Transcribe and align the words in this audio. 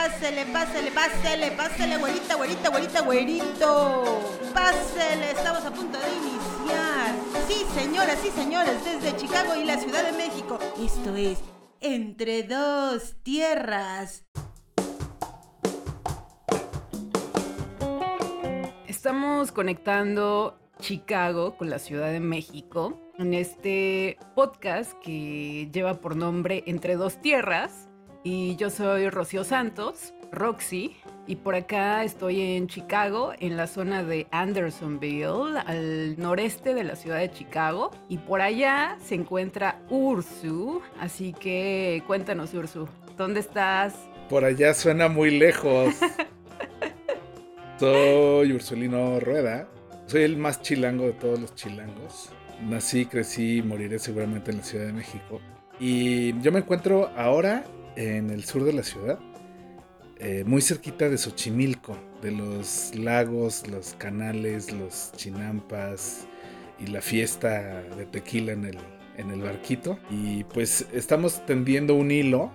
pásele, 0.00 0.46
pásele, 0.46 0.90
pásele, 0.92 1.50
pásele, 1.50 1.98
güerita, 1.98 2.34
güerita, 2.36 2.70
güerita, 2.70 3.00
güerito. 3.02 4.20
Pásele, 4.54 5.32
estamos 5.32 5.62
a 5.66 5.70
punto 5.70 5.98
de 5.98 6.08
iniciar. 6.20 7.14
Sí, 7.46 7.66
señoras 7.78 8.18
y 8.24 8.30
señores, 8.30 8.82
desde 8.82 9.14
Chicago 9.18 9.56
y 9.56 9.64
la 9.64 9.76
Ciudad 9.76 10.02
de 10.04 10.12
México. 10.12 10.58
Esto 10.82 11.14
es 11.16 11.38
Entre 11.82 12.44
dos 12.44 13.16
Tierras. 13.22 14.24
Estamos 18.86 19.52
conectando 19.52 20.58
Chicago 20.78 21.58
con 21.58 21.68
la 21.68 21.78
Ciudad 21.78 22.10
de 22.10 22.20
México 22.20 22.98
en 23.18 23.34
este 23.34 24.16
podcast 24.34 24.94
que 25.02 25.68
lleva 25.70 26.00
por 26.00 26.16
nombre 26.16 26.64
Entre 26.66 26.96
dos 26.96 27.20
Tierras. 27.20 27.89
Y 28.22 28.56
yo 28.56 28.68
soy 28.68 29.08
Rocío 29.08 29.44
Santos, 29.44 30.12
Roxy, 30.30 30.94
y 31.26 31.36
por 31.36 31.54
acá 31.54 32.04
estoy 32.04 32.42
en 32.42 32.66
Chicago, 32.66 33.32
en 33.38 33.56
la 33.56 33.66
zona 33.66 34.04
de 34.04 34.26
Andersonville, 34.30 35.58
al 35.64 36.18
noreste 36.18 36.74
de 36.74 36.84
la 36.84 36.96
ciudad 36.96 37.18
de 37.18 37.30
Chicago. 37.30 37.92
Y 38.10 38.18
por 38.18 38.42
allá 38.42 38.98
se 39.02 39.14
encuentra 39.14 39.80
Ursu, 39.88 40.82
así 41.00 41.32
que 41.32 42.02
cuéntanos 42.06 42.52
Ursu, 42.52 42.86
¿dónde 43.16 43.40
estás? 43.40 43.94
Por 44.28 44.44
allá 44.44 44.74
suena 44.74 45.08
muy 45.08 45.38
lejos. 45.38 45.94
Soy 47.78 48.52
Ursulino 48.52 49.18
Rueda, 49.20 49.66
soy 50.04 50.24
el 50.24 50.36
más 50.36 50.60
chilango 50.60 51.04
de 51.04 51.14
todos 51.14 51.40
los 51.40 51.54
chilangos. 51.54 52.28
Nací, 52.68 53.06
crecí, 53.06 53.62
moriré 53.62 53.98
seguramente 53.98 54.50
en 54.50 54.58
la 54.58 54.64
Ciudad 54.64 54.84
de 54.84 54.92
México. 54.92 55.40
Y 55.78 56.38
yo 56.42 56.52
me 56.52 56.58
encuentro 56.58 57.10
ahora 57.16 57.64
en 57.96 58.30
el 58.30 58.44
sur 58.44 58.64
de 58.64 58.72
la 58.72 58.82
ciudad, 58.82 59.18
eh, 60.18 60.44
muy 60.46 60.60
cerquita 60.60 61.08
de 61.08 61.16
Xochimilco, 61.16 61.96
de 62.22 62.32
los 62.32 62.94
lagos, 62.94 63.66
los 63.68 63.94
canales, 63.94 64.70
los 64.70 65.12
chinampas 65.16 66.26
y 66.78 66.88
la 66.88 67.00
fiesta 67.00 67.82
de 67.82 68.04
tequila 68.06 68.52
en 68.52 68.66
el, 68.66 68.78
en 69.16 69.30
el 69.30 69.40
barquito. 69.40 69.98
Y 70.10 70.44
pues 70.44 70.86
estamos 70.92 71.44
tendiendo 71.46 71.94
un 71.94 72.10
hilo, 72.10 72.52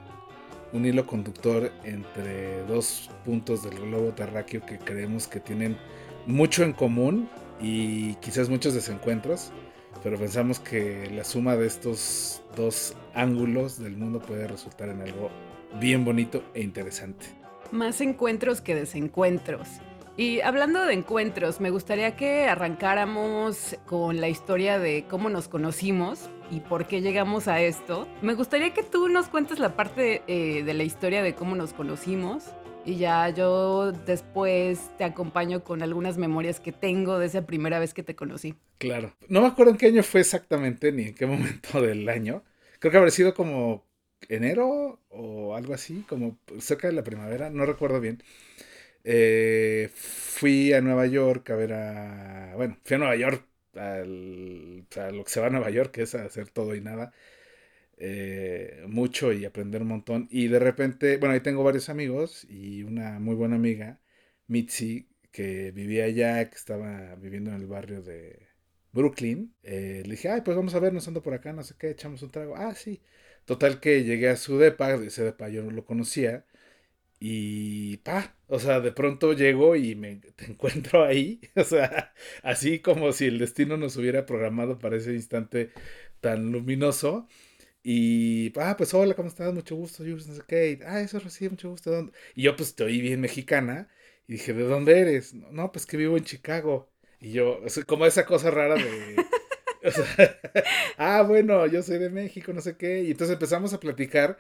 un 0.73 0.85
hilo 0.85 1.07
conductor 1.07 1.71
entre 1.83 2.63
dos 2.65 3.09
puntos 3.25 3.63
del 3.63 3.79
globo 3.79 4.11
terráqueo 4.11 4.63
que 4.65 4.77
creemos 4.77 5.27
que 5.27 5.39
tienen 5.39 5.77
mucho 6.27 6.63
en 6.63 6.73
común 6.73 7.29
y 7.59 8.15
quizás 8.15 8.49
muchos 8.49 8.73
desencuentros, 8.73 9.51
pero 10.05 10.19
pensamos 10.19 10.59
que 10.59 11.09
la 11.15 11.23
suma 11.23 11.55
de 11.55 11.65
estos 11.65 12.43
dos 12.55 12.93
ángulos 13.15 13.79
del 13.79 13.97
mundo 13.97 14.19
puede 14.19 14.47
resultar 14.47 14.87
en 14.89 15.01
algo 15.01 15.31
bien 15.79 16.05
bonito 16.05 16.43
e 16.53 16.61
interesante. 16.61 17.25
Más 17.71 17.99
encuentros 18.01 18.61
que 18.61 18.75
desencuentros. 18.75 19.67
Y 20.15 20.41
hablando 20.41 20.85
de 20.85 20.93
encuentros, 20.93 21.59
me 21.59 21.71
gustaría 21.71 22.15
que 22.15 22.47
arrancáramos 22.47 23.77
con 23.87 24.21
la 24.21 24.29
historia 24.29 24.77
de 24.77 25.05
cómo 25.09 25.31
nos 25.31 25.47
conocimos 25.47 26.29
y 26.51 26.59
por 26.59 26.85
qué 26.85 27.01
llegamos 27.01 27.47
a 27.47 27.59
esto. 27.61 28.07
Me 28.21 28.35
gustaría 28.35 28.75
que 28.75 28.83
tú 28.83 29.09
nos 29.09 29.27
cuentes 29.27 29.57
la 29.57 29.75
parte 29.75 30.21
eh, 30.27 30.61
de 30.61 30.73
la 30.75 30.83
historia 30.83 31.23
de 31.23 31.33
cómo 31.33 31.55
nos 31.55 31.73
conocimos 31.73 32.43
y 32.85 32.97
ya 32.97 33.29
yo 33.29 33.91
después 33.91 34.91
te 34.97 35.03
acompaño 35.03 35.63
con 35.63 35.81
algunas 35.81 36.17
memorias 36.17 36.59
que 36.59 36.71
tengo 36.71 37.19
de 37.19 37.27
esa 37.27 37.45
primera 37.45 37.79
vez 37.79 37.93
que 37.93 38.03
te 38.03 38.15
conocí. 38.15 38.55
Claro. 38.77 39.15
No 39.29 39.41
me 39.41 39.47
acuerdo 39.47 39.71
en 39.71 39.77
qué 39.77 39.87
año 39.87 40.03
fue 40.03 40.21
exactamente 40.21 40.91
ni 40.91 41.03
en 41.03 41.15
qué 41.15 41.25
momento 41.25 41.81
del 41.81 42.07
año. 42.09 42.43
Creo 42.79 42.91
que 42.91 42.97
habría 42.97 43.11
sido 43.11 43.33
como 43.33 43.85
enero 44.27 44.99
o 45.09 45.55
algo 45.55 45.73
así, 45.73 46.03
como 46.07 46.37
cerca 46.59 46.87
de 46.87 46.93
la 46.93 47.03
primavera, 47.03 47.49
no 47.49 47.65
recuerdo 47.65 48.01
bien. 48.01 48.21
Eh, 49.03 49.91
fui 49.95 50.73
a 50.73 50.81
Nueva 50.81 51.07
York 51.07 51.49
a 51.51 51.55
ver 51.55 51.73
a... 51.73 52.53
Bueno, 52.55 52.77
fui 52.83 52.95
a 52.95 52.99
Nueva 52.99 53.15
York 53.17 53.45
al, 53.75 54.87
a 54.97 55.11
lo 55.11 55.23
que 55.25 55.29
se 55.31 55.41
va 55.41 55.47
a 55.47 55.49
Nueva 55.51 55.69
York, 55.71 55.91
que 55.91 56.03
es 56.03 56.15
a 56.15 56.25
hacer 56.25 56.49
todo 56.49 56.75
y 56.75 56.81
nada. 56.81 57.13
Eh, 57.97 58.83
mucho 58.87 59.31
y 59.33 59.45
aprender 59.45 59.81
un 59.81 59.87
montón. 59.89 60.27
Y 60.31 60.47
de 60.47 60.59
repente, 60.59 61.17
bueno, 61.17 61.33
ahí 61.33 61.41
tengo 61.41 61.63
varios 61.63 61.89
amigos 61.89 62.45
y 62.49 62.83
una 62.83 63.19
muy 63.19 63.35
buena 63.35 63.55
amiga, 63.55 64.01
Mitzi, 64.47 65.07
que 65.31 65.71
vivía 65.71 66.05
allá, 66.05 66.49
que 66.49 66.55
estaba 66.55 67.15
viviendo 67.15 67.51
en 67.51 67.57
el 67.57 67.67
barrio 67.67 68.01
de 68.01 68.47
Brooklyn. 68.91 69.55
Eh, 69.63 70.03
le 70.05 70.11
dije, 70.11 70.29
ay, 70.29 70.41
pues 70.41 70.57
vamos 70.57 70.75
a 70.75 70.79
vernos, 70.79 71.07
ando 71.07 71.21
por 71.21 71.33
acá, 71.33 71.53
no 71.53 71.63
sé 71.63 71.75
qué, 71.77 71.89
echamos 71.91 72.21
un 72.21 72.31
trago. 72.31 72.55
Ah, 72.57 72.73
sí. 72.75 73.01
Total 73.45 73.79
que 73.79 74.03
llegué 74.03 74.29
a 74.29 74.37
su 74.37 74.57
depa, 74.57 74.93
ese 74.95 75.23
depa 75.23 75.49
yo 75.49 75.63
no 75.63 75.71
lo 75.71 75.85
conocía. 75.85 76.45
Y 77.19 77.97
pa, 77.97 78.35
o 78.47 78.59
sea, 78.59 78.81
de 78.81 78.91
pronto 78.91 79.33
llego 79.33 79.75
y 79.75 79.95
me 79.95 80.17
te 80.17 80.45
encuentro 80.45 81.03
ahí. 81.03 81.41
O 81.55 81.63
sea, 81.63 82.13
así 82.43 82.79
como 82.79 83.11
si 83.13 83.25
el 83.25 83.39
destino 83.39 83.77
nos 83.77 83.97
hubiera 83.97 84.25
programado 84.25 84.79
para 84.79 84.97
ese 84.97 85.13
instante 85.13 85.71
tan 86.21 86.51
luminoso. 86.51 87.27
Y, 87.87 88.51
ah, 88.59 88.75
pues 88.75 88.95
hola, 88.95 89.13
¿cómo 89.13 89.27
estás? 89.27 89.53
Mucho 89.53 89.75
gusto, 89.75 90.03
yo 90.03 90.15
no 90.15 90.19
sé 90.19 90.41
qué. 90.47 90.79
Ah, 90.87 91.01
eso 91.01 91.19
recibe 91.19 91.51
mucho 91.51 91.69
gusto. 91.69 92.11
Y 92.33 92.41
yo, 92.41 92.55
pues, 92.55 92.69
estoy 92.69 92.99
bien 92.99 93.21
mexicana. 93.21 93.89
Y 94.27 94.33
dije, 94.33 94.53
¿de 94.53 94.63
dónde 94.63 94.99
eres? 94.99 95.35
No, 95.35 95.71
pues 95.71 95.85
que 95.85 95.95
vivo 95.95 96.17
en 96.17 96.23
Chicago. 96.23 96.89
Y 97.19 97.33
yo, 97.33 97.61
como 97.85 98.07
esa 98.07 98.25
cosa 98.25 98.49
rara 98.49 98.73
de. 98.73 99.15
ah, 100.97 101.21
bueno, 101.27 101.67
yo 101.67 101.83
soy 101.83 101.99
de 101.99 102.09
México, 102.09 102.53
no 102.53 102.61
sé 102.61 102.75
qué. 102.75 103.03
Y 103.03 103.11
entonces 103.11 103.35
empezamos 103.35 103.71
a 103.73 103.79
platicar. 103.79 104.39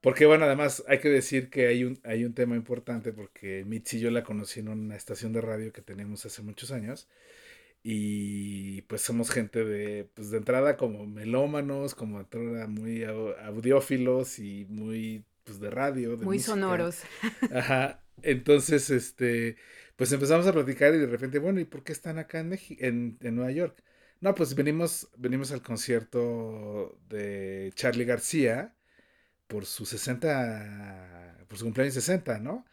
Porque, 0.00 0.26
bueno, 0.26 0.44
además 0.46 0.84
hay 0.88 0.98
que 0.98 1.10
decir 1.10 1.50
que 1.50 1.68
hay 1.68 1.84
un, 1.84 2.00
hay 2.04 2.24
un 2.24 2.34
tema 2.34 2.56
importante 2.56 3.12
porque 3.12 3.64
Mitzi 3.64 3.98
y 3.98 4.00
yo 4.00 4.10
la 4.10 4.24
conocí 4.24 4.60
en 4.60 4.68
una 4.68 4.96
estación 4.96 5.32
de 5.32 5.40
radio 5.42 5.72
que 5.72 5.82
tenemos 5.82 6.26
hace 6.26 6.42
muchos 6.42 6.72
años. 6.72 7.08
Y 7.84 8.82
pues 8.84 9.02
somos 9.02 9.30
gente 9.30 9.64
de, 9.64 10.10
pues 10.14 10.30
de 10.30 10.38
entrada 10.38 10.76
como 10.78 11.06
melómanos, 11.06 11.94
como 11.94 12.20
entrada 12.20 12.66
muy 12.68 13.04
audiófilos 13.04 14.40
y 14.40 14.66
muy, 14.70 15.24
pues 15.44 15.60
de 15.60 15.70
radio. 15.70 16.18
muy 16.18 16.40
sonoros. 16.40 17.00
Ajá. 17.54 18.02
Entonces, 18.22 18.90
este, 18.90 19.56
pues 19.96 20.12
empezamos 20.12 20.46
a 20.46 20.52
platicar 20.54 20.94
y 20.94 20.98
de 20.98 21.06
repente, 21.06 21.38
bueno, 21.38 21.60
¿y 21.60 21.66
por 21.66 21.84
qué 21.84 21.92
están 21.92 22.18
acá 22.18 22.40
en, 22.40 22.58
en, 22.78 23.18
en 23.20 23.36
Nueva 23.36 23.52
York? 23.52 23.82
No, 24.20 24.34
pues 24.34 24.54
venimos, 24.54 25.08
venimos 25.18 25.52
al 25.52 25.62
concierto 25.62 26.98
de 27.08 27.72
Charlie 27.74 28.06
García 28.06 28.74
por 29.46 29.66
su 29.66 29.86
60, 29.86 31.46
por 31.48 31.58
su 31.58 31.64
cumpleaños 31.64 31.94
60, 31.94 32.38
¿no? 32.40 32.64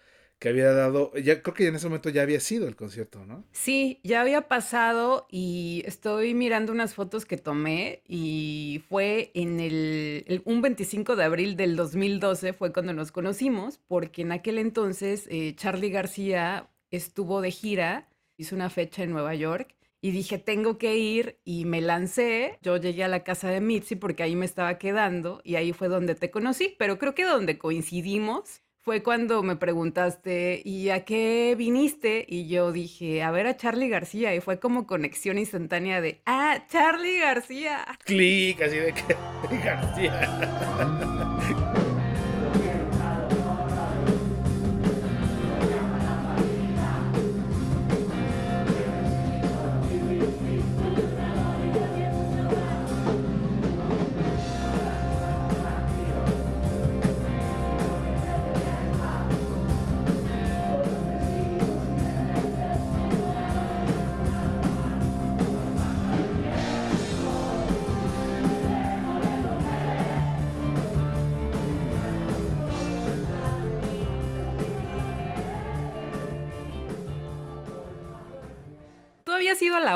Que 0.42 0.50
había 0.50 0.72
dado, 0.72 1.16
ya 1.18 1.44
creo 1.44 1.54
que 1.54 1.68
en 1.68 1.76
ese 1.76 1.86
momento 1.86 2.10
ya 2.10 2.24
había 2.24 2.40
sido 2.40 2.68
el 2.68 2.76
concierto, 2.76 3.24
¿no? 3.28 3.46
Sí, 3.52 4.00
ya 4.04 4.22
había 4.22 4.48
pasado 4.48 5.28
y 5.30 5.84
estoy 5.86 6.34
mirando 6.34 6.72
unas 6.72 6.96
fotos 6.96 7.26
que 7.26 7.38
tomé 7.38 8.02
y 8.08 8.82
fue 8.90 9.30
en 9.36 9.60
el, 9.60 10.42
un 10.46 10.64
25 10.64 11.16
de 11.16 11.24
abril 11.24 11.56
del 11.58 11.76
2012 11.76 12.54
fue 12.54 12.74
cuando 12.74 12.92
nos 12.92 13.12
conocimos, 13.12 13.80
porque 13.88 14.24
en 14.24 14.32
aquel 14.32 14.58
entonces 14.58 15.28
eh, 15.30 15.54
Charlie 15.56 15.92
García 15.92 16.72
estuvo 16.90 17.42
de 17.42 17.52
gira, 17.52 18.10
hizo 18.36 18.56
una 18.56 18.72
fecha 18.72 19.04
en 19.04 19.12
Nueva 19.12 19.36
York 19.36 19.76
y 20.02 20.10
dije, 20.10 20.40
tengo 20.40 20.80
que 20.80 20.98
ir 20.98 21.38
y 21.46 21.66
me 21.66 21.82
lancé. 21.82 22.58
Yo 22.64 22.78
llegué 22.78 23.04
a 23.04 23.08
la 23.08 23.24
casa 23.24 23.50
de 23.50 23.62
Mitzi 23.62 23.96
porque 23.96 24.24
ahí 24.24 24.36
me 24.36 24.48
estaba 24.48 24.80
quedando 24.80 25.40
y 25.44 25.54
ahí 25.54 25.72
fue 25.72 25.88
donde 25.88 26.16
te 26.16 26.32
conocí, 26.32 26.76
pero 26.80 26.98
creo 26.98 27.14
que 27.14 27.26
donde 27.26 27.60
coincidimos 27.60 28.64
fue 28.84 29.04
cuando 29.04 29.44
me 29.44 29.56
preguntaste, 29.56 30.62
¿y 30.66 30.90
a 30.90 31.06
qué 31.06 31.54
viniste? 31.56 32.26
Y 32.28 32.48
yo 32.48 32.72
dije, 32.72 33.22
a 33.22 33.30
ver 33.30 33.46
a 33.46 33.56
Charlie 33.56 33.90
García. 33.90 34.34
Y 34.34 34.42
fue 34.42 34.60
como 34.60 34.88
conexión 34.88 35.38
instantánea 35.38 36.02
de, 36.02 36.22
ah, 36.26 36.66
Charlie 36.68 37.20
García. 37.20 37.86
Clic, 38.06 38.60
así 38.62 38.78
de 38.78 38.94
que 38.94 39.16
García. 39.64 41.58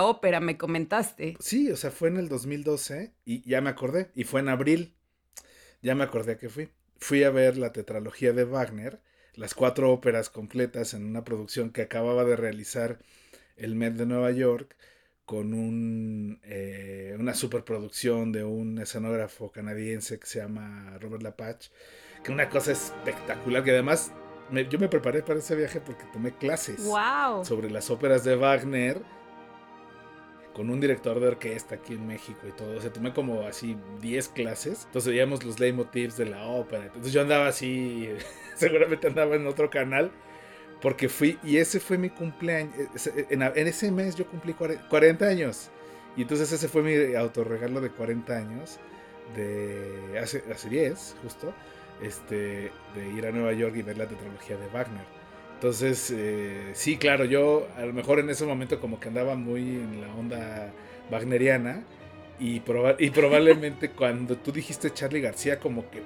la 0.06 0.12
ópera, 0.12 0.40
me 0.40 0.58
comentaste. 0.58 1.36
Sí, 1.40 1.72
o 1.72 1.76
sea, 1.76 1.92
fue 1.92 2.10
en 2.10 2.18
el 2.18 2.30
2012 2.30 3.14
y 3.26 3.48
ya 3.48 3.62
me 3.62 3.70
acordé, 3.70 4.12
y 4.16 4.24
fue 4.24 4.40
en 4.42 4.50
abril. 4.50 4.96
Ya 5.82 5.96
me 5.96 6.04
acordé 6.04 6.38
que 6.38 6.50
fui. 6.50 6.70
Fui 6.98 7.24
a 7.24 7.30
ver 7.30 7.58
la 7.58 7.72
tetralogía 7.72 8.34
de 8.34 8.46
Wagner, 8.46 9.02
las 9.36 9.54
cuatro 9.54 9.92
óperas 9.92 10.30
completas 10.30 10.94
en 10.94 11.06
una 11.06 11.24
producción 11.24 11.72
que 11.72 11.82
acababa 11.82 12.24
de 12.24 12.36
realizar 12.36 13.00
el 13.58 13.76
Met 13.76 13.94
de 13.94 14.06
Nueva 14.06 14.32
York 14.32 14.76
con 15.26 15.54
un, 15.54 16.40
eh, 16.44 17.16
una 17.20 17.34
superproducción 17.34 18.32
de 18.32 18.44
un 18.44 18.80
escenógrafo 18.80 19.52
canadiense 19.52 20.20
que 20.20 20.28
se 20.28 20.40
llama 20.40 20.98
Robert 21.00 21.24
Lapatch, 21.24 21.70
que 22.24 22.32
una 22.32 22.50
cosa 22.50 22.72
espectacular, 22.72 23.64
que 23.64 23.72
además 23.72 24.12
yo 24.70 24.80
me 24.80 24.88
preparé 24.88 25.24
para 25.24 25.40
ese 25.40 25.56
viaje 25.56 25.82
porque 25.82 26.06
tomé 26.14 26.38
clases 26.38 26.80
sobre 27.44 27.72
las 27.72 27.90
óperas 27.90 28.24
de 28.24 28.36
Wagner 28.36 29.02
con 30.56 30.70
un 30.70 30.80
director 30.80 31.20
de 31.20 31.28
orquesta 31.28 31.76
aquí 31.76 31.94
en 31.94 32.08
México 32.08 32.40
y 32.48 32.52
todo. 32.54 32.78
O 32.78 32.82
sea, 32.82 32.92
tomé 32.92 33.14
como 33.14 33.46
así 33.46 33.76
10 34.02 34.30
clases. 34.30 34.86
Entonces 34.86 35.12
veíamos 35.12 35.44
los 35.44 35.60
leitmotivs 35.60 36.16
de 36.16 36.28
la 36.28 36.46
ópera. 36.46 36.86
Entonces 36.86 37.12
yo 37.12 37.22
andaba 37.22 37.48
así, 37.48 38.10
seguramente 38.56 39.08
andaba 39.08 39.36
en 39.36 39.46
otro 39.48 39.70
canal. 39.70 40.12
Porque 40.82 41.10
fui, 41.10 41.38
y 41.44 41.58
ese 41.58 41.80
fue 41.80 41.98
mi 41.98 42.10
cumpleaños. 42.10 42.74
En, 43.30 43.42
ese 43.68 43.92
mes 43.92 44.16
yo 44.16 44.26
cumplí 44.28 44.54
40 44.54 45.26
años. 45.26 45.70
Y 46.16 46.22
entonces 46.22 46.50
ese 46.52 46.70
fue 46.70 46.84
mi 46.84 47.16
autorregalo 47.16 47.82
de 47.82 47.90
40 47.90 48.38
años. 48.38 48.80
De 49.36 50.18
hace, 50.22 50.44
hace 50.54 50.70
10, 50.70 51.18
justo. 51.22 51.54
Este, 52.02 52.72
de 52.96 53.10
ir 53.18 53.26
a 53.26 53.32
Nueva 53.32 53.52
York 53.54 53.76
y 53.76 53.82
ver 53.82 53.98
la 53.98 54.08
tetralogía 54.08 54.58
de 54.58 54.68
Wagner. 54.68 55.06
Entonces, 55.56 56.14
eh, 56.16 56.72
sí, 56.74 56.98
claro, 56.98 57.26
yo 57.26 57.68
a 57.78 57.86
lo 57.86 57.94
mejor 57.94 58.20
en 58.20 58.30
ese 58.30 58.46
momento 58.46 58.80
como 58.80 59.00
que 59.00 59.08
andaba 59.08 59.36
muy 59.36 59.62
en 59.62 60.02
la 60.02 60.14
onda 60.14 60.74
wagneriana 61.10 61.84
y, 62.40 62.62
y 63.00 63.10
probablemente 63.10 63.90
cuando 63.98 64.36
tú 64.36 64.52
dijiste 64.52 64.94
Charlie 64.94 65.22
García 65.22 65.60
como 65.60 65.90
que 65.90 66.02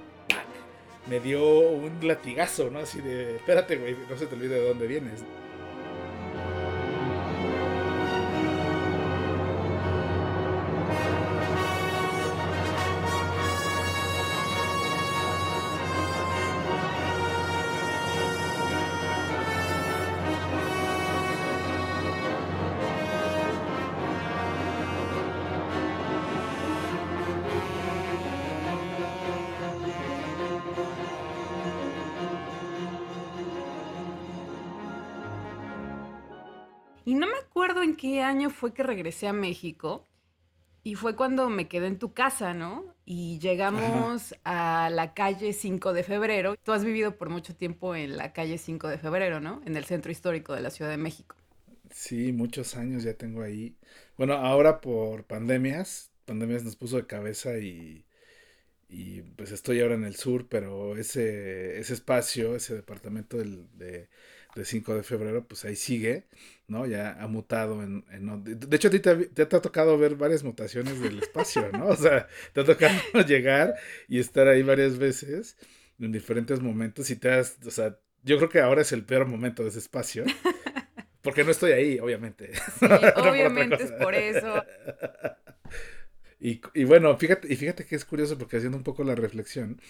me 1.10 1.20
dio 1.20 1.44
un 1.44 2.08
latigazo, 2.08 2.70
¿no? 2.70 2.80
Así 2.80 3.02
de, 3.02 3.38
espérate, 3.38 3.78
güey, 3.78 3.96
no 4.08 4.16
se 4.18 4.28
te 4.28 4.36
olvide 4.36 4.60
de 4.60 4.68
dónde 4.68 4.86
vienes. 4.86 5.24
Año 38.30 38.50
fue 38.50 38.74
que 38.74 38.84
regresé 38.84 39.28
a 39.28 39.34
México. 39.34 40.08
Y 40.84 40.96
fue 40.96 41.16
cuando 41.16 41.50
me 41.50 41.68
quedé 41.70 41.88
en 41.88 42.00
tu 42.00 42.14
casa, 42.14 42.54
¿no? 42.54 42.96
Y 43.06 43.40
llegamos 43.40 44.36
a 44.46 44.90
la 44.92 45.14
calle 45.14 45.54
5 45.54 45.94
de 45.94 46.04
febrero. 46.04 46.56
Tú 46.64 46.74
has 46.74 46.86
vivido 46.86 47.18
por 47.18 47.30
mucho 47.30 47.56
tiempo 47.56 47.96
en 47.96 48.18
la 48.18 48.34
calle 48.34 48.58
5 48.58 48.88
de 48.90 48.98
febrero, 48.98 49.42
¿no? 49.42 49.62
En 49.66 49.78
el 49.78 49.86
centro 49.86 50.12
histórico 50.12 50.54
de 50.56 50.62
la 50.62 50.72
Ciudad 50.72 50.92
de 50.92 50.98
México. 50.98 51.36
Sí, 51.92 52.32
muchos 52.34 52.76
años 52.76 53.04
ya 53.04 53.16
tengo 53.16 53.42
ahí. 53.42 53.76
Bueno, 54.18 54.34
ahora 54.34 54.80
por 54.82 55.26
pandemias, 55.26 56.12
pandemias 56.26 56.64
nos 56.64 56.76
puso 56.76 56.98
de 56.98 57.08
cabeza 57.08 57.58
y, 57.58 58.06
y 58.90 59.22
pues 59.24 59.52
estoy 59.52 59.82
ahora 59.82 59.96
en 59.96 60.06
el 60.06 60.16
sur, 60.16 60.48
pero 60.50 60.98
ese, 60.98 61.80
ese 61.80 61.94
espacio, 61.96 62.56
ese 62.56 62.76
departamento 62.76 63.38
del, 63.38 63.68
de, 63.78 64.10
de 64.60 64.66
5 64.66 64.96
de 64.96 65.04
febrero, 65.04 65.48
pues 65.48 65.66
ahí 65.66 65.76
sigue, 65.76 66.26
¿no? 66.68 66.86
Ya 66.86 67.14
ha 67.20 67.28
mutado 67.28 67.82
en... 67.82 68.04
de 68.46 68.76
hecho, 68.76 68.90
a 68.90 68.92
ti 68.92 69.00
te, 69.00 69.16
te, 69.16 69.42
ha 69.42 69.62
tocado 69.62 69.98
ver 69.98 70.16
varias 70.16 70.44
mutaciones 70.44 71.00
del 71.02 71.20
espacio, 71.20 71.70
¿no? 71.72 71.88
O 71.88 71.96
sea, 71.96 72.28
te 72.54 72.62
ha 72.62 72.66
tocado 72.66 72.94
llegar 73.28 73.76
y 74.08 74.20
estar 74.20 74.48
ahí 74.48 74.62
varias 74.62 74.98
veces 74.98 75.58
en 76.00 76.12
diferentes 76.12 76.60
momentos 76.60 77.10
y 77.10 77.16
te 77.16 77.32
has, 77.32 77.58
o 77.66 77.72
sea, 77.72 77.98
yo 78.24 78.38
creo 78.38 78.50
que 78.50 78.60
ahora 78.60 78.82
es 78.82 78.92
el 78.92 79.06
peor 79.06 79.26
momento 79.26 79.64
de 79.64 79.70
ese 79.70 79.80
espacio. 79.80 80.26
Porque 81.22 81.44
no 81.44 81.52
estoy 81.52 81.72
ahí, 81.72 82.00
obviamente. 82.00 82.54
Sí, 82.80 82.86
obviamente 83.16 83.84
es 83.84 83.92
por 83.94 84.14
eso. 84.14 84.64
Y, 86.42 86.62
y, 86.74 86.86
bueno, 86.86 87.18
fíjate, 87.18 87.52
y 87.52 87.58
fíjate 87.58 87.86
que 87.86 87.98
es 87.98 88.06
curioso 88.06 88.38
porque 88.38 88.56
haciendo 88.56 88.78
un 88.78 88.84
poco 88.86 89.04
la 89.04 89.14
reflexión, 89.14 89.82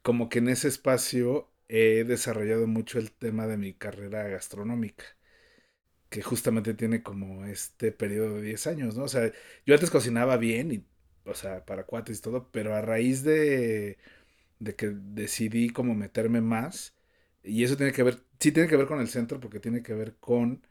como 0.00 0.30
que 0.30 0.38
en 0.38 0.48
ese 0.48 0.68
espacio 0.68 1.51
he 1.72 2.04
desarrollado 2.04 2.66
mucho 2.68 2.98
el 3.00 3.12
tema 3.12 3.46
de 3.48 3.56
mi 3.58 3.74
carrera 3.74 4.28
gastronómica, 4.28 5.04
que 6.10 6.22
justamente 6.22 6.74
tiene 6.74 7.02
como 7.02 7.44
este 7.46 7.92
periodo 7.92 8.36
de 8.36 8.42
10 8.42 8.66
años, 8.66 8.96
¿no? 8.96 9.04
O 9.04 9.08
sea, 9.08 9.32
yo 9.66 9.74
antes 9.74 9.90
cocinaba 9.90 10.36
bien, 10.36 10.72
y, 10.72 10.86
o 11.24 11.34
sea, 11.34 11.64
para 11.64 11.84
cuates 11.86 12.18
y 12.18 12.22
todo, 12.22 12.50
pero 12.50 12.74
a 12.74 12.82
raíz 12.82 13.22
de, 13.24 13.98
de 14.60 14.76
que 14.76 14.88
decidí 14.90 15.70
como 15.70 15.94
meterme 15.94 16.40
más, 16.42 16.94
y 17.44 17.64
eso 17.64 17.76
tiene 17.76 17.92
que 17.92 18.02
ver, 18.04 18.24
sí 18.40 18.52
tiene 18.52 18.68
que 18.68 18.76
ver 18.76 18.86
con 18.88 19.00
el 19.00 19.08
centro, 19.08 19.40
porque 19.40 19.60
tiene 19.60 19.82
que 19.82 19.94
ver 19.94 20.16
con 20.18 20.62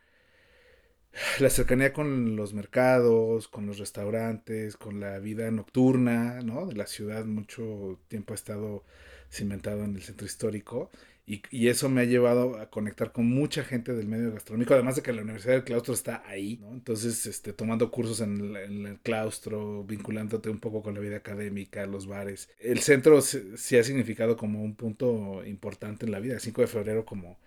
la 1.39 1.50
cercanía 1.50 1.94
con 1.94 2.36
los 2.36 2.53
mercados, 2.53 3.48
con 3.48 3.65
los 3.65 3.77
restaurantes, 3.80 4.77
con 4.77 5.00
la 5.00 5.19
vida 5.19 5.50
nocturna, 5.51 6.42
¿no? 6.42 6.65
De 6.65 6.75
la 6.75 6.88
ciudad, 6.88 7.25
mucho 7.25 8.00
tiempo 8.07 8.33
ha 8.33 8.36
estado 8.36 8.86
cimentado 9.31 9.83
en 9.83 9.95
el 9.95 10.01
centro 10.01 10.25
histórico. 10.25 10.91
Y, 11.25 11.43
y, 11.51 11.69
eso 11.69 11.87
me 11.87 12.01
ha 12.01 12.05
llevado 12.05 12.57
a 12.57 12.69
conectar 12.69 13.11
con 13.11 13.27
mucha 13.27 13.63
gente 13.63 13.93
del 13.93 14.07
medio 14.07 14.33
gastronómico, 14.33 14.73
además 14.73 14.95
de 14.95 15.03
que 15.03 15.13
la 15.13 15.21
Universidad 15.21 15.53
del 15.53 15.63
Claustro 15.63 15.93
está 15.93 16.23
ahí, 16.27 16.57
¿no? 16.57 16.73
Entonces, 16.73 17.25
este, 17.27 17.53
tomando 17.53 17.91
cursos 17.91 18.21
en 18.21 18.55
el, 18.55 18.99
claustro, 19.01 19.83
vinculándote 19.83 20.49
un 20.49 20.59
poco 20.59 20.81
con 20.81 20.95
la 20.95 20.99
vida 20.99 21.17
académica, 21.17 21.85
los 21.85 22.07
bares. 22.07 22.49
El 22.59 22.79
centro 22.79 23.21
sí 23.21 23.77
ha 23.77 23.83
significado 23.83 24.35
como 24.35 24.63
un 24.63 24.75
punto 24.75 25.45
importante 25.45 26.05
en 26.05 26.11
la 26.11 26.19
vida. 26.19 26.33
El 26.33 26.41
5 26.41 26.61
de 26.61 26.67
febrero 26.67 27.05
como, 27.05 27.39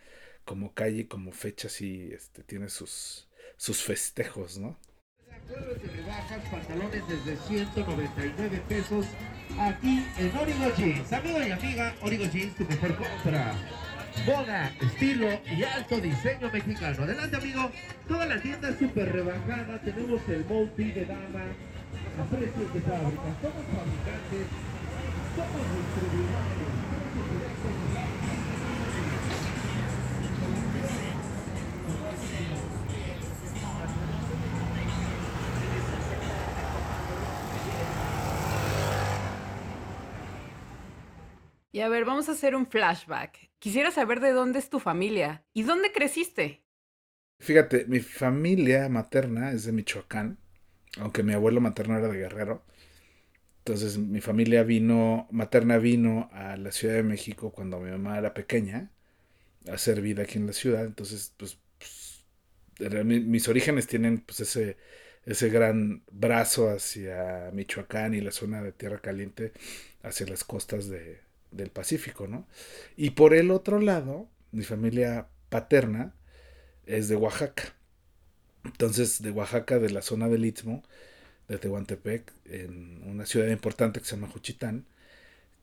como 0.45 0.73
calle, 0.73 1.09
como 1.09 1.33
fecha, 1.33 1.69
sí 1.69 2.11
este, 2.13 2.43
tiene 2.45 2.69
sus, 2.71 3.29
sus 3.57 3.83
festejos, 3.83 4.57
¿no? 4.57 4.79
Pantalones 6.51 7.03
desde 7.09 7.37
199 7.37 8.63
pesos 8.69 9.07
aquí 9.59 10.05
en 10.19 10.37
Origo 10.37 10.75
Jeans. 10.77 11.13
Amigo 11.13 11.39
y 11.43 11.51
amiga, 11.51 11.95
Origo 12.03 12.25
Jeans, 12.25 12.55
tu 12.55 12.65
mejor 12.65 12.97
compra. 12.97 13.53
Moda, 14.27 14.73
estilo 14.81 15.29
y 15.51 15.65
alto 15.65 16.01
diseño 16.01 16.51
mexicano. 16.53 17.03
Adelante, 17.03 17.37
amigo. 17.37 17.71
Toda 18.07 18.27
la 18.27 18.41
tienda 18.41 18.69
es 18.69 18.79
súper 18.79 19.13
rebajada. 19.13 19.81
Tenemos 19.81 20.21
el 20.29 20.45
multi 20.45 20.93
de 20.93 21.05
dama 21.05 21.45
a 22.21 22.25
precios 22.25 22.75
de 22.75 22.81
fábrica. 22.81 23.35
Somos 23.43 23.65
fabricantes, 23.75 24.47
somos 25.35 25.67
distribuidores. 25.77 26.75
Y 41.75 41.81
a 41.81 41.89
ver, 41.89 42.05
vamos 42.05 42.29
a 42.29 42.33
hacer 42.33 42.55
un 42.55 42.69
flashback. 42.69 43.51
Quisiera 43.59 43.91
saber 43.91 44.21
de 44.21 44.31
dónde 44.31 44.61
es 44.61 44.71
tu 44.71 44.79
familia 44.79 45.45
y 45.53 45.65
dónde 45.65 45.91
creciste. 45.91 46.63
Fíjate, 47.41 47.87
mi 47.87 47.99
familia 47.99 48.89
materna 48.89 49.51
es 49.51 49.65
de 49.65 49.73
Michoacán, 49.73 50.39
aunque 51.01 51.25
mi 51.25 51.33
abuelo 51.33 51.61
materno 51.61 51.99
era 51.99 52.07
de 52.07 52.17
Guerrero. 52.17 52.63
Entonces 53.59 53.99
mi 53.99 54.21
familia 54.21 54.63
vino, 54.63 55.27
materna 55.33 55.79
vino 55.79 56.31
a 56.33 56.57
la 56.57 56.71
Ciudad 56.71 56.95
de 56.95 57.03
México 57.03 57.51
cuando 57.51 57.81
mi 57.81 57.91
mamá 57.91 58.19
era 58.19 58.35
pequeña, 58.35 58.93
a 59.69 59.73
hacer 59.73 60.01
vida 60.01 60.23
aquí 60.23 60.39
en 60.39 60.47
la 60.47 60.53
ciudad. 60.53 60.85
Entonces, 60.85 61.35
pues, 61.37 61.59
pues 62.79 63.05
mis 63.05 63.49
orígenes 63.49 63.89
tienen 63.89 64.21
pues 64.21 64.39
ese, 64.39 64.77
ese 65.25 65.49
gran 65.49 66.05
brazo 66.13 66.71
hacia 66.71 67.51
Michoacán 67.53 68.15
y 68.15 68.21
la 68.21 68.31
zona 68.31 68.63
de 68.63 68.71
Tierra 68.71 69.01
Caliente, 69.01 69.53
hacia 70.05 70.27
las 70.29 70.45
costas 70.45 70.89
de, 70.89 71.24
del 71.55 71.71
Pacífico, 71.71 72.27
¿no? 72.27 72.47
Y 72.97 73.11
por 73.11 73.35
el 73.35 73.51
otro 73.51 73.81
lado, 73.81 74.29
mi 74.53 74.65
familia 74.65 75.29
paterna 75.49 76.15
es 76.87 77.09
de 77.09 77.17
Oaxaca. 77.17 77.75
Entonces, 78.65 79.23
de 79.23 79.31
Oaxaca, 79.31 79.79
de 79.79 79.91
la 79.91 80.03
zona 80.03 80.29
del 80.29 80.45
Istmo, 80.45 80.83
de 81.49 81.59
Tehuantepec, 81.59 82.33
en 82.47 83.03
una 83.05 83.27
ciudad 83.27 83.49
importante 83.49 84.01
que 84.01 84.07
se 84.07 84.17
llama 84.17 84.29
Juchitán, 84.29 84.87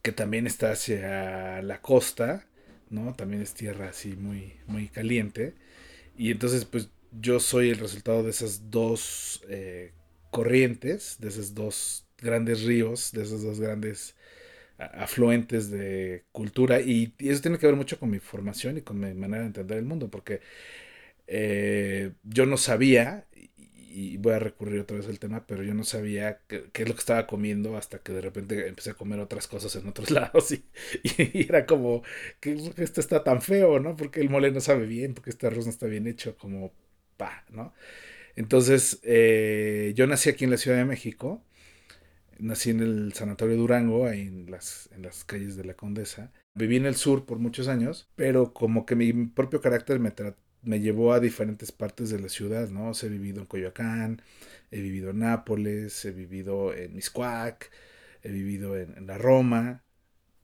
que 0.02 0.12
también 0.12 0.48
está 0.48 0.72
hacia 0.72 1.62
la 1.62 1.82
costa, 1.82 2.46
¿no? 2.90 3.14
También 3.14 3.42
es 3.42 3.54
tierra 3.54 3.90
así 3.90 4.16
muy, 4.16 4.54
muy 4.68 4.88
caliente. 4.90 5.56
Y 6.18 6.32
entonces, 6.32 6.66
pues 6.66 6.90
yo 7.12 7.40
soy 7.40 7.70
el 7.70 7.80
resultado 7.80 8.24
de 8.24 8.32
esas 8.32 8.70
dos 8.72 9.44
eh, 9.50 9.92
corrientes, 10.30 11.18
de 11.20 11.30
esos 11.30 11.54
dos 11.54 12.06
grandes 12.18 12.64
ríos, 12.64 13.12
de 13.12 13.24
esos 13.24 13.44
dos 13.44 13.60
grandes 13.60 14.16
afluentes 14.94 15.70
de 15.72 16.26
cultura 16.32 16.82
y, 16.82 17.14
eso 17.20 17.42
tiene 17.42 17.58
que 17.58 17.68
ver 17.68 17.76
mucho 17.76 18.00
con 18.00 18.10
mi 18.10 18.20
formación 18.20 18.78
y 18.78 18.82
con 18.82 19.00
mi 19.00 19.14
manera 19.14 19.42
de 19.42 19.48
entender 19.48 19.78
el 19.78 19.86
mundo, 19.86 20.10
porque 20.10 20.42
eh, 21.28 22.12
yo 22.24 22.46
no 22.46 22.58
sabía, 22.58 23.28
y 23.94 24.18
voy 24.18 24.34
a 24.34 24.40
recurrir 24.40 24.80
otra 24.80 24.98
vez 24.98 25.08
al 25.08 25.20
tema, 25.20 25.46
pero 25.46 25.64
yo 25.64 25.74
no 25.74 25.84
sabía 25.84 26.40
qué, 26.48 26.70
es 26.74 26.88
lo 26.88 26.94
que 26.94 27.00
estaba 27.00 27.28
comiendo 27.28 27.78
hasta 27.78 28.00
que 28.00 28.14
de 28.14 28.22
repente 28.22 28.68
empecé 28.68 28.92
a 28.92 28.94
comer 28.96 29.20
otras 29.20 29.48
cosas 29.48 29.76
en 29.76 29.88
otros 29.88 30.12
lados 30.12 30.52
y, 30.52 30.64
era 31.34 31.66
como, 31.66 32.04
que 32.40 32.72
esto 32.78 33.02
está 33.02 33.24
tan 33.24 33.42
feo, 33.42 33.80
¿no? 33.80 33.96
Porque 33.96 34.22
el 34.22 34.30
mole 34.30 34.52
no 34.52 34.62
sabe 34.62 34.86
bien, 34.86 35.14
porque 35.14 35.30
este 35.30 35.48
arroz 35.48 35.66
no 35.66 35.72
está 35.72 35.88
bien 35.88 36.08
hecho, 36.08 36.38
como, 36.38 36.74
pa, 37.18 37.46
¿no? 37.50 37.74
Entonces, 38.36 39.00
eh, 39.04 39.94
yo 39.96 40.08
nací 40.08 40.30
aquí 40.30 40.46
en 40.46 40.52
la 40.52 40.58
Ciudad 40.58 40.78
de 40.78 40.86
México, 40.86 41.44
nací 42.42 42.72
en 42.72 42.82
el 42.82 43.14
Sanatorio 43.14 43.56
Durango, 43.56 44.08
ahí 44.08 44.22
en 44.22 44.50
las, 44.50 44.90
en 44.94 45.04
las 45.04 45.24
calles 45.24 45.56
de 45.56 45.64
la 45.64 45.76
Condesa. 45.76 46.32
Viví 46.56 46.76
en 46.76 46.86
el 46.86 46.96
sur 46.96 47.26
por 47.26 47.40
muchos 47.40 47.68
años, 47.68 48.10
pero 48.16 48.54
como 48.54 48.86
que 48.86 48.96
mi 48.96 49.14
propio 49.14 49.62
carácter 49.62 50.00
me, 50.00 50.14
me 50.64 50.80
llevó 50.80 51.14
a 51.14 51.20
diferentes 51.20 51.72
partes 51.72 52.10
de 52.10 52.20
la 52.20 52.30
ciudad, 52.30 52.70
¿no? 52.70 52.92
he 53.02 53.10
vivido 53.10 53.42
en 53.42 53.48
Coyoacán, 53.48 54.22
he 54.72 54.82
vivido 54.82 55.12
en 55.12 55.20
Nápoles, 55.20 56.04
he 56.06 56.12
vivido 56.12 56.74
en 56.74 56.96
Miscuac, 56.96 57.72
he 58.24 58.32
vivido 58.32 58.78
en, 58.78 59.08
la 59.08 59.18
Roma 59.18 59.84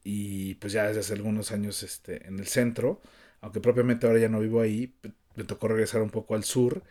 y 0.03 0.55
pues 0.55 0.73
ya 0.73 0.87
desde 0.87 1.01
hace 1.01 1.13
algunos 1.13 1.51
años 1.51 1.83
este, 1.83 2.27
en 2.27 2.39
el 2.39 2.47
centro, 2.47 3.01
aunque 3.41 3.59
propiamente 3.59 4.07
ahora 4.07 4.19
ya 4.19 4.29
no 4.29 4.39
vivo 4.39 4.61
ahí, 4.61 4.95
me 5.35 5.43
tocó 5.43 5.67
regresar 5.67 6.01
un 6.01 6.09
poco 6.09 6.35
al 6.35 6.43
sur, 6.43 6.83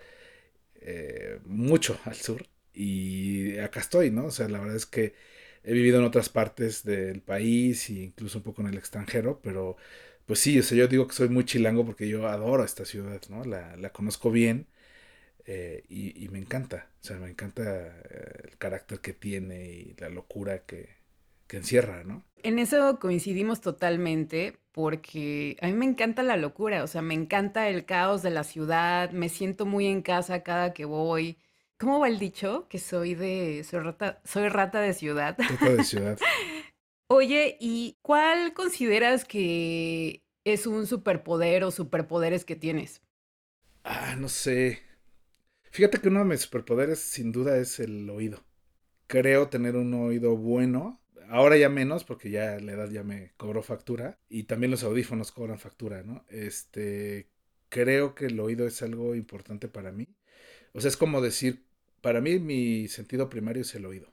eh, 0.76 1.40
mucho 1.44 1.98
al 2.04 2.14
sur 2.14 2.46
y 2.76 3.58
acá 3.58 3.80
estoy, 3.80 4.10
¿no? 4.10 4.26
O 4.26 4.30
sea, 4.30 4.48
la 4.48 4.58
verdad 4.60 4.76
es 4.76 4.86
que 4.86 5.14
he 5.64 5.72
vivido 5.72 5.98
en 5.98 6.04
otras 6.04 6.28
partes 6.28 6.84
del 6.84 7.22
país 7.22 7.90
e 7.90 7.94
incluso 7.94 8.38
un 8.38 8.44
poco 8.44 8.62
en 8.62 8.68
el 8.68 8.78
extranjero, 8.78 9.40
pero 9.42 9.76
pues 10.26 10.40
sí, 10.40 10.58
o 10.58 10.62
sea, 10.62 10.78
yo 10.78 10.88
digo 10.88 11.06
que 11.08 11.14
soy 11.14 11.28
muy 11.28 11.44
chilango 11.44 11.84
porque 11.86 12.08
yo 12.08 12.28
adoro 12.28 12.64
esta 12.64 12.84
ciudad, 12.84 13.20
¿no? 13.30 13.44
La, 13.44 13.76
la 13.76 13.90
conozco 13.92 14.30
bien 14.30 14.68
eh, 15.46 15.84
y, 15.88 16.28
me 16.30 16.38
encanta, 16.40 16.88
o 17.02 17.04
sea, 17.04 17.18
me 17.18 17.30
encanta 17.30 17.62
eh, 17.62 18.48
el 18.50 18.58
carácter 18.58 19.00
que 19.00 19.12
tiene 19.12 19.66
y 19.70 19.94
la 19.98 20.08
locura 20.08 20.64
que, 20.66 20.96
que 21.46 21.58
encierra, 21.58 22.02
¿no? 22.04 22.24
En 22.42 22.58
eso 22.58 22.98
coincidimos 22.98 23.60
totalmente 23.60 24.58
porque 24.72 25.56
a 25.60 25.68
mí 25.68 25.72
me 25.74 25.86
encanta 25.86 26.24
la 26.24 26.36
locura, 26.36 26.82
o 26.82 26.86
sea, 26.88 27.00
me 27.00 27.14
encanta 27.14 27.68
el 27.68 27.84
caos 27.86 28.22
de 28.22 28.30
la 28.30 28.44
ciudad, 28.44 29.10
me 29.12 29.28
siento 29.28 29.66
muy 29.66 29.86
en 29.86 30.02
casa 30.02 30.42
cada 30.42 30.72
que 30.72 30.84
voy. 30.84 31.38
¿Cómo 31.78 32.00
va 32.00 32.08
el 32.08 32.18
dicho? 32.18 32.66
Que 32.68 32.78
soy 32.78 33.14
de, 33.14 33.62
soy 33.64 33.80
rata, 33.80 34.20
soy 34.24 34.48
rata 34.48 34.80
de 34.80 34.94
ciudad. 34.94 35.36
Rata 35.48 35.72
de 35.72 35.82
ciudad. 35.82 36.20
Oye, 37.08 37.56
¿y 37.60 37.98
cuál 38.02 38.52
consideras 38.54 39.24
que 39.24 40.24
es 40.44 40.66
un 40.66 40.86
superpoder 40.86 41.64
o 41.64 41.70
superpoderes 41.70 42.44
que 42.44 42.56
tienes? 42.56 43.02
Ah, 43.84 44.16
no 44.16 44.28
sé. 44.28 44.80
Fíjate 45.72 46.00
que 46.00 46.08
uno 46.08 46.20
de 46.20 46.26
mis 46.26 46.42
superpoderes 46.42 47.00
sin 47.00 47.32
duda 47.32 47.58
es 47.58 47.80
el 47.80 48.08
oído. 48.10 48.44
Creo 49.08 49.48
tener 49.50 49.76
un 49.76 49.94
oído 49.94 50.36
bueno. 50.36 51.02
Ahora 51.30 51.58
ya 51.58 51.70
menos 51.70 52.04
porque 52.04 52.30
ya 52.30 52.58
la 52.60 52.72
edad 52.74 52.90
ya 52.90 53.04
me 53.04 53.34
cobró 53.38 53.62
factura 53.62 54.20
y 54.28 54.44
también 54.44 54.72
los 54.72 54.84
audífonos 54.84 55.32
cobran 55.32 55.58
factura, 55.60 56.04
¿no? 56.04 56.24
Este, 56.30 57.30
creo 57.70 58.14
que 58.16 58.26
el 58.26 58.40
oído 58.40 58.66
es 58.66 58.82
algo 58.82 59.14
importante 59.16 59.68
para 59.68 59.92
mí. 59.92 60.15
O 60.76 60.80
sea, 60.82 60.90
es 60.90 60.98
como 60.98 61.22
decir, 61.22 61.64
para 62.02 62.20
mí 62.20 62.38
mi 62.38 62.86
sentido 62.88 63.30
primario 63.30 63.62
es 63.62 63.74
el 63.74 63.86
oído. 63.86 64.12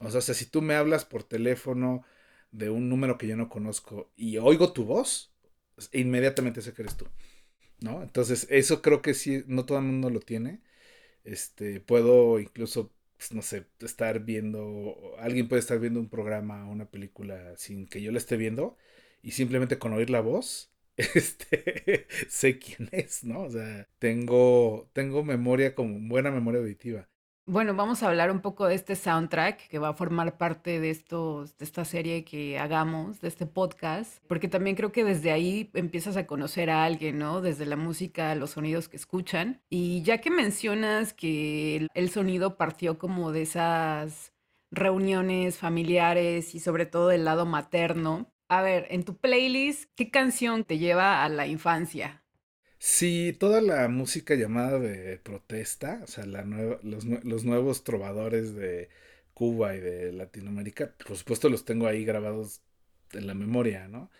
O 0.00 0.10
sea, 0.10 0.20
si 0.20 0.44
tú 0.44 0.60
me 0.60 0.74
hablas 0.74 1.06
por 1.06 1.24
teléfono 1.24 2.04
de 2.52 2.68
un 2.68 2.90
número 2.90 3.16
que 3.16 3.26
yo 3.26 3.36
no 3.36 3.48
conozco 3.48 4.12
y 4.14 4.36
oigo 4.36 4.74
tu 4.74 4.84
voz, 4.84 5.34
inmediatamente 5.92 6.60
sé 6.60 6.74
que 6.74 6.82
eres 6.82 6.96
tú. 6.98 7.06
¿No? 7.80 8.02
Entonces, 8.02 8.46
eso 8.50 8.82
creo 8.82 9.02
que 9.02 9.14
sí, 9.14 9.44
no 9.46 9.64
todo 9.66 9.78
el 9.78 9.84
mundo 9.84 10.10
lo 10.10 10.20
tiene. 10.20 10.60
Este, 11.24 11.80
puedo 11.80 12.40
incluso, 12.40 12.92
pues, 13.16 13.32
no 13.32 13.42
sé, 13.42 13.66
estar 13.80 14.20
viendo, 14.24 15.14
alguien 15.18 15.48
puede 15.48 15.60
estar 15.60 15.80
viendo 15.80 16.00
un 16.00 16.10
programa 16.10 16.68
o 16.68 16.72
una 16.72 16.90
película 16.90 17.56
sin 17.56 17.86
que 17.86 18.02
yo 18.02 18.12
la 18.12 18.18
esté 18.18 18.36
viendo 18.36 18.76
y 19.22 19.32
simplemente 19.32 19.78
con 19.78 19.94
oír 19.94 20.10
la 20.10 20.20
voz, 20.20 20.73
este, 21.14 22.06
sé 22.28 22.58
quién 22.58 22.88
es, 22.92 23.24
¿no? 23.24 23.42
O 23.42 23.50
sea, 23.50 23.88
tengo, 23.98 24.88
tengo 24.92 25.24
memoria 25.24 25.74
como 25.74 25.98
buena 26.08 26.30
memoria 26.30 26.60
auditiva. 26.60 27.08
Bueno, 27.46 27.74
vamos 27.74 28.02
a 28.02 28.08
hablar 28.08 28.30
un 28.30 28.40
poco 28.40 28.66
de 28.66 28.74
este 28.74 28.96
soundtrack 28.96 29.68
que 29.68 29.78
va 29.78 29.90
a 29.90 29.92
formar 29.92 30.38
parte 30.38 30.80
de, 30.80 30.88
estos, 30.88 31.58
de 31.58 31.66
esta 31.66 31.84
serie 31.84 32.24
que 32.24 32.58
hagamos, 32.58 33.20
de 33.20 33.28
este 33.28 33.44
podcast, 33.44 34.24
porque 34.26 34.48
también 34.48 34.76
creo 34.76 34.92
que 34.92 35.04
desde 35.04 35.30
ahí 35.30 35.70
empiezas 35.74 36.16
a 36.16 36.26
conocer 36.26 36.70
a 36.70 36.84
alguien, 36.84 37.18
¿no? 37.18 37.42
Desde 37.42 37.66
la 37.66 37.76
música, 37.76 38.34
los 38.34 38.52
sonidos 38.52 38.88
que 38.88 38.96
escuchan. 38.96 39.60
Y 39.68 40.00
ya 40.04 40.22
que 40.22 40.30
mencionas 40.30 41.12
que 41.12 41.86
el, 41.92 42.08
sonido 42.08 42.56
partió 42.56 42.96
como 42.96 43.30
de 43.30 43.42
esas 43.42 44.32
reuniones 44.70 45.58
familiares 45.58 46.54
y 46.54 46.60
sobre 46.60 46.86
todo 46.86 47.08
del 47.08 47.26
lado 47.26 47.44
materno, 47.44 48.32
a 48.48 48.62
ver, 48.62 48.86
en 48.90 49.04
tu 49.04 49.16
playlist, 49.16 49.90
¿qué 49.94 50.10
canción 50.10 50.64
te 50.64 50.78
lleva 50.78 51.24
a 51.24 51.28
la 51.28 51.46
infancia? 51.46 52.22
Sí, 52.78 53.34
toda 53.38 53.60
la 53.62 53.88
música 53.88 54.34
llamada 54.34 54.78
de 54.78 55.18
protesta, 55.18 56.00
o 56.04 56.06
sea, 56.06 56.26
la 56.26 56.44
los, 56.82 57.04
los, 57.04 57.44
nuevos 57.44 57.82
trovadores 57.82 58.54
de 58.54 58.90
Cuba 59.32 59.74
y 59.74 59.80
de 59.80 60.12
Latinoamérica, 60.12 60.94
por 61.06 61.16
supuesto 61.16 61.48
los 61.48 61.64
tengo 61.64 61.86
ahí 61.86 62.04
grabados 62.04 62.60
en 63.12 63.26
la 63.26 63.34
memoria, 63.34 63.88
¿no? 63.88 64.10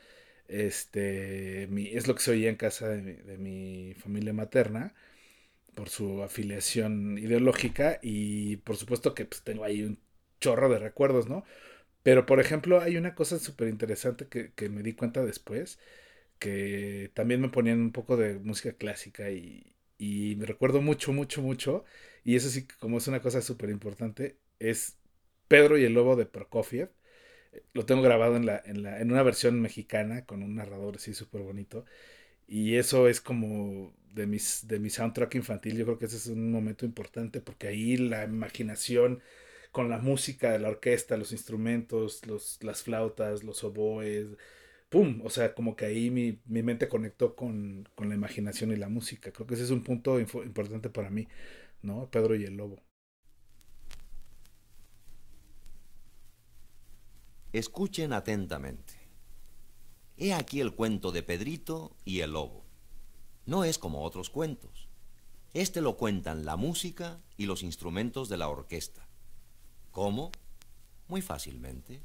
Este, 0.48 1.68
mi, 1.70 1.88
es 1.88 2.08
lo 2.08 2.14
que 2.14 2.22
se 2.22 2.30
oía 2.32 2.50
en 2.50 2.56
casa 2.56 2.88
de 2.88 3.38
mi, 3.38 3.94
familia 3.94 4.32
materna 4.32 4.94
por 5.74 5.88
su 5.90 6.22
afiliación 6.22 7.18
ideológica 7.18 7.98
y 8.02 8.58
por 8.58 8.76
supuesto 8.76 9.14
que 9.14 9.24
pues, 9.26 9.42
tengo 9.42 9.64
ahí 9.64 9.82
un 9.82 9.98
chorro 10.40 10.68
de 10.68 10.78
recuerdos, 10.78 11.28
¿no? 11.28 11.44
Pero 12.04 12.26
por 12.26 12.40
ejemplo 12.40 12.80
hay 12.80 12.96
una 12.98 13.14
cosa 13.16 13.38
súper 13.40 13.68
interesante 13.68 14.28
que, 14.28 14.68
me 14.68 14.82
di 14.82 14.94
cuenta 14.94 15.24
después, 15.24 15.78
que 16.38 17.10
también 17.14 17.40
me 17.40 17.50
ponían 17.50 17.80
un 17.80 17.92
poco 17.92 18.16
de 18.16 18.38
música 18.40 18.74
clásica 18.74 19.30
y, 19.30 19.74
me 20.38 20.46
recuerdo 20.46 20.82
mucho, 20.82 21.12
mucho, 21.12 21.42
mucho, 21.42 21.84
y 22.24 22.36
eso 22.36 22.50
sí, 22.50 22.66
como 22.80 22.98
es 22.98 23.08
una 23.08 23.22
cosa 23.22 23.42
súper 23.42 23.70
importante, 23.70 24.38
es 24.60 24.98
Pedro 25.48 25.78
y 25.78 25.84
el 25.84 25.94
Lobo 25.94 26.16
de 26.16 26.26
Prokofiev. 26.26 26.90
Lo 27.74 27.86
tengo 27.86 28.02
grabado 28.02 28.36
en, 28.36 28.46
la, 28.46 28.62
en, 28.66 28.82
la, 28.82 29.00
en 29.00 29.12
una 29.12 29.22
versión 29.22 29.60
mexicana 29.60 30.26
con 30.26 30.42
un 30.42 30.56
narrador 30.56 30.96
así 30.96 31.14
súper 31.14 31.42
bonito. 31.42 31.86
Y 32.48 32.76
eso 32.76 33.08
es 33.08 33.20
como 33.20 33.94
de, 34.14 34.26
mis, 34.26 34.68
de 34.68 34.78
mi 34.80 34.90
soundtrack 34.90 35.36
infantil. 35.36 35.76
Yo 35.78 35.86
creo 35.86 35.98
que 35.98 36.06
ese 36.06 36.16
es 36.16 36.26
un 36.28 36.52
momento 36.52 36.84
importante 36.86 37.40
porque 37.40 37.68
ahí 37.68 37.96
la 37.96 38.24
imaginación 38.24 39.22
con 39.74 39.90
la 39.90 39.98
música 39.98 40.52
de 40.52 40.60
la 40.60 40.68
orquesta, 40.68 41.16
los 41.16 41.32
instrumentos, 41.32 42.24
los, 42.28 42.62
las 42.62 42.84
flautas, 42.84 43.42
los 43.42 43.64
oboes, 43.64 44.28
¡pum! 44.88 45.20
O 45.24 45.30
sea, 45.30 45.52
como 45.52 45.74
que 45.74 45.84
ahí 45.84 46.10
mi, 46.10 46.38
mente 46.46 46.88
conectó 46.88 47.34
con, 47.34 47.88
la 47.98 48.14
imaginación 48.14 48.70
y 48.70 48.76
la 48.76 48.88
música. 48.88 49.32
Creo 49.32 49.48
que 49.48 49.54
ese 49.54 49.64
es 49.64 49.70
un 49.70 49.82
punto 49.82 50.20
importante 50.20 50.90
para 50.90 51.10
mí, 51.10 51.26
¿no? 51.82 52.08
Pedro 52.08 52.36
y 52.36 52.44
el 52.44 52.56
Lobo. 52.56 52.84
Escuchen 57.52 58.12
atentamente. 58.12 58.94
He 60.16 60.34
aquí 60.34 60.60
el 60.60 60.76
cuento 60.76 61.10
de 61.10 61.24
Pedrito 61.24 61.96
y 62.04 62.20
el 62.20 62.30
Lobo. 62.34 62.64
No 63.44 63.64
es 63.64 63.78
como 63.78 64.04
otros 64.04 64.30
cuentos. 64.30 64.88
Este 65.52 65.80
lo 65.80 65.96
cuentan 65.96 66.44
la 66.44 66.54
música 66.54 67.20
y 67.36 67.46
los 67.46 67.64
instrumentos 67.64 68.28
de 68.28 68.36
la 68.36 68.48
orquesta. 68.48 69.03
¿Cómo? 69.94 70.32
Muy 71.06 71.22
fácilmente. 71.22 72.02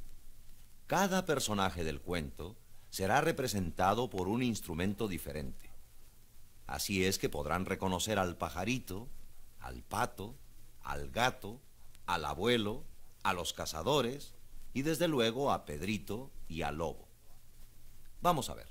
Cada 0.86 1.26
personaje 1.26 1.84
del 1.84 2.02
cuento 2.02 2.56
será 2.92 3.20
representado 3.20 4.12
por 4.12 4.28
un 4.28 4.44
instrumento 4.44 5.08
diferente. 5.08 5.72
Así 6.68 7.04
es 7.04 7.18
que 7.18 7.30
podrán 7.30 7.66
reconocer 7.66 8.20
al 8.20 8.38
pajarito, 8.38 9.08
al 9.60 9.82
pato, 9.82 10.36
al 10.84 11.10
gato, 11.10 11.60
al 12.06 12.26
abuelo, 12.26 12.84
a 13.24 13.34
los 13.34 13.54
cazadores 13.54 14.36
y 14.72 14.84
desde 14.84 15.08
luego 15.08 15.52
a 15.52 15.66
Pedrito 15.66 16.30
y 16.48 16.62
al 16.62 16.78
lobo. 16.78 17.08
Vamos 18.22 18.52
a 18.52 18.54
ver. 18.54 18.70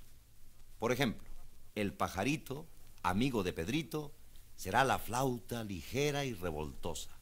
Por 0.79 0.93
ejemplo, 0.93 1.29
el 1.75 1.93
pajarito, 1.93 2.69
amigo 3.03 3.43
de 3.43 3.53
Pedrito, 3.53 4.13
será 4.55 4.85
la 4.85 5.01
flauta 5.01 5.65
ligera 5.65 6.25
y 6.25 6.35
revoltosa. 6.35 7.18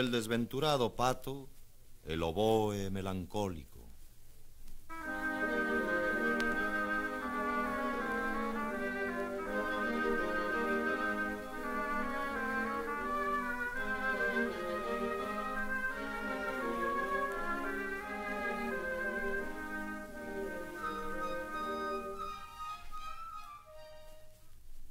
el 0.00 0.10
desventurado 0.10 0.94
pato, 0.94 1.48
el 2.04 2.22
oboe 2.22 2.90
melancólico. 2.90 3.88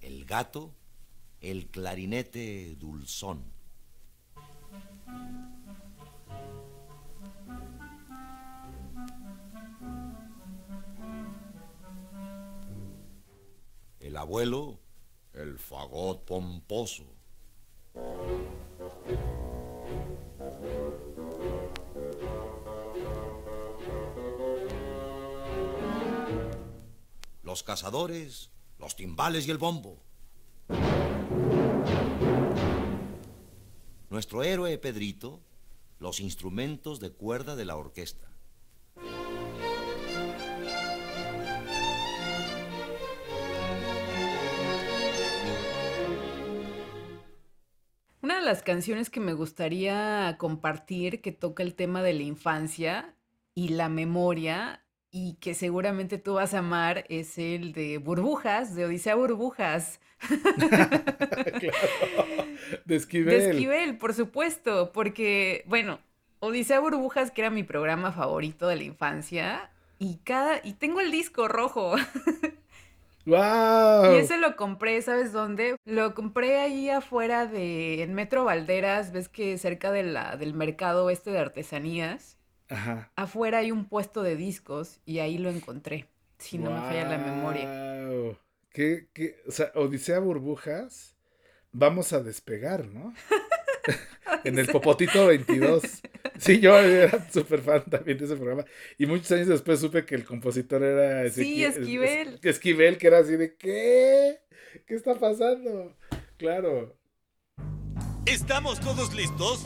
El 0.01 0.25
gato, 0.25 0.73
el 1.41 1.67
clarinete 1.67 2.75
dulzón. 2.75 3.54
Abuelo, 14.35 14.81
el 15.31 15.57
fagot 15.57 16.25
pomposo. 16.25 17.05
Los 27.43 27.63
cazadores, 27.63 28.51
los 28.77 28.97
timbales 28.97 29.47
y 29.47 29.51
el 29.51 29.57
bombo. 29.57 30.03
Nuestro 34.09 34.43
héroe 34.43 34.77
Pedrito, 34.77 35.39
los 35.99 36.19
instrumentos 36.19 36.99
de 36.99 37.11
cuerda 37.13 37.55
de 37.55 37.63
la 37.63 37.77
orquesta. 37.77 38.34
Las 48.45 48.63
canciones 48.63 49.09
que 49.09 49.19
me 49.19 49.33
gustaría 49.33 50.35
compartir 50.37 51.21
que 51.21 51.31
toca 51.31 51.63
el 51.63 51.75
tema 51.75 52.01
de 52.03 52.13
la 52.13 52.23
infancia 52.23 53.15
y 53.53 53.69
la 53.69 53.89
memoria 53.89 54.85
y 55.11 55.35
que 55.35 55.53
seguramente 55.53 56.17
tú 56.17 56.35
vas 56.35 56.53
a 56.53 56.59
amar 56.59 57.05
es 57.09 57.37
el 57.37 57.71
de 57.73 57.97
Burbujas, 57.97 58.75
de 58.75 58.85
Odisea 58.85 59.15
Burbujas. 59.15 59.99
claro. 60.69 61.03
De 62.85 62.95
Esquivel. 62.95 63.39
De 63.39 63.49
Esquivel, 63.51 63.97
por 63.97 64.13
supuesto, 64.13 64.91
porque, 64.91 65.63
bueno, 65.67 65.99
Odisea 66.39 66.79
Burbujas, 66.79 67.31
que 67.31 67.41
era 67.41 67.49
mi 67.49 67.63
programa 67.63 68.11
favorito 68.11 68.67
de 68.67 68.75
la 68.75 68.83
infancia, 68.83 69.71
y 69.99 70.17
cada, 70.23 70.59
y 70.63 70.73
tengo 70.73 70.99
el 70.99 71.11
disco 71.11 71.47
rojo. 71.47 71.95
¡Wow! 73.25 74.13
Y 74.13 74.17
ese 74.17 74.37
lo 74.37 74.55
compré, 74.55 75.01
¿sabes 75.01 75.33
dónde? 75.33 75.77
Lo 75.85 76.13
compré 76.13 76.59
ahí 76.59 76.89
afuera 76.89 77.47
de, 77.47 78.03
en 78.03 78.13
Metro 78.13 78.45
Valderas, 78.45 79.11
ves 79.11 79.29
que 79.29 79.57
cerca 79.57 79.91
de 79.91 80.03
la, 80.03 80.37
del 80.37 80.53
mercado 80.53 81.09
este 81.09 81.31
de 81.31 81.39
artesanías, 81.39 82.37
Ajá. 82.69 83.11
afuera 83.15 83.59
hay 83.59 83.71
un 83.71 83.85
puesto 83.85 84.21
de 84.21 84.35
discos 84.35 84.99
y 85.05 85.19
ahí 85.19 85.37
lo 85.39 85.49
encontré, 85.49 86.07
si 86.37 86.59
no 86.59 86.69
me 86.71 86.79
falla 86.81 87.09
la 87.09 87.17
memoria. 87.17 88.09
Wow. 88.09 88.37
¿Qué, 88.69 89.07
qué? 89.13 89.37
O 89.47 89.51
sea, 89.51 89.71
Odisea 89.73 90.19
Burbujas, 90.19 91.15
vamos 91.71 92.13
a 92.13 92.21
despegar, 92.21 92.87
¿no? 92.87 93.13
en 94.43 94.57
el 94.59 94.67
Popotito 94.67 95.27
22. 95.27 95.83
Sí, 96.37 96.59
yo 96.59 96.77
era 96.79 97.29
súper 97.31 97.61
fan 97.61 97.83
también 97.85 98.17
de 98.17 98.25
ese 98.25 98.35
programa. 98.35 98.65
Y 98.97 99.05
muchos 99.05 99.31
años 99.31 99.47
después 99.47 99.79
supe 99.79 100.05
que 100.05 100.15
el 100.15 100.25
compositor 100.25 100.83
era 100.83 101.29
Sí, 101.31 101.63
Ezequiel- 101.63 101.79
Esquivel. 101.79 102.39
Es- 102.41 102.45
Esquivel, 102.45 102.97
que 102.97 103.07
era 103.07 103.19
así 103.19 103.35
de 103.37 103.55
¿qué? 103.55 104.39
¿Qué 104.87 104.95
está 104.95 105.15
pasando? 105.15 105.95
Claro. 106.37 106.95
¿Estamos 108.25 108.79
todos 108.79 109.13
listos? 109.13 109.63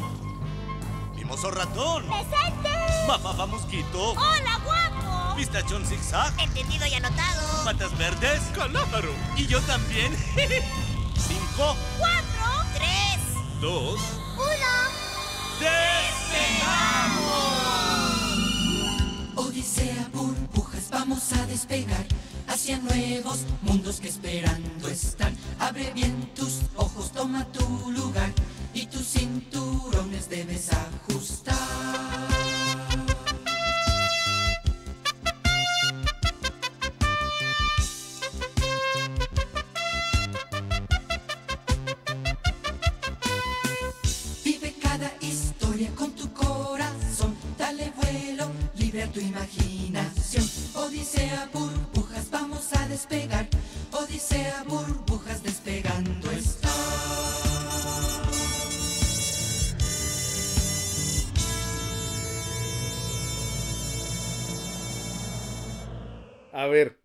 Mimoso 1.15 1.49
ratón. 1.51 2.03
¡Presente! 2.07 2.69
Mamá 3.07 3.45
mosquito. 3.45 4.11
¡Hola, 4.11 4.59
guapo! 4.63 5.35
Pistachón 5.37 5.85
zigzag. 5.85 6.33
Entendido 6.41 6.85
y 6.85 6.93
anotado. 6.93 7.63
Patas 7.65 7.97
verdes. 7.97 8.41
Calamaro. 8.55 9.09
Y 9.37 9.47
yo 9.47 9.59
también. 9.61 10.11
Cinco, 11.15 11.75
Cuatro, 11.97 12.25
tres, 12.27 12.28
dos, 13.61 13.99
uno. 14.35 14.73
¡despegamos! 15.59 16.07
Odisea, 19.35 20.09
burbujas, 20.13 20.89
vamos 20.89 21.33
a 21.33 21.45
despegar 21.45 22.05
hacia 22.47 22.77
nuevos 22.79 23.39
mundos 23.61 23.99
que 23.99 24.07
esperando 24.07 24.87
están. 24.87 25.35
Abre 25.59 25.91
bien 25.93 26.31
tus 26.35 26.61
ojos, 26.75 27.11
toma 27.11 27.45
tu 27.51 27.91
lugar 27.91 28.31
y 28.73 28.85
tus 28.85 29.07
cinturones 29.07 30.29
debes 30.29 30.69
ajustar. 30.71 32.08
A 66.59 66.67
ver, 66.67 66.97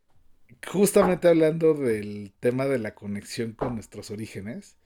justamente 0.66 1.28
hablando 1.28 1.74
del 1.74 2.32
tema 2.40 2.66
de 2.66 2.80
la 2.80 2.96
conexión 2.96 3.52
con 3.52 3.76
nuestros 3.76 4.10
orígenes, 4.10 4.76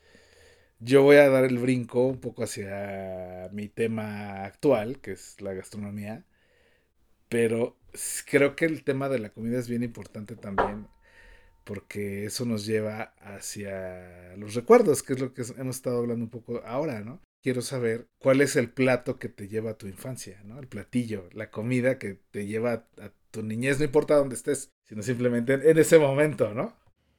yo 0.78 1.02
voy 1.02 1.16
a 1.16 1.30
dar 1.30 1.44
el 1.44 1.56
brinco 1.56 2.06
un 2.06 2.20
poco 2.20 2.42
hacia 2.42 3.48
mi 3.50 3.70
tema 3.70 4.44
actual, 4.44 5.00
que 5.00 5.12
es 5.12 5.40
la 5.40 5.54
gastronomía, 5.54 6.26
pero 7.30 7.78
creo 8.30 8.56
que 8.56 8.66
el 8.66 8.84
tema 8.84 9.08
de 9.08 9.20
la 9.20 9.30
comida 9.30 9.58
es 9.58 9.70
bien 9.70 9.82
importante 9.82 10.36
también, 10.36 10.86
porque 11.64 12.26
eso 12.26 12.44
nos 12.44 12.66
lleva 12.66 13.14
hacia 13.22 14.36
los 14.36 14.54
recuerdos, 14.54 15.02
que 15.02 15.14
es 15.14 15.20
lo 15.20 15.32
que 15.32 15.44
hemos 15.56 15.76
estado 15.76 16.00
hablando 16.00 16.26
un 16.26 16.30
poco 16.30 16.60
ahora, 16.66 17.00
¿no? 17.00 17.22
Quiero 17.42 17.62
saber 17.62 18.06
cuál 18.18 18.42
es 18.42 18.54
el 18.54 18.68
plato 18.68 19.18
que 19.18 19.30
te 19.30 19.48
lleva 19.48 19.70
a 19.70 19.78
tu 19.78 19.86
infancia, 19.86 20.42
¿no? 20.44 20.58
El 20.58 20.68
platillo, 20.68 21.30
la 21.32 21.50
comida 21.50 21.98
que 21.98 22.20
te 22.30 22.46
lleva 22.46 22.86
a 23.00 23.12
tu 23.30 23.42
niñez, 23.42 23.78
no 23.78 23.84
importa 23.84 24.16
dónde 24.16 24.34
estés, 24.36 24.72
sino 24.84 25.02
simplemente 25.02 25.54
en, 25.54 25.62
en 25.68 25.78
ese 25.78 25.98
momento, 25.98 26.54
¿no? 26.54 26.74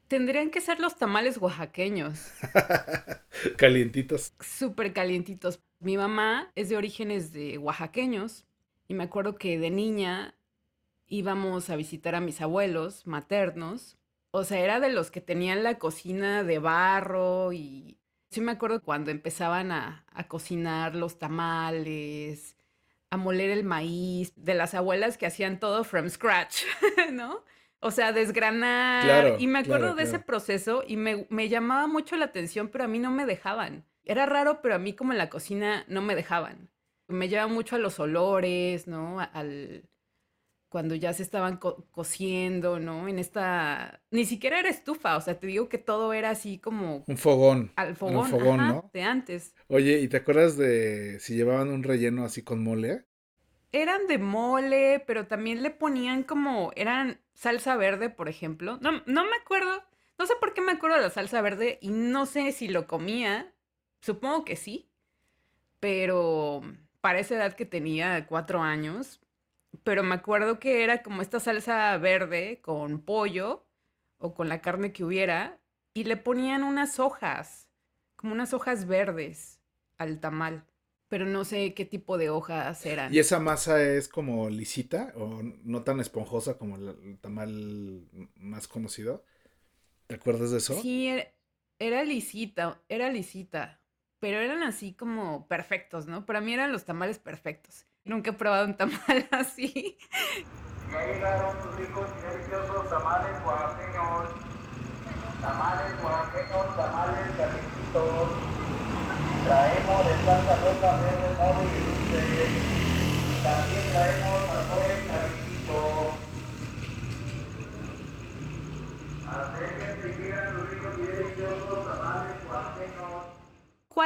Tendrían 0.08 0.50
que 0.50 0.60
ser 0.62 0.80
los 0.80 0.98
tamales 0.98 1.38
oaxaqueños, 1.38 2.20
Calientitos. 3.58 4.34
súper 4.40 4.94
calientitos. 4.94 5.60
Mi 5.80 5.98
mamá 5.98 6.52
es 6.56 6.70
de 6.70 6.78
orígenes 6.78 7.32
de 7.32 7.58
oaxaqueños 7.58 8.46
y 8.88 8.94
me 8.96 9.04
acuerdo 9.04 9.36
que 9.38 9.60
de 9.60 9.70
niña 9.70 10.36
íbamos 11.08 11.70
a 11.70 11.76
visitar 11.76 12.16
a 12.16 12.22
mis 12.22 12.42
abuelos 12.42 13.08
maternos. 13.08 13.98
O 14.32 14.44
sea, 14.44 14.60
era 14.60 14.80
de 14.80 14.92
los 14.92 15.12
que 15.12 15.22
tenían 15.22 15.64
la 15.64 15.80
cocina 15.80 16.44
de 16.44 16.60
barro 16.60 17.54
y 17.54 17.98
sí 18.32 18.42
me 18.42 18.52
acuerdo 18.54 18.82
cuando 18.82 19.12
empezaban 19.12 19.72
a, 19.72 20.06
a 20.12 20.28
cocinar 20.28 20.96
los 20.96 21.20
tamales, 21.20 22.56
a 23.12 23.18
moler 23.18 23.50
el 23.50 23.64
maíz, 23.64 24.34
de 24.36 24.54
las 24.54 24.74
abuelas 24.74 25.18
que 25.18 25.26
hacían 25.26 25.60
todo 25.60 25.84
from 25.84 26.10
scratch, 26.10 26.64
¿no? 27.12 27.44
O 27.82 27.92
sea, 27.92 28.12
desgranar. 28.12 29.04
Claro, 29.04 29.36
y 29.40 29.48
me 29.48 29.60
acuerdo 29.60 29.88
claro, 29.88 29.96
de 29.96 30.04
ese 30.04 30.20
proceso 30.20 30.84
y 30.86 30.98
me, 30.98 31.26
me 31.30 31.50
llamaba 31.50 31.88
mucho 31.88 32.18
la 32.18 32.26
atención, 32.26 32.68
pero 32.68 32.84
a 32.84 32.88
mí 32.88 33.00
no 33.00 33.12
me 33.12 33.26
dejaban. 33.26 33.86
Era 34.04 34.26
raro, 34.26 34.62
pero 34.62 34.76
a 34.76 34.80
mí 34.80 34.94
como 34.94 35.14
en 35.14 35.18
la 35.18 35.30
cocina 35.30 35.86
no 35.88 36.02
me 36.02 36.16
dejaban. 36.16 36.70
Me 37.08 37.30
lleva 37.30 37.48
mucho 37.48 37.76
a 37.76 37.80
los 37.80 38.00
olores, 38.00 38.88
¿no? 38.88 39.20
Al 39.20 39.84
cuando 40.70 40.96
ya 40.96 41.14
se 41.14 41.24
estaban 41.24 41.58
co- 41.58 41.86
cociendo, 41.92 42.80
¿no? 42.80 43.08
En 43.08 43.20
esta 43.20 44.02
ni 44.12 44.26
siquiera 44.26 44.60
era 44.60 44.70
estufa, 44.70 45.18
o 45.18 45.22
sea, 45.22 45.40
te 45.40 45.48
digo 45.48 45.70
que 45.70 45.78
todo 45.80 46.14
era 46.14 46.30
así 46.32 46.60
como 46.60 47.08
Un 47.08 47.18
fogón. 47.18 47.72
al 47.76 47.96
fogón, 47.96 48.16
Un 48.16 48.24
fogón, 48.24 48.60
ajá, 48.60 48.68
¿no? 48.68 48.94
de 48.94 49.04
antes. 49.04 49.56
Oye, 49.68 50.00
¿y 50.02 50.08
te 50.10 50.18
acuerdas 50.18 50.58
de 50.58 51.20
si 51.22 51.36
llevaban 51.36 51.70
un 51.70 51.84
relleno 51.84 52.26
así 52.26 52.44
con 52.44 52.64
mole? 52.64 53.06
Eran 53.72 54.08
de 54.08 54.18
mole, 54.18 55.00
pero 55.06 55.28
también 55.28 55.62
le 55.62 55.70
ponían 55.72 56.24
como, 56.24 56.72
eran 56.76 57.22
salsa 57.36 57.76
verde, 57.78 58.10
por 58.10 58.28
ejemplo. 58.28 58.78
No, 58.82 58.92
no 59.06 59.24
me 59.26 59.36
acuerdo, 59.42 59.84
no 60.18 60.26
sé 60.26 60.34
por 60.40 60.54
qué 60.54 60.62
me 60.62 60.72
acuerdo 60.72 60.98
de 60.98 61.04
la 61.04 61.10
salsa 61.12 61.42
verde 61.42 61.78
y 61.82 61.90
no 61.90 62.26
sé 62.26 62.52
si 62.52 62.68
lo 62.68 62.88
comía. 62.88 63.54
Supongo 64.02 64.44
que 64.46 64.56
sí, 64.56 64.90
pero 65.80 66.62
para 67.02 67.20
esa 67.20 67.36
edad 67.36 67.56
que 67.56 67.66
tenía 67.66 68.28
cuatro 68.28 68.62
años, 68.64 69.22
pero 69.84 70.04
me 70.04 70.16
acuerdo 70.16 70.60
que 70.60 70.84
era 70.84 71.04
como 71.04 71.22
esta 71.22 71.40
salsa 71.40 71.98
verde 71.98 72.62
con 72.62 73.02
pollo 73.02 73.66
o 74.18 74.34
con 74.34 74.50
la 74.50 74.62
carne 74.62 74.94
que 74.94 75.04
hubiera 75.04 75.60
y 75.94 76.04
le 76.06 76.18
ponían 76.18 76.64
unas 76.64 77.00
hojas, 77.00 77.70
como 78.16 78.34
unas 78.34 78.54
hojas 78.54 78.88
verdes 78.88 79.62
al 79.98 80.20
tamal, 80.20 80.66
pero 81.08 81.26
no 81.26 81.46
sé 81.46 81.74
qué 81.74 81.86
tipo 81.86 82.18
de 82.18 82.30
hojas 82.30 82.86
eran. 82.86 83.14
¿Y 83.14 83.20
esa 83.20 83.40
masa 83.40 83.82
es 83.84 84.08
como 84.08 84.50
lisita 84.50 85.14
o 85.16 85.42
no 85.64 85.84
tan 85.84 86.00
esponjosa 86.00 86.58
como 86.58 86.76
el, 86.76 86.90
el 87.04 87.20
tamal 87.20 88.08
más 88.36 88.68
conocido? 88.68 89.26
¿Te 90.08 90.16
acuerdas 90.16 90.52
de 90.52 90.60
eso? 90.60 90.90
Sí, 90.90 91.08
er- 91.08 91.34
Era 91.82 92.04
lisita, 92.04 92.82
era 92.90 93.10
lisita, 93.10 93.82
pero 94.20 94.40
eran 94.40 94.64
así 94.64 94.94
como 94.96 95.48
perfectos, 95.48 96.08
¿no? 96.08 96.26
Para 96.26 96.42
mí 96.42 96.54
eran 96.54 96.72
los 96.74 96.84
tamales 96.86 97.20
perfectos. 97.20 97.86
Nunca 98.10 98.32
he 98.32 98.34
probado 98.34 98.66
un 98.66 98.74
tamal 98.74 99.30
así. 99.32 99.96
Ya 100.92 101.06
llegaron 101.06 101.54
sus 101.62 101.76
ricos 101.76 102.10
y 102.18 102.22
deliciosos 102.26 102.90
tamales 102.90 103.38
oaxaqueños. 103.46 104.30
Tamales 105.40 105.94
oaxaqueños, 106.04 106.76
tamales 106.76 107.30
calientitos. 107.38 108.30
Traemos 109.46 110.06
de 110.08 110.14
Santa 110.26 110.56
Rosa 110.58 110.90
Verde 110.98 111.30
Mole 111.38 111.70
y 111.70 111.82
Dulce. 111.86 112.22
También 113.46 113.86
traemos 113.94 114.49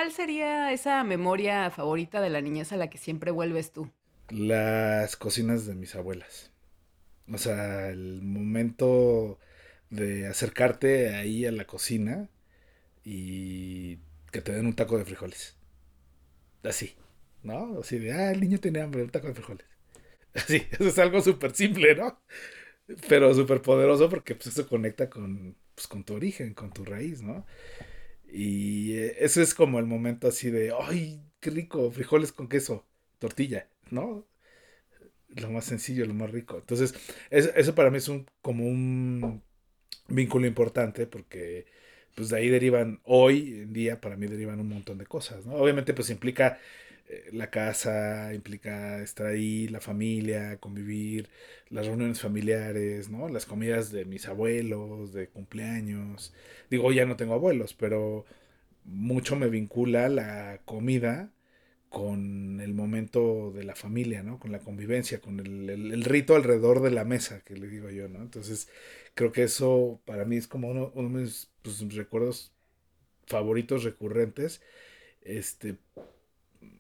¿Cuál 0.04 0.12
sería 0.12 0.74
esa 0.74 1.02
memoria 1.06 1.72
favorita 1.72 2.20
de 2.20 2.30
la 2.30 2.42
niñez 2.42 2.74
a 2.74 2.76
la 2.76 2.90
que 2.90 2.98
siempre 2.98 3.32
vuelves 3.32 3.72
tú? 3.72 3.90
Las 4.28 5.16
cocinas 5.16 5.66
de 5.66 5.76
mis 5.76 5.96
abuelas. 5.96 6.52
O 7.32 7.38
sea, 7.38 7.88
el 7.88 8.22
momento 8.22 9.40
de 9.90 10.28
acercarte 10.28 11.16
ahí 11.16 11.46
a 11.46 11.54
la 11.54 11.64
cocina 11.64 12.28
y 13.06 13.96
que 14.34 14.42
te 14.42 14.52
den 14.52 14.66
un 14.66 14.76
taco 14.76 14.98
de 14.98 15.06
frijoles. 15.06 15.56
Así, 16.64 16.98
¿no? 17.42 17.80
Así 17.80 17.98
de, 17.98 18.12
ah, 18.12 18.34
el 18.34 18.42
niño 18.42 18.60
tiene 18.60 18.82
hambre, 18.82 19.04
un 19.04 19.10
taco 19.10 19.28
de 19.28 19.36
frijoles. 19.36 19.68
Así, 20.34 20.68
eso 20.70 20.90
es 20.90 21.00
algo 21.00 21.22
súper 21.22 21.56
simple, 21.56 21.96
¿no? 21.96 22.22
Pero 23.08 23.34
súper 23.34 23.62
poderoso 23.62 24.10
porque 24.10 24.36
pues, 24.36 24.48
eso 24.48 24.68
conecta 24.68 25.10
con, 25.10 25.56
pues, 25.74 25.88
con 25.88 26.04
tu 26.04 26.16
origen, 26.16 26.54
con 26.54 26.74
tu 26.74 26.84
raíz, 26.84 27.22
¿no? 27.22 27.46
Y 28.34 28.94
eh, 28.98 29.18
ese 29.26 29.44
es 29.44 29.54
como 29.56 29.80
el 29.80 29.86
momento 29.88 30.28
así 30.30 30.52
de, 30.52 30.74
ay, 30.80 31.22
qué 31.42 31.52
rico, 31.52 31.92
frijoles 31.92 32.34
con 32.34 32.50
queso, 32.50 32.86
tortilla, 33.20 33.70
¿no? 33.92 34.26
Lo 35.30 35.50
más 35.50 35.66
sencillo, 35.66 36.06
lo 36.06 36.14
más 36.14 36.32
rico. 36.32 36.58
Entonces, 36.58 36.94
es- 37.32 37.52
eso 37.56 37.74
para 37.76 37.90
mí 37.90 37.98
es 37.98 38.08
un, 38.08 38.26
como 38.42 38.66
un 38.68 39.42
vínculo 40.10 40.48
importante 40.48 41.08
porque 41.08 41.66
pues 42.16 42.30
de 42.30 42.38
ahí 42.38 42.50
derivan, 42.50 43.02
hoy 43.06 43.62
en 43.64 43.74
día 43.74 44.02
para 44.02 44.18
mí 44.18 44.28
derivan 44.28 44.60
un 44.62 44.70
montón 44.70 44.98
de 45.00 45.06
cosas, 45.08 45.46
¿no? 45.46 45.56
Obviamente 45.56 45.94
pues 45.94 46.10
implica 46.12 46.60
la 47.32 47.50
casa, 47.52 48.34
implica 48.34 49.02
estar 49.02 49.28
ahí, 49.28 49.68
la 49.68 49.82
familia, 49.82 50.58
convivir, 50.60 51.30
las 51.70 51.88
reuniones 51.88 52.22
familiares, 52.22 53.10
¿no? 53.10 53.30
Las 53.30 53.46
comidas 53.46 53.92
de 53.92 54.06
mis 54.06 54.28
abuelos, 54.28 55.14
de 55.14 55.28
cumpleaños. 55.30 56.34
Digo, 56.70 56.92
ya 56.92 57.06
no 57.06 57.16
tengo 57.18 57.34
abuelos, 57.34 57.74
pero 57.74 58.26
mucho 58.86 59.36
me 59.36 59.50
vincula 59.50 60.10
la 60.10 60.62
comida 60.66 61.32
con 61.90 62.60
el 62.62 62.74
momento 62.74 63.52
de 63.54 63.64
la 63.64 63.76
familia, 63.76 64.24
¿no? 64.24 64.40
Con 64.40 64.52
la 64.52 64.60
convivencia, 64.60 65.22
con 65.22 65.40
el, 65.40 65.70
el- 65.70 65.94
el 65.94 66.04
rito 66.04 66.36
alrededor 66.36 66.82
de 66.82 66.92
la 66.92 67.06
mesa, 67.06 67.42
que 67.46 67.56
le 67.56 67.68
digo 67.68 67.90
yo, 67.92 68.10
¿no? 68.10 68.22
Entonces, 68.22 68.68
creo 69.16 69.32
que 69.32 69.44
eso 69.44 70.02
para 70.06 70.26
mí 70.26 70.38
es 70.38 70.48
como 70.48 70.70
uno, 70.70 70.92
uno 70.96 71.10
de 71.18 71.24
mis 71.26 71.50
pues, 71.62 71.82
recuerdos 71.96 72.54
favoritos 73.28 73.84
recurrentes. 73.84 74.62
Este, 75.22 75.78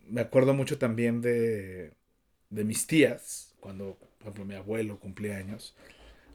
me 0.08 0.22
acuerdo 0.22 0.54
mucho 0.54 0.78
también 0.78 1.22
de, 1.22 1.94
de 2.50 2.64
mis 2.64 2.88
tías, 2.88 3.56
cuando, 3.60 3.98
por 4.20 4.22
ejemplo, 4.24 4.46
mi 4.46 4.56
abuelo 4.56 5.00
cumplía 5.00 5.38
años, 5.38 5.76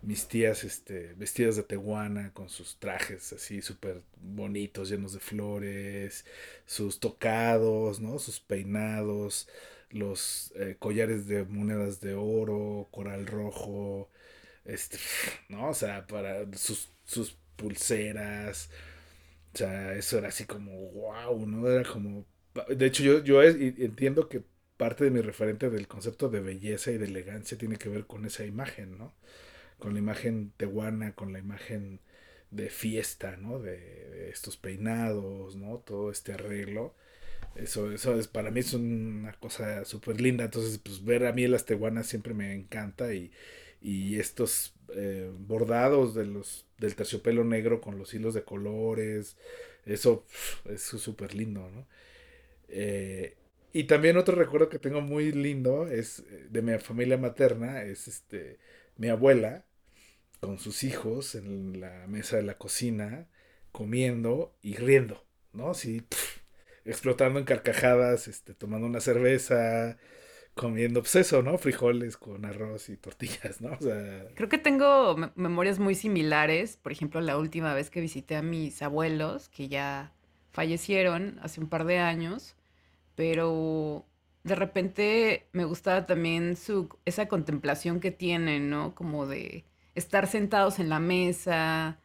mis 0.02 0.28
tías 0.28 0.64
este, 0.64 1.14
vestidas 1.14 1.56
de 1.56 1.64
teguana, 1.64 2.32
con 2.34 2.48
sus 2.48 2.78
trajes 2.78 3.32
así 3.32 3.62
súper 3.62 4.02
bonitos, 4.22 4.90
llenos 4.90 5.12
de 5.14 5.20
flores, 5.20 6.24
sus 6.66 7.00
tocados, 7.00 8.00
¿no? 8.00 8.18
Sus 8.18 8.40
peinados, 8.40 9.48
los 9.90 10.52
eh, 10.56 10.76
collares 10.78 11.26
de 11.26 11.44
monedas 11.44 12.00
de 12.00 12.14
oro, 12.14 12.88
coral 12.92 13.26
rojo, 13.26 14.08
este, 14.64 14.98
¿no? 15.48 15.70
O 15.70 15.74
sea, 15.74 16.06
para 16.06 16.46
sus, 16.56 16.90
sus 17.04 17.36
pulseras, 17.56 18.70
o 19.54 19.58
sea, 19.58 19.94
eso 19.94 20.18
era 20.18 20.28
así 20.28 20.44
como, 20.44 20.72
wow, 20.92 21.46
¿no? 21.46 21.68
Era 21.68 21.88
como... 21.90 22.26
De 22.68 22.86
hecho, 22.86 23.02
yo, 23.02 23.22
yo 23.24 23.42
entiendo 23.42 24.28
que 24.28 24.42
parte 24.76 25.04
de 25.04 25.10
mi 25.10 25.20
referente 25.20 25.70
del 25.70 25.88
concepto 25.88 26.28
de 26.30 26.40
belleza 26.40 26.90
y 26.92 26.98
de 26.98 27.06
elegancia 27.06 27.58
tiene 27.58 27.76
que 27.76 27.88
ver 27.88 28.06
con 28.06 28.24
esa 28.24 28.44
imagen, 28.44 28.96
¿no? 28.96 29.14
Con 29.78 29.94
la 29.94 30.00
imagen 30.00 30.52
tehuana, 30.56 31.14
con 31.14 31.32
la 31.32 31.38
imagen 31.40 32.00
de 32.50 32.70
fiesta, 32.70 33.36
¿no? 33.36 33.58
De, 33.58 34.30
estos 34.30 34.56
peinados, 34.56 35.56
¿no? 35.56 35.78
Todo 35.78 36.10
este 36.10 36.32
arreglo. 36.32 36.94
Eso, 37.56 37.92
eso 37.92 38.18
es, 38.18 38.28
para 38.28 38.50
mí 38.50 38.60
es 38.60 38.74
una 38.74 39.32
cosa 39.34 39.84
súper 39.84 40.20
linda. 40.20 40.44
Entonces, 40.44 40.78
pues 40.78 41.04
ver 41.04 41.26
a 41.26 41.32
mí 41.32 41.46
las 41.48 41.64
tehuanas 41.64 42.06
siempre 42.06 42.34
me 42.34 42.54
encanta 42.54 43.12
y, 43.14 43.32
y 43.80 44.18
estos 44.18 44.74
eh, 44.94 45.30
bordados 45.38 46.14
de 46.14 46.26
los, 46.26 46.66
del 46.78 46.94
terciopelo 46.94 47.44
negro 47.44 47.80
con 47.80 47.98
los 47.98 48.14
hilos 48.14 48.34
de 48.34 48.44
colores, 48.44 49.36
eso 49.84 50.24
pf, 50.26 50.74
es 50.74 50.82
súper 50.82 51.34
lindo, 51.34 51.68
¿no? 51.70 51.86
Eh, 52.68 53.36
y 53.72 53.84
también 53.84 54.16
otro 54.16 54.34
recuerdo 54.36 54.68
que 54.68 54.78
tengo 54.78 55.00
muy 55.00 55.32
lindo 55.32 55.88
es 55.88 56.20
eh, 56.20 56.46
de 56.50 56.62
mi 56.62 56.78
familia 56.78 57.18
materna, 57.18 57.82
es 57.82 58.08
este, 58.08 58.58
mi 58.96 59.08
abuela 59.08 59.64
con 60.40 60.58
sus 60.58 60.84
hijos 60.84 61.34
en 61.34 61.80
la 61.80 62.06
mesa 62.08 62.36
de 62.36 62.42
la 62.44 62.58
cocina, 62.58 63.28
comiendo 63.72 64.54
y 64.62 64.76
riendo, 64.76 65.24
¿no? 65.52 65.70
Así, 65.70 66.02
explotando 66.84 67.38
en 67.40 67.44
carcajadas, 67.46 68.28
este, 68.28 68.54
tomando 68.54 68.86
una 68.86 69.00
cerveza, 69.00 69.98
comiendo, 70.54 71.02
pues 71.02 71.16
eso, 71.16 71.42
¿no? 71.42 71.58
Frijoles 71.58 72.16
con 72.16 72.44
arroz 72.46 72.88
y 72.90 72.96
tortillas, 72.98 73.60
¿no? 73.62 73.72
O 73.72 73.82
sea, 73.82 74.26
Creo 74.34 74.48
que 74.48 74.58
tengo 74.58 75.16
me- 75.16 75.32
memorias 75.34 75.78
muy 75.78 75.94
similares. 75.94 76.76
Por 76.76 76.92
ejemplo, 76.92 77.20
la 77.20 77.38
última 77.38 77.74
vez 77.74 77.90
que 77.90 78.00
visité 78.00 78.36
a 78.36 78.42
mis 78.42 78.82
abuelos, 78.82 79.48
que 79.48 79.68
ya 79.68 80.12
fallecieron 80.52 81.38
hace 81.42 81.60
un 81.60 81.68
par 81.68 81.84
de 81.84 81.98
años, 81.98 82.56
pero 83.18 84.06
de 84.44 84.54
repente 84.54 85.48
me 85.50 85.64
gustaba 85.64 86.06
también 86.06 86.54
su, 86.54 86.88
esa 87.04 87.26
contemplación 87.26 87.98
que 87.98 88.12
tienen, 88.12 88.70
¿no? 88.70 88.94
Como 88.94 89.26
de 89.26 89.64
estar 89.96 90.28
sentados 90.28 90.78
en 90.78 90.88
la 90.88 91.00
mesa, 91.00 91.98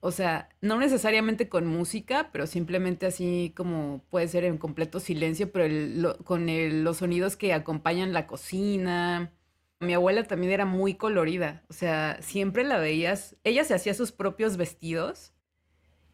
o 0.00 0.12
sea, 0.12 0.50
no 0.60 0.78
necesariamente 0.78 1.48
con 1.48 1.66
música, 1.66 2.28
pero 2.32 2.46
simplemente 2.46 3.06
así 3.06 3.54
como 3.56 4.02
puede 4.10 4.28
ser 4.28 4.44
en 4.44 4.58
completo 4.58 5.00
silencio, 5.00 5.50
pero 5.52 6.18
con 6.24 6.46
los 6.84 6.98
sonidos 6.98 7.36
que 7.36 7.54
acompañan 7.54 8.12
la 8.12 8.26
cocina. 8.26 9.32
Mi 9.80 9.94
abuela 9.94 10.24
también 10.24 10.52
era 10.52 10.66
muy 10.66 10.96
colorida, 10.96 11.62
o 11.70 11.72
sea, 11.72 12.18
siempre 12.20 12.62
la 12.64 12.76
veías, 12.76 13.36
ella 13.42 13.64
se 13.64 13.72
hacía 13.72 13.94
sus 13.94 14.12
propios 14.12 14.58
vestidos 14.58 15.32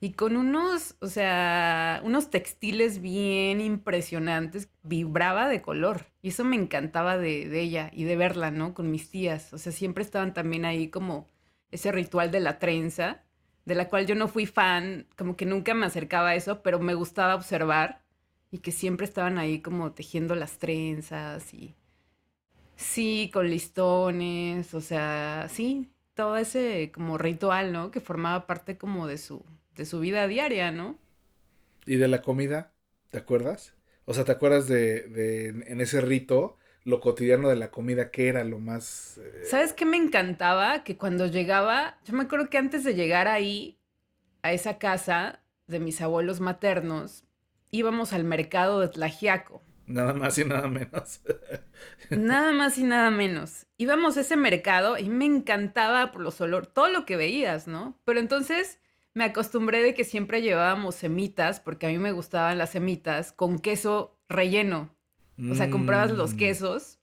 y 0.05 0.13
con 0.13 0.37
unos, 0.37 0.97
o 1.01 1.07
sea, 1.07 2.03
unos 2.05 2.29
textiles 2.29 3.01
bien 3.01 3.63
impresionantes, 3.63 4.69
vibraba 4.83 5.49
de 5.49 5.63
color. 5.63 6.05
Y 6.21 6.29
eso 6.29 6.45
me 6.45 6.57
encantaba 6.57 7.17
de, 7.17 7.59
ella 7.59 7.91
y 7.91 8.05
de 8.05 8.15
verla, 8.15 8.51
¿no? 8.51 8.75
Con 8.75 8.91
mis 8.91 9.09
tías. 9.09 9.55
O 9.55 9.57
sea, 9.57 9.73
siempre 9.73 10.05
estaban 10.05 10.35
también 10.35 10.67
ahí 10.67 10.89
como 10.89 11.27
ese 11.71 11.91
ritual 11.91 12.31
de 12.31 12.41
la 12.41 12.59
trenza, 12.59 13.23
de 13.65 13.75
la 13.75 13.89
cual 13.89 14.05
yo 14.05 14.15
no 14.15 14.29
fui 14.29 14.45
fan, 14.45 15.07
como 15.17 15.37
que 15.37 15.47
nunca 15.47 15.73
me 15.73 15.87
acercaba 15.87 16.29
a 16.29 16.35
eso, 16.35 16.63
pero 16.63 16.79
me 16.81 16.93
gustaba 16.93 17.35
observar 17.35 18.03
y 18.51 18.59
que 18.59 18.73
siempre 18.73 19.07
estaban 19.07 19.39
ahí 19.39 19.63
como 19.63 19.93
tejiendo 19.93 20.35
las 20.35 20.59
trenzas 20.59 21.55
y 21.55 21.75
sí, 22.77 23.31
con 23.33 23.49
listones, 23.49 24.75
o 24.75 24.83
sea, 24.83 25.47
sí, 25.49 25.91
todo 26.13 26.37
ese 26.37 26.93
como 26.93 27.17
ritual, 27.17 27.73
¿no? 27.73 27.91
Que 27.91 28.01
formaba 28.01 28.47
parte 28.47 28.77
como 28.77 29.07
de 29.07 29.17
su, 29.17 29.43
de 29.77 29.85
su 29.87 30.01
vida 30.01 30.27
diaria, 30.29 30.71
¿no? 30.73 30.99
y 31.87 31.97
de 31.97 32.09
la 32.09 32.23
comida, 32.23 32.73
¿te 33.11 33.19
acuerdas? 33.19 33.75
O 34.05 34.15
sea, 34.15 34.25
¿te 34.25 34.33
acuerdas 34.33 34.69
de, 34.69 35.03
de 35.09 35.49
en 35.49 35.81
ese 35.81 36.01
rito, 36.01 36.59
lo 36.85 37.01
cotidiano 37.01 37.49
de 37.49 37.57
la 37.57 37.71
comida, 37.71 38.11
qué 38.11 38.29
era 38.29 38.45
lo 38.45 38.59
más... 38.61 39.19
eh, 39.23 39.49
¿Sabes 39.51 39.73
qué 39.73 39.85
me 39.85 39.97
encantaba? 39.97 40.83
Que 40.85 40.97
cuando 40.97 41.27
llegaba, 41.27 41.99
yo 42.05 42.15
me 42.15 42.25
acuerdo 42.25 42.49
que 42.51 42.59
antes 42.59 42.83
de 42.85 42.95
llegar 42.95 43.29
ahí, 43.29 43.79
a 44.43 44.53
esa 44.53 44.79
casa 44.79 45.43
de 45.69 45.81
mis 45.81 46.01
abuelos 46.03 46.41
maternos, 46.41 47.25
íbamos 47.71 48.13
al 48.15 48.25
mercado 48.25 48.81
de 48.81 48.89
Tlajiaco. 48.89 49.63
nada 49.87 50.15
más 50.15 50.39
y 50.39 50.45
nada 50.45 50.69
menos. 50.69 51.21
Nada 52.11 52.53
más 52.53 52.79
y 52.79 52.85
nada 52.85 53.11
menos. 53.11 53.67
Íbamos 53.77 54.17
a 54.17 54.21
ese 54.21 54.37
mercado 54.37 54.99
y 54.99 55.09
me 55.09 55.25
encantaba 55.27 56.13
por 56.13 56.23
los 56.23 56.41
olores, 56.41 56.73
todo 56.73 56.89
lo 56.89 57.05
que 57.07 57.17
veías, 57.17 57.67
¿no? 57.67 57.99
Pero 58.05 58.21
entonces 58.21 58.79
me 59.15 59.25
acostumbré 59.25 59.83
de 59.83 59.95
que 59.95 60.05
siempre 60.05 60.43
llevábamos 60.43 60.97
semitas, 60.97 61.61
porque 61.61 61.87
a 61.87 61.91
mí 61.91 61.99
me 61.99 62.13
gustaban 62.13 62.59
las 62.59 62.71
semitas, 62.71 63.33
con 63.33 63.59
queso 63.61 64.19
relleno. 64.29 64.95
O 65.49 65.55
sea, 65.55 65.71
comprabas 65.71 66.13
los 66.13 66.35
Mm, 66.35 66.37
quesos 66.37 66.99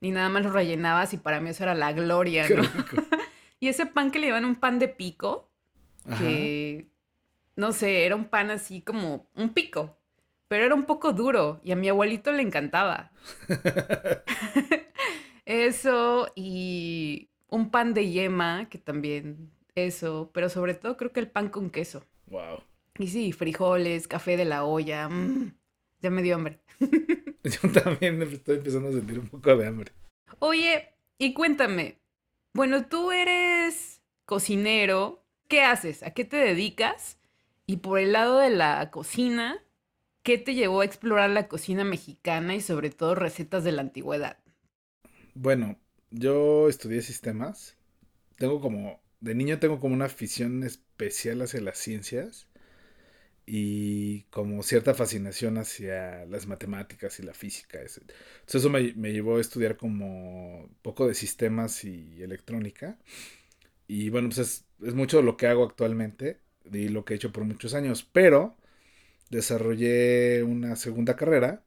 y 0.00 0.10
nada 0.10 0.28
más 0.28 0.44
los 0.44 0.52
rellenabas 0.52 1.14
y 1.14 1.18
para 1.18 1.40
mí 1.40 1.50
eso 1.50 1.62
era 1.64 1.74
la 1.74 1.92
gloria, 1.92 2.48
¿no? 2.50 2.62
Y 3.60 3.68
ese 3.68 3.86
pan 3.86 4.10
que 4.10 4.18
le 4.18 4.26
llevan 4.26 4.44
un 4.44 4.56
pan 4.56 4.78
de 4.78 4.88
pico, 4.88 5.50
Ajá. 6.08 6.18
que 6.18 6.90
no 7.56 7.72
sé, 7.72 8.06
era 8.06 8.16
un 8.16 8.26
pan 8.26 8.50
así 8.50 8.82
como 8.82 9.28
un 9.34 9.54
pico, 9.54 9.98
pero 10.48 10.64
era 10.64 10.74
un 10.74 10.84
poco 10.84 11.12
duro 11.12 11.60
y 11.64 11.72
a 11.72 11.76
mi 11.76 11.88
abuelito 11.88 12.32
le 12.32 12.42
encantaba. 12.42 13.12
Eso 15.46 16.28
y 16.34 17.30
un 17.48 17.70
pan 17.70 17.94
de 17.94 18.10
yema, 18.10 18.68
que 18.68 18.78
también 18.78 19.52
eso, 19.74 20.30
pero 20.32 20.48
sobre 20.48 20.74
todo 20.74 20.96
creo 20.96 21.12
que 21.12 21.20
el 21.20 21.30
pan 21.30 21.48
con 21.48 21.70
queso. 21.70 22.04
Wow. 22.26 22.62
Y 22.98 23.08
sí, 23.08 23.32
frijoles, 23.32 24.08
café 24.08 24.36
de 24.36 24.44
la 24.44 24.64
olla. 24.64 25.08
mm, 25.08 25.54
ya 26.00 26.10
me 26.10 26.22
dio 26.22 26.36
hambre. 26.36 26.60
Yo 27.44 27.72
también 27.82 28.18
me 28.18 28.24
estoy 28.24 28.56
empezando 28.56 28.88
a 28.88 28.92
sentir 28.92 29.18
un 29.18 29.28
poco 29.28 29.56
de 29.56 29.66
hambre. 29.66 29.92
Oye, 30.38 30.94
y 31.18 31.34
cuéntame, 31.34 31.98
bueno, 32.52 32.86
tú 32.86 33.10
eres 33.10 34.00
cocinero, 34.26 35.24
¿qué 35.48 35.62
haces? 35.62 36.02
¿A 36.02 36.10
qué 36.12 36.24
te 36.24 36.36
dedicas? 36.36 37.18
Y 37.66 37.78
por 37.78 37.98
el 37.98 38.12
lado 38.12 38.38
de 38.38 38.50
la 38.50 38.90
cocina, 38.90 39.62
¿qué 40.22 40.38
te 40.38 40.54
llevó 40.54 40.80
a 40.82 40.84
explorar 40.84 41.30
la 41.30 41.48
cocina 41.48 41.84
mexicana 41.84 42.54
y 42.54 42.60
sobre 42.60 42.90
todo 42.90 43.14
recetas 43.14 43.64
de 43.64 43.72
la 43.72 43.82
antigüedad? 43.82 44.38
Bueno, 45.34 45.78
yo 46.10 46.68
estudié 46.68 47.02
sistemas. 47.02 47.76
Tengo 48.36 48.60
como, 48.60 49.00
de 49.24 49.34
niño 49.34 49.58
tengo 49.58 49.80
como 49.80 49.94
una 49.94 50.06
afición 50.06 50.62
especial 50.64 51.42
hacia 51.42 51.60
las 51.60 51.78
ciencias 51.78 52.46
y 53.46 54.22
como 54.24 54.62
cierta 54.62 54.94
fascinación 54.94 55.58
hacia 55.58 56.24
las 56.26 56.46
matemáticas 56.46 57.18
y 57.20 57.22
la 57.24 57.34
física. 57.34 57.78
Entonces 57.80 58.54
eso 58.54 58.70
me, 58.70 58.94
me 58.94 59.12
llevó 59.12 59.36
a 59.36 59.40
estudiar 59.40 59.76
como 59.76 60.70
poco 60.82 61.06
de 61.06 61.14
sistemas 61.14 61.84
y 61.84 62.22
electrónica. 62.22 62.98
Y 63.88 64.10
bueno, 64.10 64.28
pues 64.28 64.38
es, 64.38 64.66
es 64.82 64.94
mucho 64.94 65.22
lo 65.22 65.36
que 65.36 65.46
hago 65.48 65.64
actualmente 65.64 66.40
y 66.72 66.88
lo 66.88 67.04
que 67.04 67.14
he 67.14 67.16
hecho 67.16 67.32
por 67.32 67.44
muchos 67.44 67.74
años. 67.74 68.04
Pero 68.12 68.56
desarrollé 69.30 70.42
una 70.44 70.76
segunda 70.76 71.16
carrera, 71.16 71.64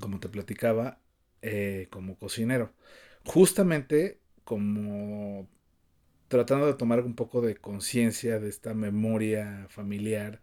como 0.00 0.20
te 0.20 0.28
platicaba, 0.28 1.00
eh, 1.42 1.88
como 1.90 2.16
cocinero. 2.18 2.72
Justamente 3.24 4.20
como 4.44 5.48
tratando 6.28 6.66
de 6.66 6.74
tomar 6.74 7.00
un 7.00 7.14
poco 7.14 7.40
de 7.40 7.56
conciencia 7.56 8.38
de 8.40 8.48
esta 8.48 8.74
memoria 8.74 9.66
familiar 9.68 10.40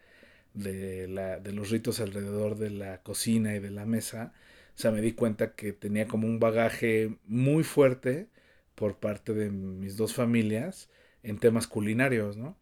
de, 0.54 1.08
la, 1.08 1.40
de 1.40 1.52
los 1.54 1.70
ritos 1.70 2.00
alrededor 2.00 2.58
de 2.58 2.70
la 2.70 3.02
cocina 3.02 3.56
y 3.56 3.60
de 3.60 3.72
la 3.72 3.86
mesa. 3.86 4.34
O 4.76 4.80
sea, 4.80 4.92
me 4.92 5.02
di 5.02 5.14
cuenta 5.14 5.56
que 5.56 5.74
tenía 5.74 6.08
como 6.08 6.28
un 6.28 6.40
bagaje 6.40 7.18
muy 7.26 7.64
fuerte 7.64 8.28
por 8.76 8.98
parte 8.98 9.34
de 9.34 9.50
mis 9.52 9.98
dos 9.98 10.14
familias 10.14 10.90
en 11.24 11.38
temas 11.38 11.68
culinarios, 11.68 12.38
¿no? 12.38 12.58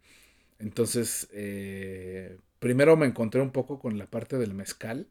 Entonces, 0.58 1.28
eh, 1.32 2.38
primero 2.58 2.96
me 2.96 3.06
encontré 3.06 3.40
un 3.40 3.50
poco 3.50 3.78
con 3.80 3.98
la 3.98 4.06
parte 4.06 4.38
del 4.38 4.54
mezcal, 4.54 5.08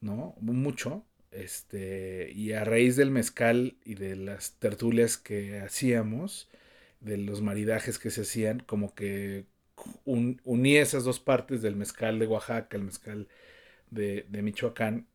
¿no? 0.00 0.34
Mucho. 0.40 1.04
Este, 1.30 2.30
y 2.32 2.52
a 2.52 2.64
raíz 2.64 2.96
del 2.96 3.10
mezcal 3.10 3.76
y 3.84 3.94
de 3.96 4.16
las 4.16 4.54
tertulias 4.54 5.18
que 5.18 5.60
hacíamos, 5.60 6.48
de 7.00 7.18
los 7.18 7.42
maridajes 7.42 7.98
que 7.98 8.10
se 8.10 8.22
hacían, 8.22 8.60
como 8.60 8.94
que 8.94 9.46
un- 10.04 10.40
uní 10.44 10.76
esas 10.76 11.04
dos 11.04 11.20
partes 11.20 11.62
del 11.62 11.76
mezcal 11.76 12.18
de 12.18 12.26
Oaxaca, 12.26 12.76
el 12.76 12.84
mezcal 12.84 13.28
de, 13.90 14.26
Michoacán, 14.42 15.08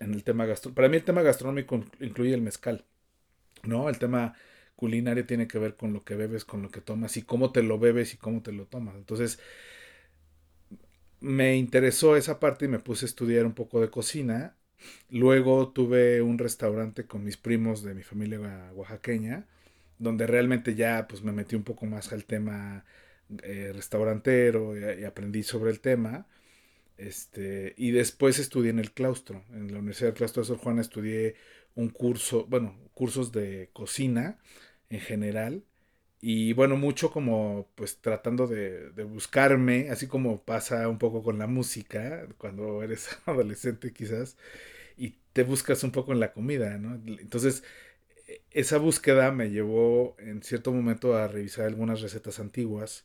en 0.00 0.14
el 0.14 0.24
tema 0.24 0.46
gastronómico. 0.46 0.76
Para 0.76 0.88
mí 0.90 0.96
el 0.98 1.04
tema 1.04 1.22
gastronómico 1.22 1.76
in- 1.76 1.90
incluye 2.00 2.34
el 2.34 2.42
mezcal, 2.42 2.86
¿no? 3.64 3.88
El 3.88 3.98
tema 3.98 4.34
culinario 4.76 5.26
tiene 5.26 5.48
que 5.48 5.58
ver 5.58 5.76
con 5.76 5.92
lo 5.92 6.04
que 6.04 6.16
bebes, 6.16 6.44
con 6.44 6.62
lo 6.62 6.70
que 6.70 6.80
tomas 6.80 7.16
y 7.16 7.22
cómo 7.22 7.52
te 7.52 7.62
lo 7.62 7.78
bebes 7.78 8.14
y 8.14 8.18
cómo 8.18 8.42
te 8.42 8.52
lo 8.52 8.66
tomas. 8.66 8.96
Entonces, 8.96 9.38
me 11.20 11.56
interesó 11.56 12.16
esa 12.16 12.40
parte 12.40 12.64
y 12.64 12.68
me 12.68 12.78
puse 12.80 13.04
a 13.04 13.08
estudiar 13.08 13.46
un 13.46 13.54
poco 13.54 13.80
de 13.80 13.90
cocina. 13.90 14.56
Luego 15.08 15.70
tuve 15.72 16.22
un 16.22 16.38
restaurante 16.38 17.06
con 17.06 17.22
mis 17.24 17.36
primos 17.36 17.82
de 17.82 17.94
mi 17.94 18.02
familia 18.02 18.40
oa- 18.40 18.72
oaxaqueña, 18.74 19.46
donde 19.98 20.26
realmente 20.26 20.74
ya 20.74 21.06
pues 21.08 21.22
me 21.22 21.32
metí 21.32 21.56
un 21.56 21.64
poco 21.64 21.86
más 21.86 22.12
al 22.12 22.24
tema 22.24 22.84
eh, 23.42 23.72
restaurantero 23.74 24.76
y, 24.76 25.02
y 25.02 25.04
aprendí 25.04 25.42
sobre 25.42 25.70
el 25.70 25.80
tema. 25.80 26.26
Este, 26.96 27.74
y 27.76 27.90
después 27.90 28.38
estudié 28.38 28.70
en 28.70 28.78
el 28.78 28.92
claustro, 28.92 29.44
en 29.52 29.72
la 29.72 29.78
Universidad 29.78 30.08
del 30.08 30.16
Claustro 30.16 30.42
de 30.42 30.48
Sor 30.48 30.58
Juana 30.58 30.82
estudié 30.82 31.34
un 31.74 31.88
curso, 31.88 32.46
bueno, 32.46 32.76
cursos 32.94 33.32
de 33.32 33.70
cocina 33.72 34.38
en 34.90 35.00
general. 35.00 35.64
Y 36.20 36.52
bueno, 36.54 36.76
mucho 36.76 37.10
como 37.12 37.68
pues 37.76 38.00
tratando 38.00 38.46
de, 38.46 38.90
de 38.92 39.04
buscarme, 39.04 39.90
así 39.90 40.06
como 40.08 40.42
pasa 40.44 40.88
un 40.88 40.98
poco 40.98 41.22
con 41.22 41.38
la 41.38 41.46
música, 41.48 42.28
cuando 42.38 42.82
eres 42.82 43.08
adolescente 43.26 43.92
quizás, 43.92 44.36
y 44.96 45.16
te 45.32 45.42
buscas 45.44 45.82
un 45.84 45.92
poco 45.92 46.12
en 46.12 46.20
la 46.20 46.32
comida, 46.32 46.78
¿no? 46.78 46.94
Entonces, 47.20 47.64
esa 48.50 48.78
búsqueda 48.78 49.32
me 49.32 49.50
llevó 49.50 50.16
en 50.18 50.42
cierto 50.42 50.72
momento 50.72 51.16
a 51.16 51.28
revisar 51.28 51.66
algunas 51.66 52.00
recetas 52.00 52.40
antiguas 52.40 53.04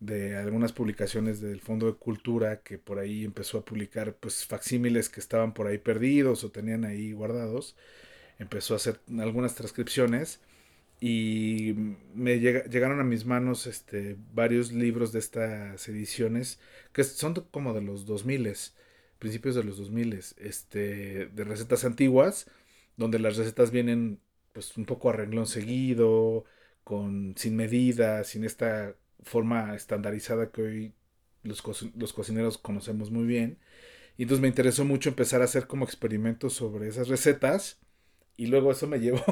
de 0.00 0.36
algunas 0.36 0.72
publicaciones 0.72 1.40
del 1.40 1.60
Fondo 1.60 1.86
de 1.86 1.94
Cultura 1.98 2.62
que 2.62 2.78
por 2.78 2.98
ahí 3.00 3.24
empezó 3.24 3.58
a 3.58 3.64
publicar 3.64 4.14
pues 4.16 4.46
facsímiles 4.46 5.08
que 5.08 5.20
estaban 5.20 5.54
por 5.54 5.66
ahí 5.66 5.78
perdidos 5.78 6.44
o 6.44 6.50
tenían 6.52 6.84
ahí 6.84 7.12
guardados. 7.12 7.76
Empezó 8.38 8.74
a 8.74 8.78
hacer 8.78 9.00
algunas 9.18 9.54
transcripciones 9.54 10.40
y 11.00 11.74
me 12.14 12.40
llega- 12.40 12.64
llegaron 12.66 13.00
a 13.00 13.04
mis 13.04 13.24
manos 13.26 13.66
este, 13.66 14.16
varios 14.34 14.72
libros 14.72 15.12
de 15.12 15.20
estas 15.20 15.88
ediciones 15.88 16.60
que 16.92 17.04
son 17.04 17.34
como 17.52 17.72
de 17.74 17.82
los 17.82 18.06
2000, 18.06 18.52
principios 19.18 19.54
de 19.54 19.64
los 19.64 19.78
2000, 19.78 20.12
este, 20.38 21.26
de 21.28 21.44
recetas 21.44 21.84
antiguas, 21.84 22.46
donde 22.96 23.18
las 23.18 23.36
recetas 23.36 23.70
vienen 23.70 24.20
pues 24.58 24.76
un 24.76 24.86
poco 24.86 25.08
a 25.08 25.12
renglón 25.12 25.46
seguido, 25.46 26.44
con, 26.82 27.34
sin 27.36 27.54
medida, 27.54 28.24
sin 28.24 28.42
esta 28.42 28.96
forma 29.22 29.76
estandarizada 29.76 30.50
que 30.50 30.62
hoy 30.62 30.94
los, 31.44 31.62
los 31.96 32.12
cocineros 32.12 32.58
conocemos 32.58 33.12
muy 33.12 33.24
bien. 33.24 33.58
Y 34.16 34.24
entonces 34.24 34.42
me 34.42 34.48
interesó 34.48 34.84
mucho 34.84 35.10
empezar 35.10 35.42
a 35.42 35.44
hacer 35.44 35.68
como 35.68 35.84
experimentos 35.84 36.54
sobre 36.54 36.88
esas 36.88 37.06
recetas. 37.06 37.78
Y 38.36 38.46
luego 38.48 38.72
eso 38.72 38.88
me 38.88 38.98
llevó 39.00 39.22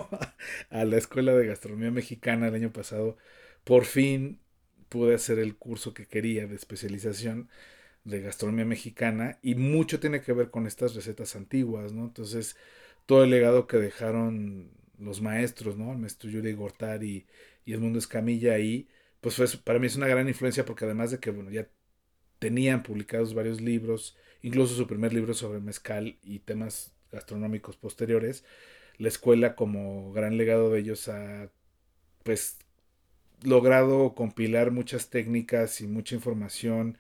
a 0.70 0.84
la 0.84 0.96
Escuela 0.96 1.34
de 1.34 1.46
Gastronomía 1.48 1.90
Mexicana 1.90 2.46
el 2.46 2.54
año 2.54 2.72
pasado. 2.72 3.16
Por 3.64 3.84
fin 3.84 4.40
pude 4.88 5.16
hacer 5.16 5.40
el 5.40 5.56
curso 5.56 5.92
que 5.92 6.06
quería 6.06 6.46
de 6.46 6.54
especialización 6.54 7.48
de 8.04 8.20
gastronomía 8.22 8.64
mexicana 8.64 9.38
y 9.42 9.56
mucho 9.56 9.98
tiene 9.98 10.20
que 10.20 10.32
ver 10.32 10.50
con 10.50 10.68
estas 10.68 10.94
recetas 10.94 11.34
antiguas, 11.34 11.92
¿no? 11.92 12.04
Entonces, 12.04 12.56
todo 13.06 13.24
el 13.24 13.30
legado 13.30 13.66
que 13.66 13.78
dejaron 13.78 14.75
los 14.98 15.20
maestros, 15.20 15.76
¿no? 15.76 15.92
El 15.92 15.98
maestro 15.98 16.30
Yuri 16.30 16.52
Gortari 16.54 17.26
y 17.64 17.72
Edmundo 17.72 17.98
Escamilla 17.98 18.54
ahí, 18.54 18.88
pues 19.20 19.36
fue, 19.36 19.46
para 19.64 19.78
mí 19.78 19.86
es 19.86 19.96
una 19.96 20.08
gran 20.08 20.28
influencia 20.28 20.64
porque 20.64 20.84
además 20.84 21.10
de 21.10 21.20
que, 21.20 21.30
bueno, 21.30 21.50
ya 21.50 21.68
tenían 22.38 22.82
publicados 22.82 23.34
varios 23.34 23.60
libros, 23.60 24.16
incluso 24.42 24.74
su 24.74 24.86
primer 24.86 25.12
libro 25.14 25.34
sobre 25.34 25.60
mezcal 25.60 26.18
y 26.22 26.40
temas 26.40 26.94
gastronómicos 27.12 27.76
posteriores, 27.76 28.44
la 28.98 29.08
escuela 29.08 29.56
como 29.56 30.12
gran 30.12 30.36
legado 30.38 30.70
de 30.70 30.80
ellos 30.80 31.08
ha, 31.08 31.50
pues, 32.24 32.58
logrado 33.42 34.14
compilar 34.14 34.70
muchas 34.70 35.10
técnicas 35.10 35.80
y 35.80 35.86
mucha 35.86 36.14
información 36.14 36.98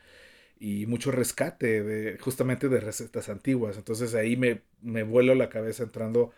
y 0.60 0.86
mucho 0.86 1.10
rescate 1.12 1.82
de 1.84 2.18
justamente 2.18 2.68
de 2.68 2.80
recetas 2.80 3.28
antiguas. 3.28 3.76
Entonces 3.78 4.14
ahí 4.14 4.36
me, 4.36 4.62
me 4.82 5.02
vuelo 5.04 5.34
la 5.34 5.50
cabeza 5.50 5.84
entrando 5.84 6.32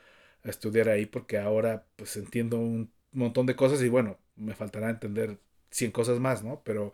a 0.45 0.51
estudiar 0.51 0.89
ahí 0.89 1.07
porque 1.07 1.39
ahora 1.39 1.87
pues 1.97 2.17
entiendo 2.17 2.59
un 2.59 2.93
montón 3.13 3.47
de 3.47 3.57
cosas 3.57 3.83
y 3.83 3.89
bueno, 3.89 4.19
me 4.37 4.55
faltará 4.55 4.91
entender 4.91 5.39
100 5.71 5.91
cosas 5.93 6.21
más, 6.21 6.45
¿no? 6.45 6.63
Pero 6.65 6.93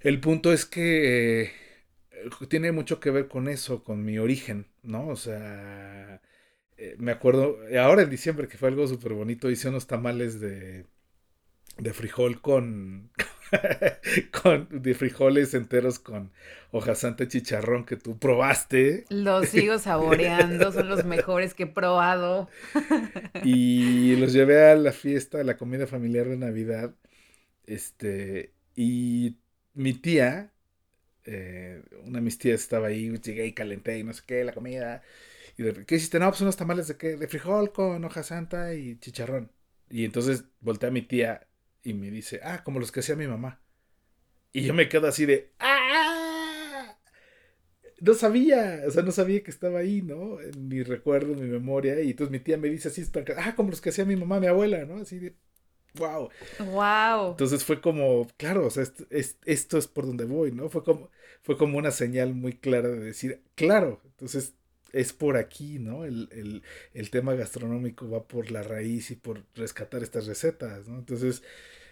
el 0.00 0.20
punto 0.20 0.52
es 0.52 0.66
que 0.66 1.42
eh, 1.44 1.52
tiene 2.48 2.72
mucho 2.72 3.00
que 3.00 3.10
ver 3.10 3.28
con 3.28 3.48
eso, 3.48 3.84
con 3.84 4.04
mi 4.04 4.18
origen, 4.18 4.66
¿no? 4.82 5.08
O 5.08 5.16
sea, 5.16 6.22
eh, 6.76 6.96
me 6.98 7.12
acuerdo, 7.12 7.58
ahora 7.80 8.02
en 8.02 8.10
diciembre 8.10 8.48
que 8.48 8.58
fue 8.58 8.68
algo 8.68 8.86
súper 8.88 9.12
bonito, 9.14 9.50
hice 9.50 9.68
unos 9.68 9.86
tamales 9.86 10.40
de, 10.40 10.86
de 11.78 11.92
frijol 11.92 12.40
con, 12.40 13.10
con, 14.42 14.68
de 14.70 14.94
frijoles 14.94 15.54
enteros 15.54 15.98
con 15.98 16.32
hoja 16.72 16.94
santa 16.94 17.24
y 17.24 17.28
chicharrón 17.28 17.84
que 17.84 17.96
tú 17.96 18.18
probaste. 18.18 19.04
Los 19.08 19.48
sigo 19.48 19.78
saboreando, 19.78 20.72
son 20.72 20.88
los 20.88 21.04
mejores 21.04 21.54
que 21.54 21.64
he 21.64 21.66
probado. 21.66 22.48
Y 23.44 24.16
los 24.16 24.32
llevé 24.32 24.70
a 24.70 24.76
la 24.76 24.92
fiesta, 24.92 25.40
a 25.40 25.44
la 25.44 25.56
comida 25.56 25.86
familiar 25.86 26.28
de 26.28 26.36
Navidad. 26.36 26.94
Este, 27.66 28.52
y 28.76 29.36
mi 29.74 29.94
tía, 29.94 30.52
eh, 31.24 31.82
una 32.04 32.18
de 32.18 32.24
mis 32.24 32.38
tías 32.38 32.60
estaba 32.60 32.88
ahí, 32.88 33.10
llegué 33.18 33.46
y 33.46 33.52
calenté 33.52 33.98
y 33.98 34.04
no 34.04 34.12
sé 34.12 34.22
qué, 34.26 34.44
la 34.44 34.52
comida. 34.52 35.02
Y 35.56 35.62
de, 35.62 35.86
¿qué 35.86 35.96
hiciste? 35.96 36.18
No, 36.18 36.28
pues 36.28 36.40
unos 36.42 36.56
tamales 36.56 36.88
de 36.88 36.96
qué? 36.96 37.16
De 37.16 37.28
frijol 37.28 37.72
con 37.72 38.04
hoja 38.04 38.22
santa 38.22 38.74
y 38.74 38.98
chicharrón. 38.98 39.50
Y 39.88 40.04
entonces 40.04 40.44
volteé 40.60 40.88
a 40.88 40.92
mi 40.92 41.02
tía 41.02 41.48
y 41.82 41.94
me 41.94 42.10
dice, 42.10 42.40
ah, 42.42 42.62
como 42.62 42.78
los 42.80 42.92
que 42.92 43.00
hacía 43.00 43.16
mi 43.16 43.26
mamá. 43.26 43.60
Y 44.52 44.62
yo 44.62 44.74
me 44.74 44.88
quedo 44.88 45.06
así 45.06 45.26
de, 45.26 45.52
¡ah! 45.58 46.96
No 48.00 48.14
sabía, 48.14 48.82
o 48.86 48.90
sea, 48.90 49.02
no 49.02 49.12
sabía 49.12 49.42
que 49.42 49.50
estaba 49.50 49.80
ahí, 49.80 50.00
¿no? 50.02 50.40
En 50.40 50.68
mi 50.68 50.82
recuerdo, 50.82 51.32
en 51.34 51.42
mi 51.42 51.48
memoria. 51.48 52.00
Y 52.00 52.10
entonces 52.10 52.32
mi 52.32 52.40
tía 52.40 52.56
me 52.56 52.68
dice 52.68 52.88
así, 52.88 53.04
ah, 53.36 53.54
como 53.54 53.70
los 53.70 53.80
que 53.80 53.90
hacía 53.90 54.04
mi 54.04 54.16
mamá, 54.16 54.40
mi 54.40 54.46
abuela, 54.46 54.84
¿no? 54.86 54.96
Así 54.96 55.18
de, 55.18 55.36
wow. 55.94 56.30
Wow. 56.58 57.30
Entonces 57.32 57.64
fue 57.64 57.80
como, 57.80 58.26
claro, 58.36 58.66
o 58.66 58.70
sea, 58.70 58.82
esto 58.82 59.06
es, 59.10 59.38
esto 59.44 59.78
es 59.78 59.86
por 59.86 60.06
donde 60.06 60.24
voy, 60.24 60.50
¿no? 60.52 60.70
Fue 60.70 60.82
como, 60.82 61.10
fue 61.42 61.56
como 61.58 61.78
una 61.78 61.90
señal 61.90 62.34
muy 62.34 62.54
clara 62.54 62.88
de 62.88 63.00
decir, 63.00 63.42
claro. 63.54 64.00
Entonces 64.04 64.54
es 64.92 65.12
por 65.12 65.36
aquí, 65.36 65.78
¿no? 65.78 66.04
El, 66.04 66.28
el, 66.32 66.62
el 66.94 67.10
tema 67.10 67.34
gastronómico 67.34 68.08
va 68.10 68.26
por 68.26 68.50
la 68.50 68.62
raíz 68.62 69.10
y 69.10 69.16
por 69.16 69.44
rescatar 69.54 70.02
estas 70.02 70.26
recetas, 70.26 70.88
¿no? 70.88 70.98
Entonces, 70.98 71.42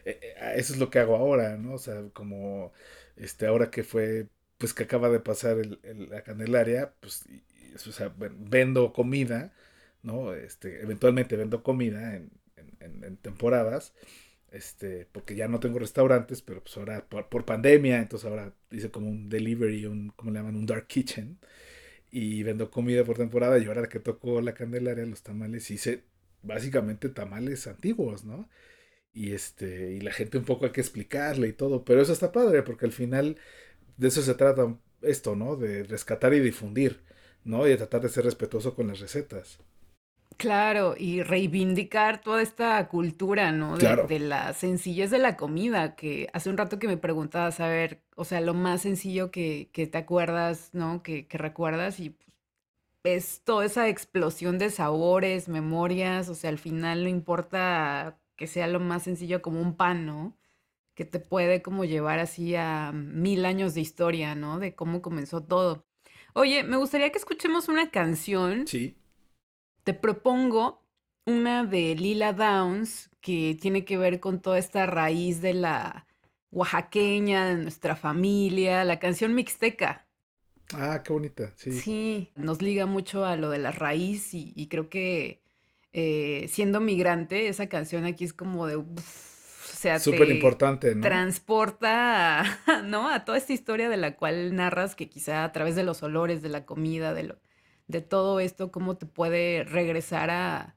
eh, 0.05 0.19
eh, 0.23 0.35
eso 0.57 0.73
es 0.75 0.79
lo 0.79 0.91
que 0.91 0.99
hago 0.99 1.17
ahora, 1.17 1.57
¿no? 1.57 1.75
O 1.75 1.79
sea, 1.79 2.03
como, 2.13 2.73
este, 3.17 3.47
ahora 3.47 3.71
que 3.71 3.85
fue, 3.85 4.29
pues 4.59 4.75
que 4.75 4.85
acaba 4.85 5.09
de 5.11 5.21
pasar 5.21 5.59
el, 5.59 6.09
la 6.11 6.23
Candelaria, 6.23 6.93
pues, 7.01 7.25
y- 7.29 7.43
o 7.75 7.93
sea, 7.93 8.09
ven- 8.11 8.49
vendo 8.51 8.93
comida, 8.93 9.53
¿no? 10.03 10.35
Este, 10.35 10.83
eventualmente 10.83 11.37
vendo 11.37 11.63
comida 11.63 12.17
en, 12.17 12.31
en- 12.57 12.77
en- 12.81 13.05
en 13.05 13.17
temporadas, 13.19 13.93
este, 14.51 15.07
porque 15.13 15.37
ya 15.37 15.49
no 15.49 15.61
tengo 15.61 15.79
restaurantes, 15.79 16.43
pero 16.43 16.63
pues 16.63 16.77
ahora 16.77 17.05
por, 17.09 17.29
por 17.29 17.45
pandemia, 17.45 17.99
entonces 17.99 18.29
ahora 18.29 18.53
hice 18.71 18.91
como 18.91 19.09
un 19.11 19.29
delivery, 19.29 19.87
un, 19.87 20.11
¿cómo 20.17 20.31
le 20.33 20.39
llaman? 20.39 20.57
Un 20.57 20.67
dark 20.67 20.87
kitchen, 20.87 21.39
y 22.11 22.43
vendo 22.43 22.71
comida 22.71 23.05
por 23.05 23.17
temporada, 23.19 23.59
y 23.59 23.67
ahora 23.67 23.89
que 23.89 24.01
tocó 24.01 24.41
la 24.41 24.55
Candelaria, 24.55 25.05
los 25.07 25.23
tamales, 25.23 25.71
hice 25.71 26.05
básicamente 26.43 27.09
tamales 27.09 27.67
antiguos, 27.67 28.25
¿no? 28.25 28.49
Y 29.13 29.33
este, 29.33 29.93
y 29.95 30.01
la 30.01 30.13
gente 30.13 30.39
un 30.39 30.45
poco 30.45 30.67
hay 30.67 30.73
que 30.73 30.81
explicarle 30.81 31.49
y 31.49 31.53
todo, 31.53 31.85
pero 31.85 32.03
eso 32.03 32.13
está 32.13 32.33
padre, 32.33 32.63
porque 32.63 32.87
al 32.87 32.93
final 32.93 33.39
de 33.97 34.09
eso 34.09 34.23
se 34.23 34.35
trata 34.35 34.79
esto, 35.03 35.37
¿no? 35.37 35.57
De 35.57 35.85
rescatar 35.85 36.35
y 36.35 36.41
difundir, 36.41 37.03
¿no? 37.45 37.67
Y 37.67 37.71
de 37.71 37.77
tratar 37.79 38.03
de 38.03 38.09
ser 38.11 38.25
respetuoso 38.25 38.75
con 38.75 38.89
las 38.89 39.01
recetas. 39.01 39.61
Claro, 40.39 40.95
y 40.97 41.23
reivindicar 41.25 42.21
toda 42.21 42.43
esta 42.43 42.87
cultura, 42.89 43.51
¿no? 43.51 43.77
De, 43.77 43.81
Claro. 43.81 44.07
de 44.07 44.21
la 44.21 44.53
sencillez 44.53 45.11
de 45.11 45.19
la 45.19 45.37
comida, 45.37 45.97
que 45.97 46.29
hace 46.33 46.49
un 46.49 46.57
rato 46.57 46.79
que 46.79 46.87
me 46.87 46.97
preguntabas, 46.97 47.59
a 47.59 47.67
ver, 47.69 48.03
o 48.15 48.25
sea, 48.25 48.41
lo 48.41 48.55
más 48.55 48.83
sencillo 48.83 49.33
que, 49.33 49.69
que 49.73 49.89
te 49.89 49.99
acuerdas, 49.99 50.71
¿no? 50.75 51.03
Que, 51.03 51.27
que 51.27 51.39
recuerdas 51.39 51.99
y 51.99 52.11
pues, 52.11 52.29
es 53.05 53.43
toda 53.45 53.67
esa 53.67 53.89
explosión 53.89 54.59
de 54.59 54.71
sabores, 54.71 55.49
memorias, 55.49 56.29
o 56.29 56.35
sea, 56.37 56.51
al 56.51 56.59
final 56.59 57.05
no 57.05 57.09
importa 57.11 58.21
que 58.37 58.47
sea 58.47 58.67
lo 58.69 58.81
más 58.81 59.05
sencillo 59.05 59.43
como 59.43 59.61
un 59.61 59.77
pan, 59.77 60.07
¿no? 60.07 60.37
Que 60.95 61.05
te 61.05 61.21
puede 61.21 61.63
como 61.63 61.85
llevar 61.85 62.19
así 62.21 62.55
a 62.57 62.93
mil 62.93 63.45
años 63.47 63.75
de 63.75 63.81
historia, 63.83 64.35
¿no? 64.37 64.59
De 64.61 64.75
cómo 64.75 65.03
comenzó 65.03 65.43
todo. 65.45 65.87
Oye, 66.35 66.65
me 66.65 66.77
gustaría 66.77 67.11
que 67.13 67.19
escuchemos 67.19 67.69
una 67.69 67.91
canción 67.91 68.67
Sí. 68.67 68.97
Te 69.89 69.95
propongo 69.95 70.85
una 71.25 71.65
de 71.65 71.95
Lila 71.95 72.35
Downs 72.35 73.09
que 73.23 73.57
tiene 73.59 73.87
que 73.87 73.97
ver 73.97 74.21
con 74.21 74.43
toda 74.43 74.59
esta 74.59 74.85
raíz 74.85 75.41
de 75.41 75.55
la 75.55 76.07
oaxaqueña, 76.51 77.47
de 77.47 77.55
nuestra 77.55 77.97
familia, 77.97 78.85
la 78.85 78.99
canción 78.99 79.35
Mixteca. 79.35 80.07
Ah, 80.75 81.03
qué 81.03 81.11
bonita, 81.11 81.55
sí. 81.57 81.73
Sí, 81.73 82.33
nos 82.37 82.61
liga 82.61 82.85
mucho 82.85 83.25
a 83.25 83.37
lo 83.37 83.49
de 83.49 83.61
la 83.61 83.71
raíz 83.73 84.35
y, 84.35 84.53
y 84.55 84.67
creo 84.67 84.91
que 84.91 85.41
eh, 85.95 86.45
siendo 86.51 86.81
migrante, 86.81 87.49
esa 87.49 87.71
canción 87.71 88.05
aquí 88.05 88.25
es 88.25 88.35
como 88.35 88.67
de, 88.67 88.77
o 88.77 88.85
sea, 88.99 89.99
Súper 90.01 90.27
te 90.27 90.35
importante, 90.35 90.95
¿no? 90.95 91.01
transporta, 91.01 92.41
a, 92.41 92.83
¿no? 92.85 93.09
A 93.09 93.25
toda 93.25 93.39
esta 93.39 93.55
historia 93.55 93.89
de 93.89 93.97
la 93.97 94.17
cual 94.17 94.55
narras 94.55 94.95
que 94.95 95.09
quizá 95.09 95.45
a 95.45 95.53
través 95.53 95.77
de 95.77 95.85
los 95.85 96.03
olores, 96.03 96.43
de 96.43 96.51
la 96.51 96.67
comida, 96.67 97.15
de 97.15 97.23
lo, 97.23 97.39
de 97.89 98.03
todo 98.03 98.41
esto, 98.41 98.71
cómo 98.73 98.97
te 98.99 99.07
puede 99.07 99.65
regresar 99.65 100.31
a, 100.31 100.77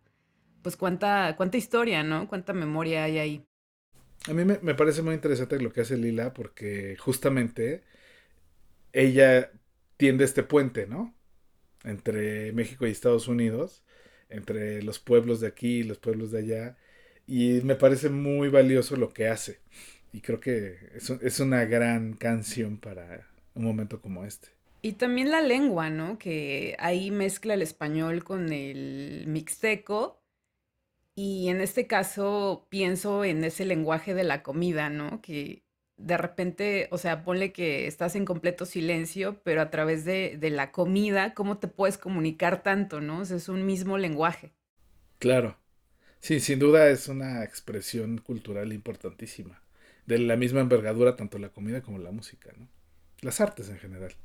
pues 0.63 0.77
cuánta, 0.77 1.35
cuánta 1.37 1.57
historia, 1.57 2.03
¿no? 2.03 2.27
Cuánta 2.27 2.53
memoria 2.53 3.03
hay 3.05 3.19
ahí. 3.19 3.45
A 4.27 4.33
mí 4.33 4.45
me, 4.45 4.59
me 4.61 4.75
parece 4.75 5.01
muy 5.01 5.15
interesante 5.15 5.59
lo 5.59 5.71
que 5.73 5.81
hace 5.81 5.97
Lila 5.97 6.33
porque 6.33 6.95
justamente 6.97 7.83
ella 8.93 9.51
tiende 9.97 10.25
este 10.25 10.43
puente, 10.43 10.87
¿no? 10.87 11.13
Entre 11.83 12.53
México 12.53 12.87
y 12.87 12.91
Estados 12.91 13.27
Unidos, 13.27 13.83
entre 14.29 14.83
los 14.83 14.99
pueblos 14.99 15.41
de 15.41 15.47
aquí 15.47 15.79
y 15.79 15.83
los 15.83 15.99
pueblos 15.99 16.31
de 16.31 16.39
allá. 16.39 16.77
Y 17.27 17.61
me 17.63 17.75
parece 17.75 18.09
muy 18.09 18.49
valioso 18.49 18.95
lo 18.97 19.13
que 19.13 19.27
hace. 19.27 19.59
Y 20.13 20.21
creo 20.21 20.39
que 20.39 20.77
es, 20.95 21.09
es 21.11 21.39
una 21.39 21.65
gran 21.65 22.13
canción 22.15 22.79
para 22.79 23.27
un 23.55 23.65
momento 23.65 24.01
como 24.01 24.25
este. 24.25 24.49
Y 24.81 24.93
también 24.93 25.29
la 25.29 25.41
lengua, 25.41 25.89
¿no? 25.89 26.17
Que 26.17 26.75
ahí 26.79 27.11
mezcla 27.11 27.53
el 27.53 27.61
español 27.61 28.23
con 28.23 28.51
el 28.51 29.25
mixteco. 29.27 30.23
Y 31.13 31.49
en 31.49 31.61
este 31.61 31.87
caso 31.87 32.67
pienso 32.69 33.23
en 33.23 33.43
ese 33.43 33.65
lenguaje 33.65 34.13
de 34.13 34.23
la 34.23 34.41
comida, 34.41 34.89
¿no? 34.89 35.21
Que 35.21 35.63
de 35.97 36.17
repente, 36.17 36.87
o 36.91 36.97
sea, 36.97 37.23
ponle 37.23 37.51
que 37.51 37.85
estás 37.85 38.15
en 38.15 38.25
completo 38.25 38.65
silencio, 38.65 39.39
pero 39.43 39.61
a 39.61 39.69
través 39.69 40.03
de, 40.03 40.39
la 40.49 40.71
comida, 40.71 41.33
¿cómo 41.35 41.59
te 41.59 41.67
puedes 41.67 41.97
comunicar 41.97 42.63
tanto, 42.63 43.01
¿no? 43.01 43.21
Es 43.21 43.49
un 43.49 43.65
mismo 43.65 43.97
lenguaje. 43.99 44.51
Claro. 45.19 45.57
Sí, 46.19 46.39
sin 46.39 46.59
duda 46.59 46.89
es 46.89 47.07
una 47.07 47.43
expresión 47.43 48.17
cultural 48.17 48.73
importantísima. 48.73 49.61
De 50.07 50.17
la 50.17 50.35
misma 50.37 50.61
envergadura, 50.61 51.15
tanto 51.15 51.37
la 51.37 51.49
comida 51.49 51.81
como 51.81 51.99
la 51.99 52.11
música, 52.11 52.51
¿no? 52.57 52.67
Las 53.21 53.39
artes 53.41 53.69
en 53.69 53.77
general. 53.77 54.15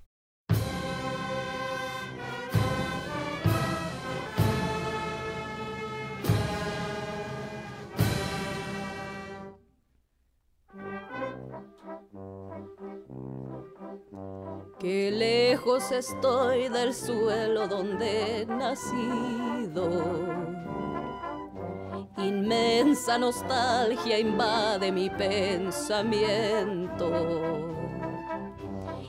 Qué 14.79 15.11
lejos 15.11 15.91
estoy 15.91 16.69
del 16.69 16.95
suelo 16.95 17.67
donde 17.67 18.43
he 18.43 18.47
nacido. 18.47 19.89
Inmensa 22.19 23.19
nostalgia 23.19 24.19
invade 24.19 24.93
mi 24.93 25.11
pensamiento. 25.11 27.11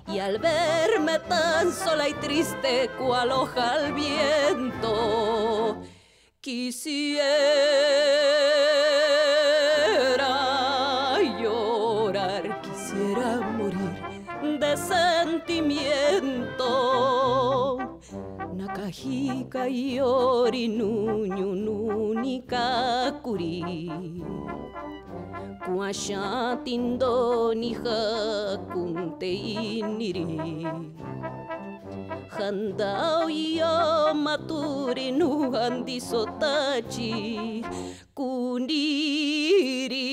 Y 0.07 0.19
al 0.19 0.39
verme 0.39 1.19
tan 1.19 1.73
sola 1.73 2.07
y 2.07 2.13
triste 2.13 2.89
cual 2.97 3.31
hoja 3.31 3.73
al 3.73 3.91
viento, 3.93 5.81
quisiera 6.39 7.25
de 14.57 14.75
sentimiento. 14.77 16.71
Nakahika 18.57 19.67
yori 19.67 20.67
nuñu 20.67 21.55
nunika 21.55 23.11
kuri. 23.23 23.91
Kuasha 25.65 26.57
tindo 26.63 27.53
ni 27.53 27.73
hakunte 27.73 29.31
iniri. 29.33 30.67
Handau 32.37 33.29
yo 33.29 34.13
maturi 34.13 35.12
nu 35.12 35.51
handi 35.51 35.97
sotachi 35.99 37.13
kuniri 38.15 40.10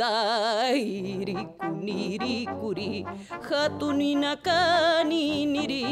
dairi 0.00 1.38
kuniri 1.60 2.46
kuri. 2.60 3.04
Hatuni 3.48 4.10
nakani 4.16 5.26
niri 5.54 5.86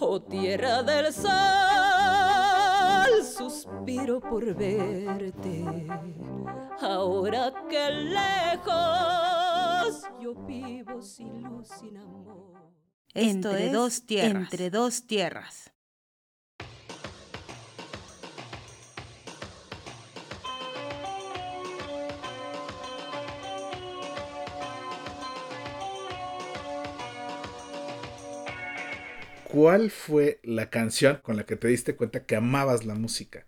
oh 0.00 0.18
tierra 0.18 0.82
del 0.82 1.06
sal 1.12 2.02
suspiro 3.24 4.20
por 4.20 4.44
verte. 4.54 5.58
Ahora 6.80 7.52
que 7.68 7.84
lejos 8.14 9.94
yo 10.22 10.34
vivo 10.46 11.02
sin 11.02 11.42
luz 11.42 11.68
sin 11.78 11.96
amor 11.96 12.57
Esto 13.18 13.50
Entre 13.50 13.66
es 13.66 13.72
dos 13.72 14.06
tierras. 14.06 14.52
Entre 14.52 14.70
dos 14.70 15.06
tierras. 15.08 15.72
¿Cuál 29.42 29.90
fue 29.90 30.38
la 30.44 30.70
canción 30.70 31.16
con 31.20 31.36
la 31.36 31.44
que 31.44 31.56
te 31.56 31.66
diste 31.66 31.96
cuenta 31.96 32.24
que 32.24 32.36
amabas 32.36 32.86
la 32.86 32.94
música? 32.94 33.46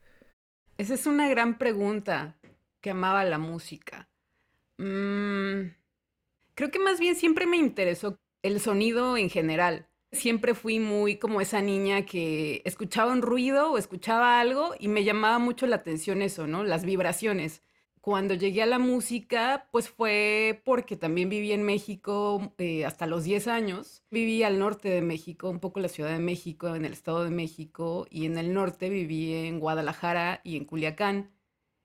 Esa 0.78 0.94
es 0.94 1.06
una 1.06 1.28
gran 1.28 1.58
pregunta 1.58 2.36
que 2.80 2.90
amaba 2.90 3.22
la 3.22 3.38
música. 3.38 4.08
Mm, 4.78 5.70
creo 6.56 6.70
que 6.72 6.80
más 6.80 6.98
bien 6.98 7.14
siempre 7.14 7.46
me 7.46 7.58
interesó 7.58 8.18
el 8.42 8.60
sonido 8.60 9.16
en 9.16 9.30
general. 9.30 9.88
Siempre 10.12 10.54
fui 10.54 10.80
muy 10.80 11.16
como 11.18 11.40
esa 11.40 11.62
niña 11.62 12.04
que 12.04 12.62
escuchaba 12.64 13.12
un 13.12 13.22
ruido 13.22 13.72
o 13.72 13.78
escuchaba 13.78 14.40
algo 14.40 14.74
y 14.78 14.88
me 14.88 15.04
llamaba 15.04 15.38
mucho 15.38 15.66
la 15.66 15.76
atención 15.76 16.22
eso, 16.22 16.46
¿no? 16.46 16.64
Las 16.64 16.84
vibraciones. 16.84 17.62
Cuando 18.00 18.34
llegué 18.34 18.62
a 18.62 18.66
la 18.66 18.78
música, 18.78 19.68
pues 19.72 19.90
fue 19.90 20.62
porque 20.64 20.96
también 20.96 21.28
viví 21.28 21.52
en 21.52 21.62
México 21.64 22.54
eh, 22.56 22.86
hasta 22.86 23.06
los 23.06 23.24
10 23.24 23.46
años. 23.46 24.02
Viví 24.10 24.42
al 24.42 24.58
norte 24.58 24.88
de 24.88 25.02
México, 25.02 25.50
un 25.50 25.60
poco 25.60 25.80
la 25.80 25.88
Ciudad 25.88 26.10
de 26.10 26.18
México, 26.18 26.74
en 26.74 26.86
el 26.86 26.94
Estado 26.94 27.24
de 27.24 27.30
México, 27.30 28.06
y 28.10 28.24
en 28.24 28.38
el 28.38 28.54
norte 28.54 28.88
viví 28.88 29.34
en 29.34 29.60
Guadalajara 29.60 30.40
y 30.44 30.56
en 30.56 30.64
Culiacán. 30.64 31.30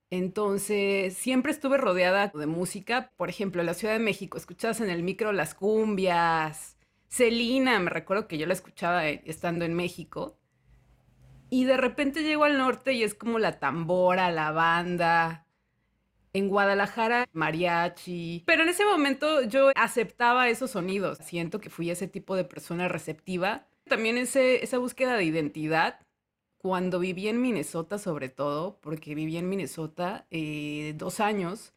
Entonces, 0.09 1.15
siempre 1.17 1.51
estuve 1.51 1.77
rodeada 1.77 2.31
de 2.33 2.45
música. 2.45 3.11
Por 3.17 3.29
ejemplo, 3.29 3.61
en 3.61 3.67
la 3.67 3.73
Ciudad 3.73 3.93
de 3.93 3.99
México, 3.99 4.37
escuchabas 4.37 4.81
en 4.81 4.89
el 4.89 5.03
micro 5.03 5.31
las 5.31 5.55
cumbias, 5.55 6.75
Celina, 7.15 7.79
me 7.79 7.89
recuerdo 7.89 8.27
que 8.27 8.37
yo 8.37 8.45
la 8.45 8.53
escuchaba 8.53 9.07
eh, 9.07 9.21
estando 9.25 9.63
en 9.63 9.73
México. 9.73 10.37
Y 11.49 11.63
de 11.63 11.77
repente 11.77 12.23
llego 12.23 12.43
al 12.43 12.57
norte 12.57 12.91
y 12.91 13.03
es 13.03 13.13
como 13.13 13.39
la 13.39 13.59
tambora, 13.59 14.31
la 14.31 14.51
banda. 14.51 15.45
En 16.33 16.49
Guadalajara, 16.49 17.29
mariachi. 17.31 18.43
Pero 18.45 18.63
en 18.63 18.69
ese 18.69 18.83
momento 18.83 19.43
yo 19.43 19.71
aceptaba 19.75 20.49
esos 20.49 20.71
sonidos. 20.71 21.19
Siento 21.19 21.61
que 21.61 21.69
fui 21.69 21.89
ese 21.89 22.09
tipo 22.09 22.35
de 22.35 22.43
persona 22.43 22.89
receptiva. 22.89 23.65
También 23.87 24.17
ese, 24.17 24.61
esa 24.61 24.77
búsqueda 24.77 25.15
de 25.15 25.23
identidad. 25.23 26.01
Cuando 26.65 26.97
viví 26.97 27.27
en 27.27 27.43
Minnesota, 27.43 27.99
sobre 27.99 28.27
todo, 28.27 28.79
porque 28.81 29.13
viví 29.13 29.37
en 29.37 29.47
Minnesota 29.47 30.25
eh, 30.31 30.93
dos 30.97 31.19
años, 31.19 31.73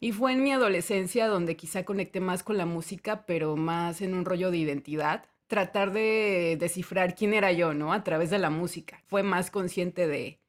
y 0.00 0.12
fue 0.12 0.32
en 0.32 0.42
mi 0.42 0.50
adolescencia 0.50 1.28
donde 1.28 1.56
quizá 1.56 1.84
conecté 1.84 2.20
más 2.20 2.42
con 2.42 2.56
la 2.56 2.64
música, 2.64 3.26
pero 3.26 3.54
más 3.56 4.00
en 4.00 4.14
un 4.14 4.24
rollo 4.24 4.50
de 4.50 4.56
identidad. 4.56 5.26
Tratar 5.46 5.92
de 5.92 6.56
descifrar 6.58 7.14
quién 7.14 7.34
era 7.34 7.52
yo, 7.52 7.74
¿no? 7.74 7.92
A 7.92 8.02
través 8.02 8.30
de 8.30 8.38
la 8.38 8.48
música. 8.48 9.02
Fue 9.08 9.22
más 9.22 9.50
consciente 9.50 10.06
de, 10.06 10.40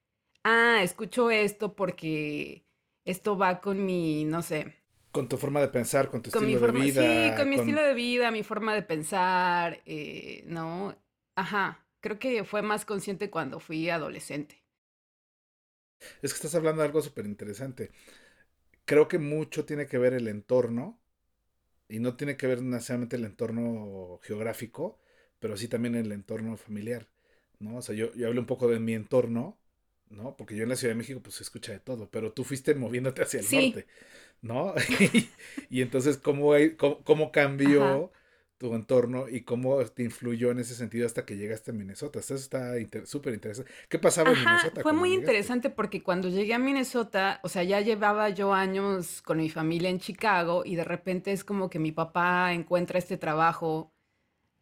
ah, 0.46 0.80
escucho 0.82 1.30
esto 1.30 1.76
porque 1.76 2.64
esto 3.04 3.38
va 3.38 3.60
con 3.60 3.86
mi, 3.86 4.24
no 4.24 4.41
sé. 4.41 4.74
Con 5.12 5.28
tu 5.30 5.38
forma 5.38 5.62
de 5.62 5.68
pensar, 5.70 6.10
con 6.10 6.22
tu 6.22 6.30
Con 6.32 6.46
mi 6.46 6.54
estilo 6.54 6.60
forma, 6.60 6.80
de 6.80 6.91
vida. 6.91 7.04
sí, 7.04 7.34
con 7.36 7.50
mi 7.50 7.56
con- 7.56 7.62
estilo 7.62 7.82
de 7.84 7.94
vida, 7.94 8.32
mi 8.32 8.44
forma 8.44 8.74
de 8.74 8.82
pensar, 8.82 9.82
eh, 9.86 10.44
¿no? 10.48 10.96
Ajá, 11.36 11.83
creo 12.04 12.20
que 12.20 12.43
fue 12.45 12.62
más 12.62 12.86
consciente 12.86 13.32
cuando 13.32 13.60
fui 13.60 13.89
adolescente. 13.89 14.64
Es 16.22 16.32
que 16.34 16.38
estás 16.38 16.56
hablando 16.56 16.82
de 16.82 16.88
algo 16.88 17.01
súper 17.01 17.26
interesante. 17.26 17.91
Creo 18.86 19.08
que 19.08 19.20
mucho 19.20 19.66
tiene 19.66 19.88
que 19.88 19.97
ver 19.97 20.14
el 20.14 20.28
entorno, 20.28 20.99
y 21.89 21.99
no 21.99 22.16
tiene 22.18 22.38
que 22.38 22.47
ver 22.47 22.62
necesariamente 22.64 23.18
el 23.18 23.26
entorno 23.26 24.20
geográfico, 24.24 24.99
pero 25.39 25.58
sí 25.58 25.68
también 25.70 25.95
el 25.95 26.12
entorno 26.14 26.58
familiar, 26.58 27.10
¿no? 27.60 27.78
O 27.78 27.84
sea, 27.84 27.95
yo, 27.95 28.14
yo 28.16 28.28
hablo 28.28 28.41
un 28.41 28.47
poco 28.47 28.68
de 28.70 28.80
mi 28.80 28.93
entorno, 28.95 29.60
¿no? 30.10 30.38
Porque 30.38 30.56
yo 30.56 30.64
en 30.64 30.70
la 30.70 30.76
Ciudad 30.78 30.93
de 30.93 30.97
México 30.99 31.22
pues 31.24 31.36
se 31.36 31.43
escucha 31.43 31.74
de 31.74 31.80
todo, 31.82 32.10
pero 32.12 32.34
tú 32.34 32.43
fuiste 32.45 32.76
moviéndote 32.76 33.24
hacia 33.24 33.39
el 33.41 33.49
Sí. 33.49 33.54
norte, 33.54 33.88
¿no? 34.41 34.74
y, 35.14 35.30
y 35.70 35.82
entonces, 35.82 36.18
¿cómo, 36.18 36.54
hay- 36.54 36.76
cómo, 36.78 37.04
cómo 37.04 37.32
cambió 37.32 38.12
tu 38.70 38.76
entorno 38.76 39.28
y 39.30 39.41
cómo 39.43 39.84
te 39.86 40.03
influyó 40.03 40.51
en 40.51 40.59
ese 40.59 40.76
sentido 40.76 41.05
hasta 41.05 41.26
que 41.26 41.38
llegaste 41.38 41.72
a 41.72 41.74
Minnesota? 41.74 42.20
Eso 42.20 42.36
está 42.36 42.80
inter- 42.80 43.07
súper 43.07 43.34
interesante. 43.34 43.72
¿Qué 43.89 43.99
pasaba 43.99 44.34
en 44.34 44.39
Minnesota? 44.39 44.84
fue 44.84 44.93
muy 44.93 45.14
llegaste? 45.14 45.14
interesante 45.14 45.70
porque 45.70 46.03
cuando 46.03 46.30
llegué 46.30 46.53
a 46.53 46.59
Minnesota, 46.59 47.39
o 47.43 47.49
sea, 47.49 47.64
ya 47.64 47.82
llevaba 47.82 48.30
yo 48.30 48.53
años 48.53 49.22
con 49.22 49.38
mi 49.38 49.49
familia 49.49 49.89
en 49.89 49.99
Chicago 49.99 50.64
y 50.66 50.76
de 50.76 50.84
repente 50.84 51.32
es 51.32 51.43
como 51.43 51.70
que 51.70 51.80
mi 51.80 51.91
papá 51.91 52.53
encuentra 52.53 52.99
este 52.99 53.18
trabajo. 53.18 53.91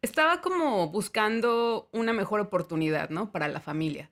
Estaba 0.02 0.40
como 0.42 0.90
buscando 0.90 1.88
una 1.92 2.12
mejor 2.14 2.40
oportunidad, 2.40 3.10
¿no? 3.10 3.32
Para 3.32 3.48
la 3.48 3.60
familia. 3.60 4.10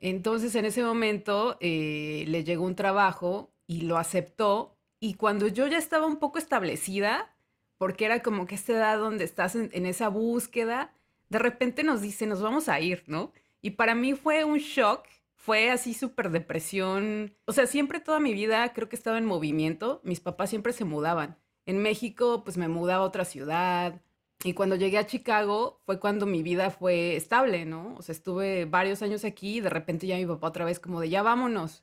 Entonces 0.00 0.54
en 0.56 0.66
ese 0.66 0.84
momento 0.84 1.58
eh, 1.60 2.24
le 2.28 2.44
llegó 2.44 2.64
un 2.64 2.76
trabajo 2.76 3.52
y 3.66 3.82
lo 3.82 3.98
aceptó 3.98 4.76
y 5.00 5.14
cuando 5.14 5.48
yo 5.48 5.66
ya 5.68 5.78
estaba 5.78 6.06
un 6.06 6.18
poco 6.18 6.38
establecida, 6.38 7.35
porque 7.78 8.04
era 8.04 8.22
como 8.22 8.46
que 8.46 8.54
esta 8.54 8.72
edad 8.72 8.98
donde 8.98 9.24
estás 9.24 9.54
en, 9.54 9.86
esa 9.86 10.08
búsqueda, 10.08 10.94
de 11.28 11.38
repente 11.38 11.82
nos 11.82 12.00
dice, 12.02 12.26
nos 12.26 12.40
vamos 12.40 12.68
a 12.68 12.80
ir, 12.80 13.04
¿no? 13.06 13.32
Y 13.60 13.70
para 13.72 13.94
mí 13.94 14.14
fue 14.14 14.44
un 14.44 14.58
shock, 14.58 15.04
fue 15.34 15.70
así 15.70 15.94
súper 15.94 16.30
depresión. 16.30 17.34
O 17.46 17.52
sea, 17.52 17.66
siempre 17.66 18.00
toda 18.00 18.20
mi 18.20 18.32
vida 18.34 18.72
creo 18.72 18.88
que 18.88 18.96
estaba 18.96 19.18
en 19.18 19.26
movimiento, 19.26 20.00
mis 20.04 20.20
papás 20.20 20.50
siempre 20.50 20.72
se 20.72 20.84
mudaban. 20.84 21.38
En 21.66 21.82
México, 21.82 22.44
pues 22.44 22.56
me 22.56 22.68
mudaba 22.68 23.04
a 23.04 23.06
otra 23.06 23.24
ciudad. 23.24 24.00
Y 24.44 24.52
cuando 24.54 24.76
llegué 24.76 24.98
a 24.98 25.06
Chicago 25.06 25.80
fue 25.84 25.98
cuando 25.98 26.26
mi 26.26 26.42
vida 26.42 26.70
fue 26.70 27.16
estable, 27.16 27.64
¿no? 27.64 27.94
O 27.96 28.02
sea, 28.02 28.12
estuve 28.12 28.64
varios 28.66 29.02
años 29.02 29.24
aquí 29.24 29.56
y 29.56 29.60
de 29.60 29.70
repente 29.70 30.06
ya 30.06 30.16
mi 30.16 30.26
papá 30.26 30.48
otra 30.48 30.64
vez 30.64 30.78
como 30.78 31.00
de 31.00 31.08
ya 31.08 31.22
vámonos. 31.22 31.82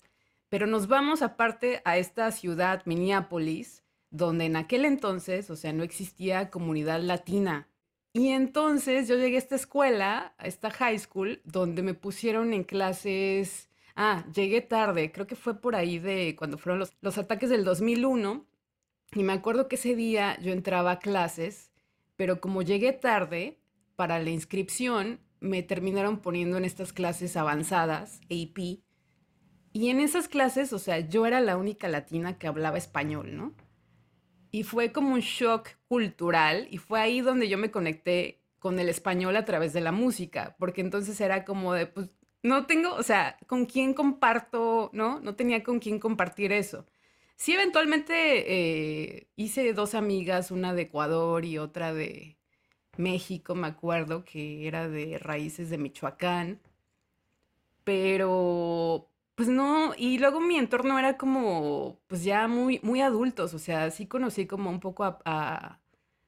Pero 0.49 0.67
nos 0.67 0.87
vamos 0.87 1.21
aparte 1.21 1.81
a 1.83 1.97
esta 1.97 2.31
ciudad, 2.31 2.83
Minneapolis, 2.85 3.82
donde 4.13 4.45
en 4.45 4.55
aquel 4.55 4.85
entonces, 4.85 5.49
o 5.49 5.55
sea, 5.55 5.73
no 5.73 5.83
existía 5.83 6.51
comunidad 6.51 7.01
latina. 7.01 7.67
Y 8.13 8.29
entonces 8.29 9.07
yo 9.07 9.15
llegué 9.17 9.37
a 9.37 9.39
esta 9.39 9.55
escuela, 9.55 10.35
a 10.37 10.45
esta 10.45 10.69
high 10.69 10.99
school, 10.99 11.41
donde 11.43 11.81
me 11.81 11.95
pusieron 11.95 12.53
en 12.53 12.63
clases... 12.63 13.69
Ah, 13.95 14.23
llegué 14.33 14.61
tarde, 14.61 15.11
creo 15.11 15.25
que 15.25 15.35
fue 15.35 15.59
por 15.59 15.75
ahí 15.75 15.97
de 15.97 16.35
cuando 16.37 16.59
fueron 16.59 16.79
los, 16.79 16.93
los 17.01 17.17
ataques 17.17 17.49
del 17.49 17.63
2001. 17.63 18.45
Y 19.13 19.23
me 19.23 19.33
acuerdo 19.33 19.67
que 19.67 19.75
ese 19.75 19.95
día 19.95 20.39
yo 20.41 20.53
entraba 20.53 20.91
a 20.91 20.99
clases, 20.99 21.71
pero 22.15 22.39
como 22.39 22.61
llegué 22.61 22.93
tarde 22.93 23.59
para 23.95 24.19
la 24.19 24.29
inscripción, 24.29 25.19
me 25.39 25.63
terminaron 25.63 26.19
poniendo 26.19 26.57
en 26.57 26.65
estas 26.65 26.93
clases 26.93 27.35
avanzadas, 27.35 28.21
AP. 28.25 28.79
Y 29.73 29.89
en 29.89 29.99
esas 29.99 30.27
clases, 30.27 30.71
o 30.71 30.77
sea, 30.77 30.99
yo 30.99 31.25
era 31.25 31.41
la 31.41 31.57
única 31.57 31.87
latina 31.89 32.37
que 32.37 32.47
hablaba 32.47 32.77
español, 32.77 33.35
¿no? 33.35 33.53
Y 34.53 34.61
fue 34.61 34.91
como 34.91 35.15
un 35.15 35.21
shock 35.21 35.69
cultural 35.87 36.67
y 36.69 36.77
fue 36.77 37.01
ahí 37.01 37.21
donde 37.21 37.49
yo 37.49 37.57
me 37.57 37.71
conecté 37.71 38.39
con 38.59 38.77
el 38.77 38.87
español 38.87 39.35
a 39.35 39.45
través 39.45 39.73
de 39.73 39.81
la 39.81 39.91
música, 39.91 40.55
porque 40.59 40.81
entonces 40.81 41.19
era 41.21 41.43
como 41.43 41.73
de, 41.73 41.87
pues, 41.87 42.11
no 42.43 42.67
tengo, 42.67 42.93
o 42.93 43.01
sea, 43.01 43.35
¿con 43.47 43.65
quién 43.65 43.95
comparto, 43.95 44.91
no? 44.93 45.19
No 45.21 45.35
tenía 45.35 45.63
con 45.63 45.79
quién 45.79 45.97
compartir 45.99 46.51
eso. 46.51 46.85
Sí, 47.35 47.53
eventualmente 47.53 48.13
eh, 49.15 49.27
hice 49.37 49.73
dos 49.73 49.95
amigas, 49.95 50.51
una 50.51 50.75
de 50.75 50.83
Ecuador 50.83 51.45
y 51.45 51.57
otra 51.57 51.91
de 51.91 52.37
México, 52.95 53.55
me 53.55 53.65
acuerdo, 53.67 54.23
que 54.23 54.67
era 54.67 54.87
de 54.87 55.17
raíces 55.17 55.71
de 55.71 55.79
Michoacán, 55.79 56.61
pero 57.83 59.09
pues 59.35 59.49
no, 59.49 59.93
y 59.97 60.19
luego 60.19 60.39
mi 60.39 60.57
entorno 60.57 60.99
era 60.99 61.17
como, 61.17 61.99
pues 62.07 62.23
ya 62.23 62.47
muy, 62.47 62.79
muy 62.83 63.01
adultos, 63.01 63.53
o 63.55 63.59
sea, 63.59 63.89
sí 63.91 64.07
conocí 64.07 64.45
como 64.47 64.69
un 64.69 64.79
poco 64.79 65.03
a, 65.05 65.19
a- 65.25 65.81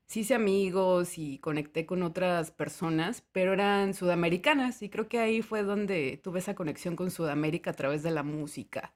sí 0.08 0.22
hice 0.22 0.36
amigos 0.36 1.18
y 1.18 1.40
conecté 1.40 1.86
con 1.86 2.04
otras 2.04 2.52
personas, 2.52 3.24
pero 3.32 3.54
eran 3.54 3.94
sudamericanas 3.94 4.82
y 4.84 4.90
creo 4.90 5.08
que 5.10 5.20
ahí 5.20 5.42
fue 5.44 5.64
donde 5.64 6.18
tuve 6.24 6.40
esa 6.40 6.56
conexión 6.56 6.96
con 6.96 7.12
Sudamérica 7.12 7.72
a 7.72 7.74
través 7.74 8.04
de 8.04 8.12
la 8.12 8.24
música. 8.24 8.94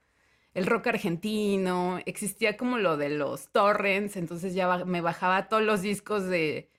El 0.53 0.65
rock 0.67 0.87
argentino, 0.87 1.99
existía 2.05 2.57
como 2.57 2.77
lo 2.79 2.97
de 2.97 3.09
los 3.09 3.49
torrents, 3.51 4.17
entonces 4.17 4.53
ya 4.55 4.85
me 4.85 5.01
bajaba 5.01 5.47
todos 5.49 5.63
los 5.63 5.81
discos 5.83 6.25
de 6.25 6.69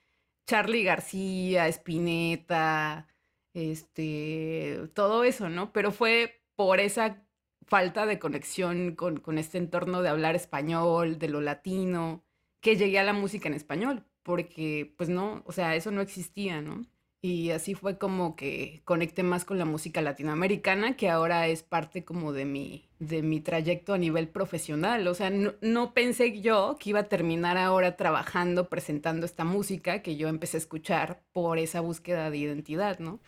Charly 0.47 0.83
García, 0.83 1.67
Spinetta, 1.69 3.07
este, 3.53 4.89
todo 4.93 5.23
eso, 5.23 5.49
¿no? 5.49 5.71
Pero 5.73 5.91
fue 5.91 6.40
por 6.55 6.79
esa 6.79 7.23
falta 7.67 8.05
de 8.05 8.19
conexión 8.19 8.95
con, 8.95 9.19
con 9.19 9.37
este 9.37 9.57
entorno 9.57 10.01
de 10.01 10.09
hablar 10.09 10.35
español, 10.35 11.19
de 11.19 11.29
lo 11.29 11.41
latino, 11.41 12.23
que 12.61 12.77
llegué 12.77 12.99
a 12.99 13.03
la 13.03 13.13
música 13.13 13.47
en 13.49 13.55
español, 13.55 14.05
porque 14.23 14.93
pues 14.97 15.09
no, 15.09 15.43
o 15.45 15.51
sea, 15.51 15.75
eso 15.75 15.91
no 15.91 16.01
existía, 16.01 16.61
¿no? 16.61 16.85
Y 17.23 17.51
así 17.51 17.75
fue 17.75 17.99
como 17.99 18.35
que 18.35 18.81
conecté 18.83 19.21
más 19.21 19.45
con 19.45 19.59
la 19.59 19.65
música 19.65 20.01
latinoamericana, 20.01 20.95
que 20.95 21.07
ahora 21.07 21.47
es 21.47 21.61
parte 21.61 22.03
como 22.03 22.33
de 22.33 22.45
mi, 22.45 22.89
de 22.97 23.21
mi 23.21 23.39
trayecto 23.41 23.93
a 23.93 23.99
nivel 23.99 24.27
profesional. 24.27 25.07
O 25.07 25.13
sea, 25.13 25.29
no, 25.29 25.53
no 25.61 25.93
pensé 25.93 26.41
yo 26.41 26.77
que 26.79 26.89
iba 26.89 27.01
a 27.01 27.09
terminar 27.09 27.57
ahora 27.57 27.95
trabajando, 27.95 28.69
presentando 28.69 29.27
esta 29.27 29.43
música 29.43 30.01
que 30.01 30.15
yo 30.17 30.29
empecé 30.29 30.57
a 30.57 30.61
escuchar 30.61 31.21
por 31.31 31.59
esa 31.59 31.79
búsqueda 31.81 32.31
de 32.31 32.37
identidad, 32.37 32.97
¿no? 32.97 33.19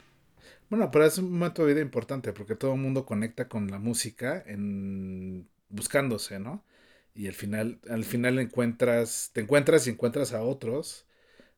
Bueno, 0.73 0.89
pero 0.89 1.05
es 1.05 1.19
un 1.19 1.31
momento 1.31 1.63
de 1.63 1.73
vida 1.75 1.83
importante 1.83 2.33
porque 2.33 2.55
todo 2.55 2.73
el 2.73 2.79
mundo 2.79 3.05
conecta 3.05 3.47
con 3.47 3.69
la 3.69 3.77
música 3.77 4.43
en 4.47 5.47
buscándose, 5.69 6.39
¿no? 6.39 6.65
Y 7.13 7.27
al 7.27 7.35
final, 7.35 7.79
al 7.87 8.03
final 8.03 8.39
encuentras, 8.39 9.29
te 9.33 9.41
encuentras 9.41 9.85
y 9.85 9.91
encuentras 9.91 10.33
a 10.33 10.41
otros, 10.41 11.05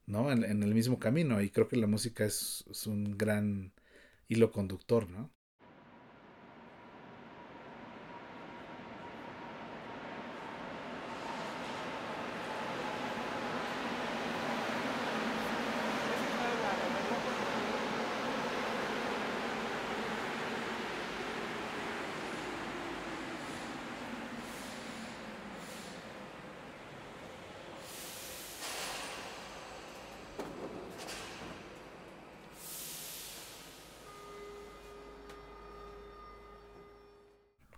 ¿no? 0.06 0.34
En, 0.34 0.44
el 0.64 0.74
mismo 0.76 1.00
camino. 1.00 1.42
Y 1.42 1.50
creo 1.50 1.70
que 1.70 1.78
la 1.78 1.88
música 1.88 2.26
es 2.26 2.66
un 2.88 3.18
gran 3.18 3.72
hilo 4.28 4.52
conductor, 4.52 5.10
¿no? 5.10 5.32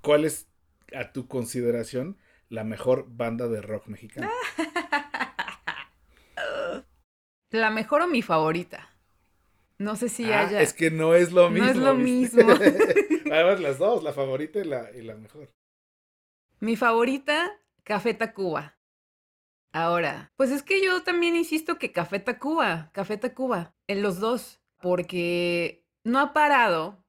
¿Cuál 0.07 0.23
es 0.23 0.47
a 0.95 1.11
tu 1.11 1.27
consideración 1.27 2.17
la 2.47 2.63
mejor 2.63 3.05
banda 3.09 3.47
de 3.49 3.61
rock 3.61 3.87
mexicana? 3.87 4.31
La 7.49 7.69
mejor 7.69 8.01
o 8.01 8.07
mi 8.07 8.21
favorita. 8.21 8.89
No 9.77 9.95
sé 9.95 10.09
si 10.09 10.31
Ah, 10.31 10.41
haya. 10.41 10.61
es 10.61 10.73
que 10.73 10.91
no 10.91 11.13
es 11.13 11.31
lo 11.31 11.49
mismo. 11.49 11.65
No 11.65 11.71
es 11.71 11.77
lo 11.77 11.95
¿viste? 11.95 12.43
mismo. 12.43 12.53
Además, 13.31 13.59
las 13.61 13.77
dos, 13.77 14.03
la 14.03 14.11
favorita 14.13 14.59
y 14.59 14.63
la, 14.65 14.91
y 14.91 15.01
la 15.01 15.15
mejor. 15.15 15.49
Mi 16.59 16.75
favorita, 16.75 17.51
Café 17.83 18.13
Tacuba. 18.13 18.77
Ahora, 19.71 20.31
pues 20.35 20.51
es 20.51 20.63
que 20.63 20.83
yo 20.83 21.03
también 21.03 21.35
insisto 21.35 21.77
que 21.77 21.91
Café 21.91 22.19
Tacuba, 22.19 22.89
Café 22.93 23.17
Tacuba, 23.17 23.75
en 23.87 24.01
los 24.01 24.19
dos, 24.19 24.59
porque 24.81 25.85
no 26.03 26.19
ha 26.19 26.33
parado 26.33 27.03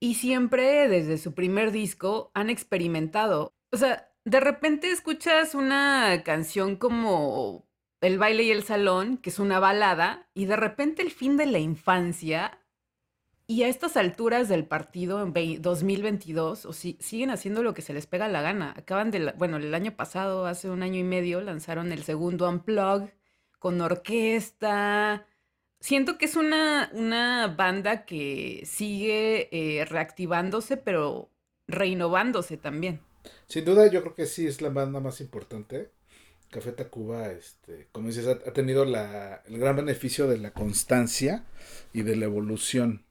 y 0.00 0.14
siempre 0.14 0.88
desde 0.88 1.18
su 1.18 1.34
primer 1.34 1.72
disco 1.72 2.30
han 2.34 2.50
experimentado. 2.50 3.54
O 3.72 3.76
sea, 3.76 4.10
de 4.24 4.40
repente 4.40 4.90
escuchas 4.90 5.54
una 5.54 6.22
canción 6.24 6.76
como 6.76 7.66
El 8.00 8.18
baile 8.18 8.44
y 8.44 8.50
el 8.52 8.62
salón, 8.62 9.16
que 9.18 9.30
es 9.30 9.38
una 9.40 9.58
balada, 9.58 10.28
y 10.34 10.44
de 10.46 10.56
repente 10.56 11.02
el 11.02 11.10
fin 11.10 11.36
de 11.36 11.46
la 11.46 11.58
infancia 11.58 12.60
y 13.48 13.62
a 13.64 13.68
estas 13.68 13.96
alturas 13.96 14.48
del 14.48 14.66
partido 14.66 15.22
en 15.22 15.32
vei- 15.34 15.58
2022, 15.58 16.66
o 16.66 16.72
si- 16.72 16.98
siguen 17.00 17.30
haciendo 17.30 17.62
lo 17.62 17.74
que 17.74 17.82
se 17.82 17.94
les 17.94 18.06
pega 18.06 18.28
la 18.28 18.42
gana. 18.42 18.74
Acaban 18.76 19.10
de, 19.10 19.20
la- 19.20 19.32
bueno, 19.32 19.56
el 19.56 19.74
año 19.74 19.96
pasado, 19.96 20.46
hace 20.46 20.68
un 20.70 20.82
año 20.82 20.98
y 21.00 21.04
medio, 21.04 21.40
lanzaron 21.40 21.90
el 21.92 22.02
segundo 22.04 22.48
Unplug 22.48 23.10
con 23.58 23.80
orquesta. 23.80 25.26
Siento 25.80 26.18
que 26.18 26.24
es 26.24 26.36
una, 26.36 26.90
una 26.92 27.54
banda 27.56 28.04
que 28.04 28.62
sigue 28.66 29.48
eh, 29.52 29.84
reactivándose, 29.84 30.76
pero 30.76 31.30
reinnovándose 31.68 32.56
también. 32.56 33.00
Sin 33.46 33.64
duda, 33.64 33.86
yo 33.86 34.02
creo 34.02 34.14
que 34.14 34.26
sí 34.26 34.46
es 34.46 34.60
la 34.60 34.70
banda 34.70 35.00
más 35.00 35.20
importante. 35.20 35.90
Café 36.50 36.72
Tacuba, 36.72 37.30
este, 37.30 37.88
como 37.92 38.08
dices, 38.08 38.26
ha, 38.26 38.32
ha 38.32 38.52
tenido 38.52 38.84
la, 38.84 39.42
el 39.46 39.58
gran 39.58 39.76
beneficio 39.76 40.26
de 40.26 40.38
la 40.38 40.52
constancia 40.52 41.44
y 41.92 42.02
de 42.02 42.16
la 42.16 42.24
evolución. 42.24 43.04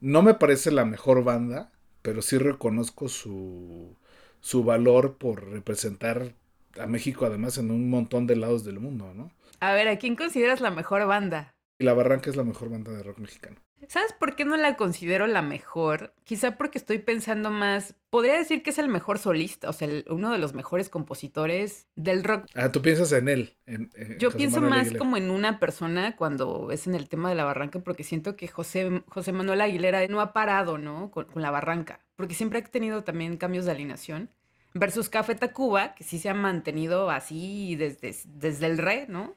No 0.00 0.22
me 0.22 0.34
parece 0.34 0.72
la 0.72 0.84
mejor 0.84 1.22
banda, 1.22 1.70
pero 2.02 2.20
sí 2.20 2.36
reconozco 2.36 3.08
su, 3.08 3.96
su 4.40 4.64
valor 4.64 5.16
por 5.16 5.48
representar 5.48 6.34
a 6.78 6.86
México 6.86 7.26
además 7.26 7.58
en 7.58 7.70
un 7.70 7.88
montón 7.88 8.26
de 8.26 8.36
lados 8.36 8.64
del 8.64 8.80
mundo, 8.80 9.12
¿no? 9.14 9.30
A 9.60 9.72
ver, 9.74 9.88
¿a 9.88 9.98
quién 9.98 10.16
consideras 10.16 10.60
la 10.60 10.70
mejor 10.70 11.06
banda? 11.06 11.54
Y 11.82 11.84
La 11.84 11.94
Barranca 11.94 12.30
es 12.30 12.36
la 12.36 12.44
mejor 12.44 12.70
banda 12.70 12.92
de 12.92 13.02
rock 13.02 13.18
mexicano. 13.18 13.56
¿Sabes 13.88 14.12
por 14.12 14.36
qué 14.36 14.44
no 14.44 14.56
la 14.56 14.76
considero 14.76 15.26
la 15.26 15.42
mejor? 15.42 16.14
Quizá 16.22 16.56
porque 16.56 16.78
estoy 16.78 16.98
pensando 17.00 17.50
más, 17.50 17.96
podría 18.08 18.34
decir 18.38 18.62
que 18.62 18.70
es 18.70 18.78
el 18.78 18.86
mejor 18.86 19.18
solista, 19.18 19.68
o 19.68 19.72
sea, 19.72 19.88
el- 19.88 20.04
uno 20.08 20.30
de 20.30 20.38
los 20.38 20.54
mejores 20.54 20.88
compositores 20.88 21.88
del 21.96 22.22
rock. 22.22 22.46
Ah, 22.54 22.70
tú 22.70 22.82
piensas 22.82 23.10
en 23.10 23.28
él. 23.28 23.56
en- 23.66 23.90
en 23.96 24.16
Yo 24.20 24.28
José 24.28 24.38
pienso 24.38 24.56
Manuel 24.60 24.70
más 24.70 24.80
Aguilera. 24.82 24.98
como 25.00 25.16
en 25.16 25.30
una 25.32 25.58
persona 25.58 26.14
cuando 26.14 26.70
es 26.70 26.86
en 26.86 26.94
el 26.94 27.08
tema 27.08 27.28
de 27.30 27.34
la 27.34 27.42
barranca, 27.44 27.80
porque 27.80 28.04
siento 28.04 28.36
que 28.36 28.46
José, 28.46 29.02
José 29.08 29.32
Manuel 29.32 29.60
Aguilera 29.60 30.06
no 30.06 30.20
ha 30.20 30.32
parado, 30.32 30.78
¿no? 30.78 31.10
Con, 31.10 31.24
con 31.24 31.42
la 31.42 31.50
barranca, 31.50 31.98
porque 32.14 32.34
siempre 32.34 32.60
ha 32.60 32.62
tenido 32.62 33.02
también 33.02 33.36
cambios 33.38 33.64
de 33.64 33.72
alineación. 33.72 34.30
Versus 34.74 35.08
Café 35.08 35.34
Tacuba, 35.34 35.96
que 35.96 36.04
sí 36.04 36.20
se 36.20 36.28
ha 36.28 36.34
mantenido 36.34 37.10
así 37.10 37.74
desde, 37.74 38.14
desde 38.26 38.66
el 38.66 38.78
re, 38.78 39.06
¿no? 39.08 39.34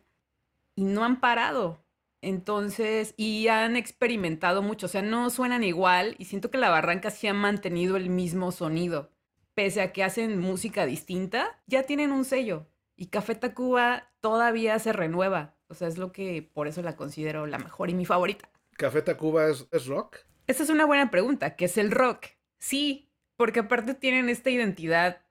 Y 0.76 0.84
no 0.84 1.04
han 1.04 1.20
parado. 1.20 1.84
Entonces, 2.26 3.14
y 3.18 3.50
han 3.50 3.76
experimentado 3.76 4.64
mucho, 4.64 4.88
o 4.88 4.90
sea, 4.90 5.04
no 5.04 5.30
suenan 5.30 5.64
igual 5.64 6.16
y 6.18 6.26
siento 6.26 6.50
que 6.50 6.58
la 6.58 6.72
barranca 6.72 7.12
sí 7.12 7.28
ha 7.28 7.36
mantenido 7.36 7.98
el 7.98 8.10
mismo 8.10 8.52
sonido. 8.52 9.12
Pese 9.54 9.82
a 9.82 9.94
que 9.94 10.04
hacen 10.04 10.40
música 10.40 10.88
distinta, 10.88 11.62
ya 11.68 11.84
tienen 11.84 12.12
un 12.12 12.26
sello. 12.26 12.66
Y 12.96 13.08
Café 13.08 13.36
Tacuba 13.36 14.10
todavía 14.22 14.80
se 14.80 14.92
renueva. 14.92 15.54
O 15.68 15.76
sea, 15.76 15.88
es 15.88 16.00
lo 16.00 16.12
que 16.12 16.42
por 16.42 16.68
eso 16.68 16.82
la 16.82 16.96
considero 16.96 17.46
la 17.46 17.60
mejor 17.60 17.92
y 17.92 17.94
mi 17.94 18.06
favorita. 18.06 18.50
¿Café 18.72 19.04
Tacuba 19.04 19.48
es, 19.48 19.68
es 19.72 19.86
rock? 19.86 20.18
Esa 20.48 20.64
es 20.64 20.70
una 20.72 20.86
buena 20.86 21.12
pregunta, 21.12 21.56
¿qué 21.56 21.66
es 21.66 21.78
el 21.78 21.92
rock? 21.92 22.26
Sí, 22.58 23.12
porque 23.36 23.60
aparte 23.60 23.94
tienen 23.94 24.30
esta 24.30 24.50
identidad, 24.50 25.22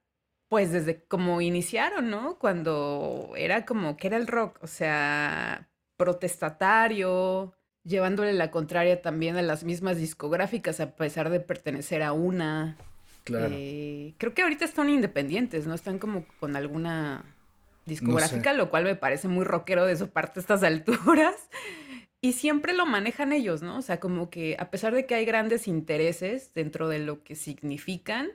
pues 0.49 0.71
desde 0.71 1.03
como 1.07 1.41
iniciaron, 1.41 2.09
¿no? 2.09 2.39
Cuando 2.39 3.33
era 3.37 3.65
como, 3.67 3.97
¿qué 3.97 4.07
era 4.07 4.17
el 4.17 4.29
rock? 4.29 4.59
O 4.63 4.69
sea, 4.69 5.69
protestatario, 5.97 7.55
llevándole 7.85 8.33
la 8.33 8.51
contraria 8.51 9.03
también 9.03 9.37
a 9.37 9.43
las 9.43 9.65
mismas 9.65 9.97
discográficas 9.99 10.81
a 10.81 10.97
pesar 10.97 11.31
de 11.31 11.41
pertenecer 11.41 12.03
a 12.03 12.13
una. 12.13 12.77
Claro. 13.25 13.49
Eh, 13.53 14.15
creo 14.19 14.35
que 14.35 14.43
ahorita 14.43 14.65
están 14.65 14.91
independientes, 14.91 15.67
¿no? 15.67 15.75
Están 15.75 15.99
como 15.99 16.27
con 16.41 16.57
alguna 16.57 17.25
discográfica, 17.87 18.53
lo 18.53 18.71
cual 18.71 18.85
me 18.85 18.97
parece 18.97 19.29
muy 19.29 19.45
rockero 19.45 19.87
de 19.87 19.97
su 19.97 20.09
parte 20.09 20.41
a 20.41 20.43
estas 20.43 20.63
alturas. 20.65 21.35
Y 22.21 22.33
siempre 22.33 22.73
lo 22.73 22.87
manejan 22.87 23.35
ellos, 23.35 23.61
¿no? 23.61 23.79
O 23.79 23.83
sea, 23.83 24.01
como 24.01 24.31
que 24.31 24.57
a 24.59 24.71
pesar 24.71 24.95
de 24.95 25.05
que 25.05 25.15
hay 25.15 25.27
grandes 25.27 25.69
intereses 25.69 26.53
dentro 26.55 26.89
de 26.89 26.99
lo 26.99 27.23
que 27.23 27.37
significan, 27.37 28.31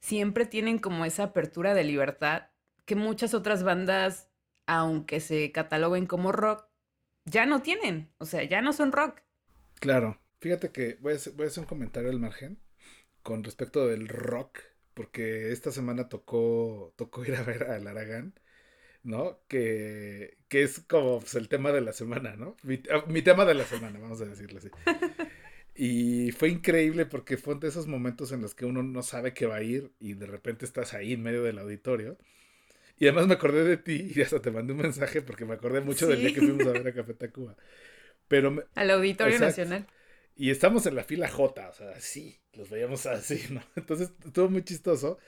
siempre 0.00 0.46
tienen 0.46 0.78
como 0.78 1.04
esa 1.04 1.24
apertura 1.24 1.74
de 1.74 1.82
libertad 1.82 2.44
que 2.84 2.94
muchas 2.94 3.34
otras 3.34 3.64
bandas, 3.64 4.28
aunque 4.66 5.18
se 5.18 5.50
cataloguen 5.50 6.06
como 6.06 6.30
rock, 6.30 6.67
ya 7.30 7.46
no 7.46 7.62
tienen. 7.62 8.10
O 8.18 8.26
sea, 8.26 8.42
ya 8.44 8.62
no 8.62 8.72
son 8.72 8.92
rock. 8.92 9.22
Claro. 9.80 10.20
Fíjate 10.40 10.70
que 10.70 10.98
voy 11.00 11.14
a 11.14 11.16
hacer, 11.16 11.32
voy 11.34 11.46
a 11.46 11.48
hacer 11.48 11.62
un 11.62 11.68
comentario 11.68 12.10
al 12.10 12.20
margen 12.20 12.58
con 13.22 13.44
respecto 13.44 13.86
del 13.86 14.08
rock, 14.08 14.60
porque 14.94 15.52
esta 15.52 15.70
semana 15.72 16.08
tocó, 16.08 16.94
tocó 16.96 17.24
ir 17.26 17.34
a 17.36 17.42
ver 17.42 17.64
al 17.64 17.86
Aragán, 17.86 18.34
¿no? 19.02 19.40
Que, 19.48 20.38
que 20.48 20.62
es 20.62 20.80
como 20.80 21.20
pues, 21.20 21.34
el 21.34 21.48
tema 21.48 21.72
de 21.72 21.80
la 21.80 21.92
semana, 21.92 22.36
¿no? 22.36 22.56
Mi, 22.62 22.82
ah, 22.90 23.04
mi 23.08 23.22
tema 23.22 23.44
de 23.44 23.54
la 23.54 23.64
semana, 23.64 23.98
vamos 23.98 24.20
a 24.20 24.26
decirlo 24.26 24.58
así. 24.58 24.70
Y 25.80 26.32
fue 26.32 26.48
increíble 26.48 27.06
porque 27.06 27.36
fue 27.36 27.54
de 27.54 27.68
esos 27.68 27.86
momentos 27.86 28.32
en 28.32 28.42
los 28.42 28.52
que 28.52 28.66
uno 28.66 28.82
no 28.82 29.02
sabe 29.04 29.32
que 29.32 29.46
va 29.46 29.56
a 29.56 29.62
ir 29.62 29.92
y 30.00 30.14
de 30.14 30.26
repente 30.26 30.64
estás 30.64 30.92
ahí 30.92 31.12
en 31.12 31.22
medio 31.22 31.44
del 31.44 31.58
auditorio. 31.60 32.18
Y 32.98 33.06
además 33.06 33.26
me 33.28 33.34
acordé 33.34 33.64
de 33.64 33.76
ti 33.76 34.12
y 34.14 34.20
hasta 34.22 34.40
te 34.42 34.50
mandé 34.50 34.72
un 34.72 34.80
mensaje 34.80 35.22
porque 35.22 35.44
me 35.44 35.54
acordé 35.54 35.80
mucho 35.80 36.06
del 36.08 36.20
día 36.20 36.28
Sí. 36.30 36.34
que 36.34 36.40
fuimos 36.40 36.66
a 36.66 36.72
ver 36.72 36.88
a 36.88 36.92
Café 36.94 37.14
Tacuba. 37.14 37.56
Pero 38.28 38.50
me- 38.50 38.62
Al 38.74 38.90
Auditorio 38.90 39.34
Exacto. 39.34 39.62
Nacional. 39.62 39.86
y 40.36 40.50
estamos 40.50 40.86
en 40.86 40.94
la 40.94 41.04
fila 41.04 41.28
J, 41.28 41.68
o 41.68 41.72
sea, 41.72 41.90
así, 41.90 42.38
los 42.54 42.70
veíamos 42.70 43.06
así, 43.06 43.40
¿no? 43.50 43.62
Entonces 43.76 44.12
estuvo 44.24 44.48
muy 44.50 44.62
chistoso 44.62 45.18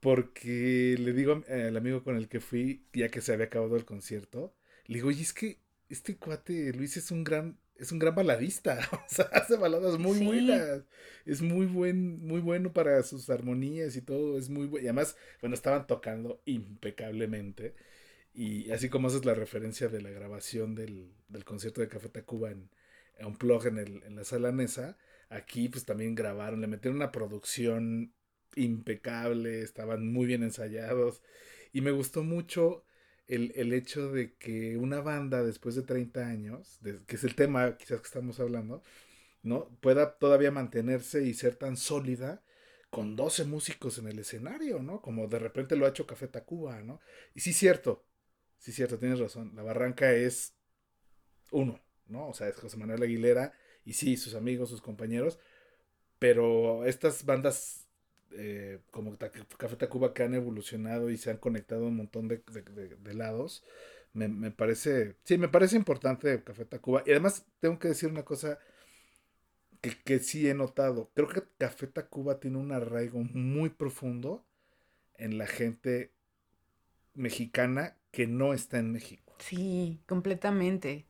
porque 0.00 0.96
le 0.98 1.12
digo 1.12 1.44
al 1.48 1.76
amigo 1.76 2.02
con 2.02 2.16
el 2.16 2.28
que 2.28 2.40
fui, 2.40 2.84
ya 2.92 3.08
que 3.08 3.20
se 3.20 3.32
había 3.32 3.46
acabado 3.46 3.76
el 3.76 3.84
concierto, 3.84 4.54
le 4.86 4.96
digo, 4.96 5.08
oye, 5.08 5.22
es 5.22 5.32
que 5.32 5.58
este 5.88 6.16
cuate 6.16 6.72
Luis 6.72 6.96
es 6.96 7.10
un 7.10 7.22
gran, 7.24 7.59
es 7.80 7.92
un 7.92 7.98
gran 7.98 8.14
baladista, 8.14 8.78
o 8.92 9.00
sea, 9.08 9.26
hace 9.32 9.56
baladas 9.56 9.98
muy 9.98 10.18
Sí. 10.18 10.20
buenas, 10.20 10.84
es 11.26 11.42
muy 11.42 11.66
buen, 11.66 12.24
muy 12.26 12.40
bueno 12.40 12.72
para 12.72 13.02
sus 13.02 13.30
armonías 13.30 13.96
y 13.96 14.02
todo, 14.02 14.38
es 14.38 14.50
muy 14.50 14.66
bueno, 14.66 14.84
y 14.84 14.88
además, 14.88 15.16
bueno, 15.40 15.54
estaban 15.54 15.86
tocando 15.86 16.42
impecablemente, 16.46 17.74
y 18.34 18.70
así 18.70 18.88
como 18.88 19.08
haces 19.08 19.24
la 19.24 19.34
referencia 19.34 19.88
de 19.88 20.00
la 20.02 20.10
grabación 20.10 20.74
del, 20.74 21.12
del 21.28 21.44
concierto 21.44 21.80
de 21.80 21.88
Café 21.88 22.08
Tacuba 22.08 22.50
en, 22.50 22.70
en 23.18 23.26
un 23.26 23.36
plug 23.36 23.66
en, 23.66 23.78
el, 23.78 24.02
en 24.04 24.16
la 24.16 24.24
sala 24.24 24.52
Nesa, 24.52 24.96
aquí 25.28 25.68
pues 25.68 25.84
también 25.84 26.14
grabaron, 26.14 26.60
le 26.60 26.66
metieron 26.68 26.96
una 26.96 27.12
producción 27.12 28.12
impecable, 28.56 29.62
estaban 29.62 30.12
muy 30.12 30.26
bien 30.26 30.42
ensayados. 30.42 31.22
Y 31.72 31.80
me 31.82 31.90
gustó 31.92 32.22
mucho 32.24 32.84
el, 33.30 33.52
el 33.56 33.72
hecho 33.72 34.10
de 34.10 34.34
que 34.34 34.76
una 34.76 35.00
banda 35.00 35.42
después 35.44 35.74
de 35.76 35.82
30 35.82 36.26
años, 36.26 36.80
que 37.06 37.16
es 37.16 37.24
el 37.24 37.34
tema 37.36 37.76
quizás 37.76 38.00
que 38.00 38.06
estamos 38.06 38.40
hablando, 38.40 38.82
¿no? 39.42 39.68
Pueda 39.80 40.18
todavía 40.18 40.50
mantenerse 40.50 41.24
y 41.24 41.34
ser 41.34 41.56
tan 41.56 41.76
sólida 41.76 42.42
con 42.90 43.16
12 43.16 43.44
músicos 43.44 43.98
en 43.98 44.08
el 44.08 44.18
escenario, 44.18 44.80
¿no? 44.82 45.00
Como 45.00 45.28
de 45.28 45.38
repente 45.38 45.76
lo 45.76 45.86
ha 45.86 45.90
hecho 45.90 46.06
Café 46.06 46.28
Tacuba, 46.28 46.82
¿no? 46.82 47.00
Y 47.34 47.40
sí, 47.40 47.52
cierto, 47.52 48.04
sí, 48.58 48.72
cierto, 48.72 48.98
tienes 48.98 49.20
razón, 49.20 49.52
la 49.54 49.62
barranca 49.62 50.12
es 50.12 50.54
uno, 51.52 51.80
¿no? 52.06 52.28
O 52.28 52.34
sea, 52.34 52.48
es 52.48 52.56
José 52.56 52.76
Manuel 52.76 53.02
Aguilera 53.02 53.52
y 53.84 53.94
sí, 53.94 54.16
sus 54.16 54.34
amigos, 54.34 54.70
sus 54.70 54.82
compañeros, 54.82 55.38
pero 56.18 56.84
estas 56.84 57.24
bandas 57.24 57.86
eh, 58.32 58.80
como 58.90 59.16
Ta- 59.16 59.30
Café 59.58 59.76
Tacuba 59.76 60.14
que 60.14 60.22
han 60.22 60.34
evolucionado 60.34 61.10
y 61.10 61.16
se 61.18 61.30
han 61.30 61.38
conectado 61.38 61.86
un 61.86 61.96
montón 61.96 62.28
de, 62.28 62.42
de- 62.52 62.62
de- 62.62 62.96
de 62.96 63.14
lados, 63.14 63.64
me, 64.12 64.28
me 64.28 64.50
parece, 64.50 65.16
sí, 65.24 65.38
me 65.38 65.48
parece 65.48 65.76
importante 65.76 66.42
Café 66.44 66.64
Tacuba. 66.64 67.02
Y 67.06 67.10
además 67.12 67.46
tengo 67.60 67.78
que 67.78 67.88
decir 67.88 68.10
una 68.10 68.24
cosa 68.24 68.58
que, 69.80 69.90
que 70.02 70.18
sí 70.20 70.48
he 70.48 70.54
notado. 70.54 71.10
Creo 71.14 71.28
que 71.28 71.42
Café 71.58 71.86
Tacuba 71.86 72.40
tiene 72.40 72.58
un 72.58 72.72
arraigo 72.72 73.20
muy 73.20 73.70
profundo 73.70 74.46
en 75.16 75.38
la 75.38 75.46
gente 75.46 76.12
mexicana 77.14 77.96
que 78.10 78.26
no 78.26 78.52
está 78.52 78.78
en 78.80 78.90
México. 78.90 79.36
Sí, 79.38 80.00
completamente. 80.06 81.08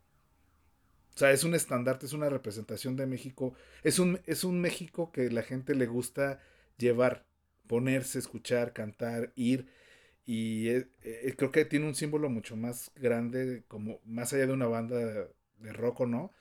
O 1.14 1.18
sea, 1.20 1.32
es 1.32 1.44
un 1.44 1.54
estandarte, 1.54 2.06
es 2.06 2.12
una 2.14 2.30
representación 2.30 2.96
de 2.96 3.06
México. 3.06 3.54
Es 3.82 3.98
un, 3.98 4.20
es 4.26 4.44
un 4.44 4.60
México 4.60 5.12
que 5.12 5.30
la 5.30 5.42
gente 5.42 5.74
le 5.74 5.86
gusta 5.86 6.40
llevar 6.80 7.24
ponerse, 7.70 8.18
escuchar, 8.18 8.72
cantar, 8.72 9.32
ir. 9.36 9.68
Y 10.26 10.68
eh, 10.70 10.88
eh, 11.04 11.34
creo 11.36 11.52
que 11.52 11.64
tiene 11.64 11.86
un 11.86 11.94
símbolo 11.94 12.28
mucho 12.30 12.56
más 12.56 12.90
grande, 12.96 13.64
como 13.68 14.00
más 14.04 14.32
allá 14.32 14.48
de 14.48 14.52
una 14.52 14.66
banda 14.66 14.96
de 14.98 15.72
rock 15.72 16.00
o 16.00 16.06
no. 16.06 16.32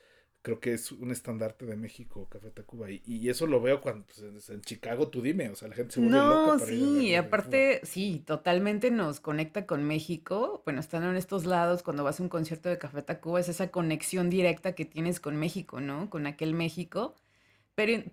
Creo 0.42 0.60
que 0.60 0.74
es 0.74 0.92
un 0.92 1.12
estandarte 1.12 1.66
de 1.68 1.76
México, 1.76 2.28
Café 2.30 2.50
Tacuba. 2.52 2.90
Y, 2.90 3.04
y 3.06 3.30
eso 3.30 3.46
lo 3.46 3.62
veo 3.62 3.82
cuando 3.82 4.06
pues, 4.08 4.50
en 4.50 4.62
Chicago, 4.62 5.10
tú 5.10 5.22
dime, 5.22 5.50
o 5.50 5.56
sea, 5.56 5.68
la 5.68 5.76
gente 5.76 5.94
se 5.94 6.00
vuelve 6.00 6.24
loca 6.24 6.54
No, 6.54 6.58
para 6.58 6.72
ir 6.74 6.84
a 6.84 6.92
ver 6.94 7.04
sí, 7.04 7.14
Café 7.14 7.18
aparte, 7.18 7.82
sí, 7.84 8.24
totalmente 8.26 8.90
nos 8.92 9.20
conecta 9.20 9.66
con 9.68 9.84
México. 9.84 10.62
Bueno, 10.66 10.80
estando 10.80 11.10
en 11.10 11.18
estos 11.18 11.46
lados, 11.46 11.84
cuando 11.84 12.04
vas 12.04 12.20
a 12.20 12.24
un 12.24 12.30
concierto 12.30 12.70
de 12.70 12.78
Café 12.80 13.02
Tacuba, 13.04 13.40
es 13.40 13.50
esa 13.50 13.70
conexión 13.70 14.30
directa 14.30 14.74
que 14.74 14.86
tienes 14.86 15.20
con 15.20 15.38
México, 15.38 15.82
¿no? 15.82 16.10
Con 16.10 16.26
aquel 16.26 16.54
México. 16.54 17.16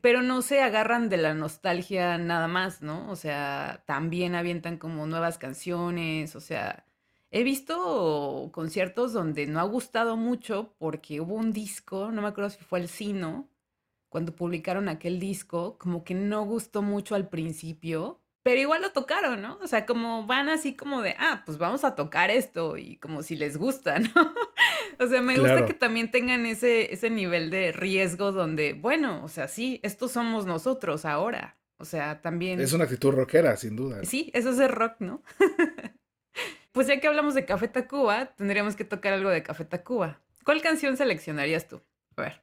Pero, 0.01 0.23
no 0.23 0.43
se 0.43 0.61
agarran 0.63 1.09
de 1.09 1.17
la 1.17 1.35
nostalgia 1.35 2.19
nada 2.19 2.47
más, 2.47 2.83
¿no? 2.83 3.11
O 3.11 3.17
sea, 3.17 3.83
también 3.85 4.37
avientan 4.37 4.79
como 4.79 5.07
nuevas 5.07 5.39
canciones, 5.39 6.37
o 6.37 6.41
sea, 6.41 6.87
he 7.33 7.43
visto 7.43 8.51
conciertos 8.53 9.13
donde 9.13 9.47
no 9.47 9.59
ha 9.59 9.65
gustado 9.65 10.17
mucho 10.17 10.75
porque 10.79 11.21
hubo 11.21 11.35
un 11.35 11.53
disco, 11.53 12.13
no 12.13 12.23
me 12.23 12.29
acuerdo 12.29 12.51
si 12.51 12.63
fue 12.63 12.79
el 12.79 12.89
Sino, 12.89 13.49
cuando 14.09 14.37
publicaron 14.37 14.89
aquel 14.89 15.19
disco, 15.19 15.77
como 15.79 16.05
que 16.05 16.15
no 16.15 16.45
gustó 16.45 16.81
mucho 16.83 17.17
al 17.17 17.29
principio, 17.29 18.21
pero 18.45 18.61
igual 18.61 18.83
lo 18.83 18.93
tocaron, 18.93 19.43
¿no? 19.43 19.59
O 19.63 19.67
sea, 19.67 19.85
como 19.85 20.27
van 20.27 20.49
así 20.49 20.77
como 20.77 21.03
de, 21.03 21.17
ah, 21.19 21.43
pues 21.45 21.59
vamos 21.59 21.83
a 21.83 21.97
tocar 21.97 22.31
esto 22.31 22.77
y 22.77 22.99
como 22.99 23.25
si 23.25 23.35
les 23.35 23.57
gusta, 23.57 23.99
¿no? 24.15 24.33
O 24.99 25.07
sea, 25.07 25.21
me 25.23 25.39
gusta 25.39 25.67
que 25.67 25.75
también 25.75 26.11
tengan 26.11 26.47
ese, 26.47 26.93
ese 26.93 27.11
nivel 27.11 27.51
de 27.51 27.73
riesgo 27.73 28.33
donde, 28.33 28.73
bueno, 28.73 29.23
o 29.25 29.29
sea, 29.29 29.49
sí, 29.49 29.81
estos 29.83 30.13
somos 30.13 30.47
nosotros 30.47 31.05
ahora. 31.05 31.57
O 31.79 31.85
sea, 31.85 32.23
también... 32.23 32.61
Es 32.61 32.73
una 32.73 32.85
actitud 32.85 33.11
rockera, 33.13 33.57
sin 33.57 33.77
duda. 33.77 34.03
Sí, 34.05 34.31
eso 34.35 34.51
es 34.51 34.59
el 34.59 34.71
rock, 34.71 34.95
¿no? 35.01 35.23
pues 36.73 36.87
ya 36.87 37.01
que 37.01 37.07
hablamos 37.07 37.35
de 37.35 37.45
Café 37.45 37.69
Tacuba, 37.69 38.27
tendríamos 38.37 38.77
que 38.77 38.85
tocar 38.85 39.13
algo 39.13 39.31
de 39.31 39.43
Café 39.43 39.65
Tacuba. 39.65 40.21
¿Cuál 40.45 40.63
canción 40.63 40.97
seleccionarías 40.97 41.69
tú? 41.69 41.83
A 42.17 42.23
ver. 42.23 42.43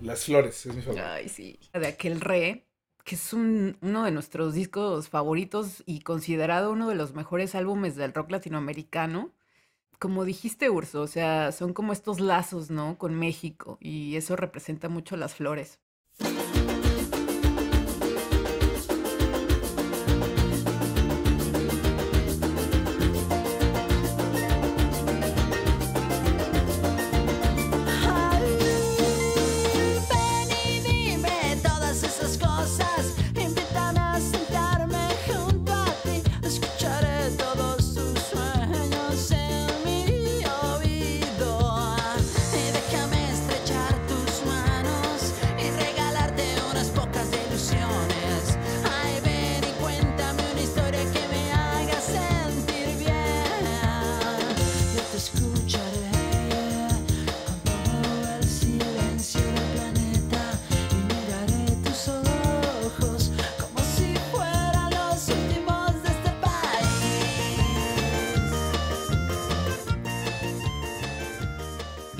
Las 0.00 0.24
flores, 0.24 0.64
es 0.66 0.74
mi 0.74 0.82
favorito. 0.82 1.06
Ay, 1.06 1.28
sí. 1.28 1.58
De 1.72 1.86
aquel 1.86 2.20
re, 2.20 2.66
que 3.04 3.14
es 3.14 3.32
un- 3.32 3.76
uno 3.80 4.04
de 4.04 4.10
nuestros 4.10 4.54
discos 4.54 5.08
favoritos 5.08 5.82
y 5.86 6.00
considerado 6.00 6.70
uno 6.72 6.88
de 6.88 6.94
los 6.94 7.14
mejores 7.14 7.54
álbumes 7.54 7.96
del 7.96 8.12
rock 8.14 8.30
latinoamericano. 8.30 9.32
Como 10.00 10.24
dijiste, 10.24 10.70
Urso, 10.70 11.02
o 11.02 11.06
sea, 11.06 11.52
son 11.52 11.72
como 11.72 11.92
estos 11.92 12.20
lazos, 12.20 12.70
¿no? 12.70 12.98
Con 12.98 13.14
México 13.14 13.78
y 13.80 14.16
eso 14.16 14.36
representa 14.36 14.88
mucho 14.88 15.16
las 15.16 15.34
flores. 15.34 15.80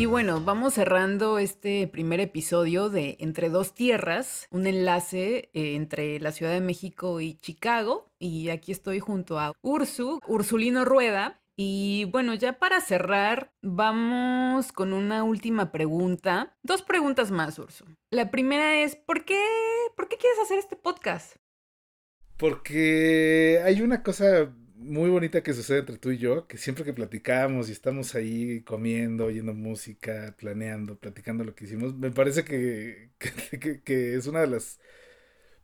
Bueno, 0.08 0.40
vamos 0.40 0.74
cerrando 0.74 1.38
este 1.38 1.86
primer 1.86 2.20
episodio 2.20 2.88
de 2.88 3.18
Entre 3.20 3.50
dos 3.50 3.74
tierras, 3.74 4.46
un 4.50 4.66
enlace 4.66 5.50
eh, 5.52 5.74
entre 5.74 6.18
la 6.18 6.32
Ciudad 6.32 6.52
de 6.52 6.62
México 6.62 7.20
y 7.20 7.34
Chicago. 7.40 8.10
Y 8.18 8.48
aquí 8.48 8.72
estoy 8.72 9.00
junto 9.00 9.38
a 9.38 9.52
Ursu, 9.60 10.20
Ursulino 10.26 10.86
Rueda. 10.86 11.42
Y 11.56 12.06
bueno, 12.06 12.34
ya 12.34 12.58
para 12.58 12.80
cerrar, 12.80 13.52
vamos 13.60 14.72
con 14.72 14.94
una 14.94 15.24
última 15.24 15.72
pregunta. 15.72 16.56
Dos 16.62 16.80
preguntas 16.82 17.30
más, 17.30 17.58
Ursu. 17.58 17.84
La 18.10 18.30
primera 18.30 18.80
es, 18.82 18.96
¿por 18.96 19.26
qué, 19.26 19.42
¿por 19.94 20.08
qué 20.08 20.16
quieres 20.16 20.38
hacer 20.38 20.58
este 20.58 20.76
podcast? 20.76 21.36
Porque 22.38 23.60
hay 23.62 23.82
una 23.82 24.02
cosa 24.02 24.54
muy 24.78 25.10
bonita 25.10 25.42
que 25.42 25.54
sucede 25.54 25.80
entre 25.80 25.98
tú 25.98 26.10
y 26.10 26.18
yo, 26.18 26.46
que 26.46 26.58
siempre 26.58 26.84
que 26.84 26.92
platicamos 26.94 27.68
y 27.68 27.72
estamos 27.72 28.14
ahí 28.14 28.62
comiendo, 28.62 29.26
oyendo 29.26 29.54
música, 29.54 30.34
planeando, 30.38 30.96
platicando 30.98 31.44
lo 31.44 31.54
que 31.54 31.64
hicimos, 31.66 31.94
me 31.96 32.10
parece 32.10 32.44
que, 32.44 33.10
que, 33.60 33.82
que- 33.82 34.14
es 34.16 34.26
una 34.26 34.40
de 34.42 34.48
las 34.48 34.80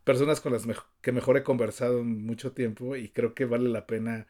personas 0.04 0.40
con 0.40 0.52
las 0.52 0.64
que 1.02 1.12
mejor 1.12 1.36
he 1.36 1.44
conversado 1.44 2.00
en 2.00 2.26
mucho 2.26 2.52
tiempo 2.52 2.96
y 2.96 3.10
creo 3.10 3.34
que 3.34 3.44
vale 3.46 3.68
la 3.70 3.86
pena 3.86 4.26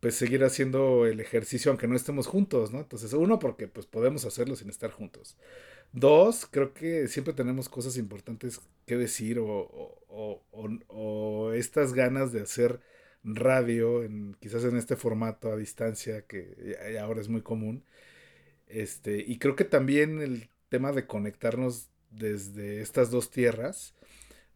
pues 0.00 0.14
seguir 0.16 0.44
haciendo 0.44 1.06
el 1.06 1.20
ejercicio 1.20 1.70
aunque 1.70 1.88
no 1.88 1.96
estemos 1.96 2.26
juntos, 2.26 2.72
¿no? 2.72 2.80
Entonces, 2.80 3.12
uno, 3.14 3.38
porque 3.38 3.68
pues 3.68 3.86
podemos 3.86 4.24
hacerlo 4.26 4.54
sin 4.56 4.68
estar 4.68 4.90
juntos. 4.90 5.36
Dos, 5.92 6.46
creo 6.50 6.74
que 6.74 7.08
siempre 7.08 7.34
tenemos 7.34 7.68
cosas 7.68 7.96
importantes 7.98 8.60
que 8.86 8.96
decir 8.98 9.38
o- 9.38 9.46
o- 9.48 10.42
o- 10.52 10.70
o 10.88 11.52
estas 11.54 11.94
ganas 11.94 12.32
de 12.32 12.42
hacer 12.42 12.80
radio, 13.24 14.02
en, 14.04 14.36
quizás 14.40 14.64
en 14.64 14.76
este 14.76 14.96
formato 14.96 15.52
a 15.52 15.56
distancia 15.56 16.22
que 16.26 16.54
ya- 16.82 16.90
ya 16.90 17.02
ahora 17.04 17.20
es 17.20 17.28
muy 17.28 17.42
común. 17.42 17.84
Este, 18.68 19.18
y 19.26 19.38
creo 19.38 19.56
que 19.56 19.64
también 19.64 20.20
el 20.20 20.48
tema 20.68 20.92
de 20.92 21.06
conectarnos 21.06 21.90
desde 22.10 22.80
estas 22.80 23.10
dos 23.10 23.30
tierras 23.30 23.94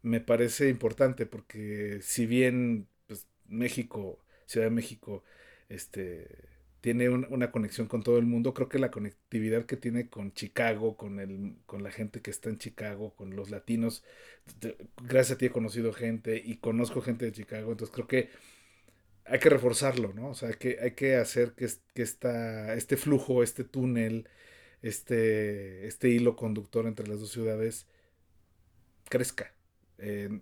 me 0.01 0.21
parece 0.21 0.69
importante 0.69 1.25
porque 1.25 1.99
si 2.01 2.25
bien 2.25 2.87
pues, 3.07 3.27
México, 3.47 4.19
Ciudad 4.45 4.67
de 4.67 4.71
México, 4.71 5.23
este, 5.69 6.27
tiene 6.81 7.09
un- 7.09 7.27
una 7.31 7.51
conexión 7.51 7.87
con 7.87 8.03
todo 8.03 8.17
el 8.19 8.25
mundo, 8.25 8.53
creo 8.53 8.69
que 8.69 8.79
la 8.79 8.91
conectividad 8.91 9.65
que 9.65 9.77
tiene 9.77 10.09
con 10.09 10.33
Chicago, 10.33 10.97
con 10.97 11.19
el, 11.19 11.55
con 11.65 11.83
la 11.83 11.91
gente 11.91 12.21
que 12.21 12.31
está 12.31 12.49
en 12.49 12.57
Chicago, 12.59 13.15
con 13.15 13.35
los 13.35 13.49
latinos, 13.51 14.03
gracias 15.03 15.35
a 15.35 15.37
ti 15.37 15.45
he 15.47 15.51
conocido 15.51 15.93
gente 15.93 16.41
y 16.43 16.57
conozco 16.57 17.01
gente 17.01 17.25
de 17.25 17.31
Chicago, 17.31 17.71
entonces 17.71 17.93
creo 17.93 18.07
que 18.07 18.29
hay 19.29 19.39
que 19.39 19.49
reforzarlo, 19.49 20.13
¿no? 20.13 20.29
O 20.29 20.33
sea, 20.33 20.49
hay 20.49 20.55
que, 20.55 20.77
hay 20.81 20.91
que 20.91 21.15
hacer 21.15 21.53
que, 21.53 21.67
que 21.93 22.01
esta, 22.01 22.73
este 22.73 22.97
flujo, 22.97 23.43
este 23.43 23.63
túnel, 23.63 24.27
este, 24.81 25.87
este 25.87 26.09
hilo 26.09 26.35
conductor 26.35 26.87
entre 26.87 27.07
las 27.07 27.19
dos 27.19 27.31
ciudades 27.31 27.85
crezca. 29.09 29.53
Eh, 29.97 30.41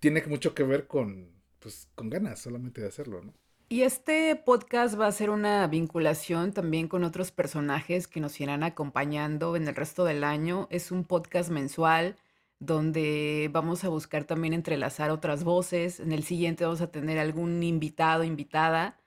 tiene 0.00 0.22
mucho 0.26 0.54
que 0.54 0.62
ver 0.62 0.86
con, 0.86 1.30
pues, 1.58 1.88
con 1.94 2.08
ganas 2.08 2.40
solamente 2.40 2.80
de 2.80 2.88
hacerlo, 2.88 3.22
¿no? 3.22 3.34
Y 3.70 3.82
este 3.82 4.34
podcast 4.34 4.98
va 4.98 5.06
a 5.06 5.12
ser 5.12 5.28
una 5.28 5.66
vinculación 5.66 6.54
también 6.54 6.88
con 6.88 7.04
otros 7.04 7.30
personajes 7.32 8.08
que 8.08 8.18
nos 8.18 8.40
irán 8.40 8.62
acompañando 8.62 9.56
en 9.56 9.68
el 9.68 9.74
resto 9.74 10.06
del 10.06 10.24
año. 10.24 10.68
Es 10.70 10.90
un 10.90 11.04
podcast 11.04 11.50
mensual 11.50 12.16
donde 12.60 13.48
vamos 13.52 13.84
a 13.84 13.88
buscar 13.88 14.24
también 14.24 14.54
entrelazar 14.54 15.10
otras 15.10 15.44
voces. 15.44 16.00
En 16.00 16.12
el 16.12 16.24
siguiente 16.24 16.64
vamos 16.64 16.80
a 16.80 16.90
tener 16.90 17.18
algún 17.18 17.62
invitado, 17.62 18.24
invitada. 18.24 18.98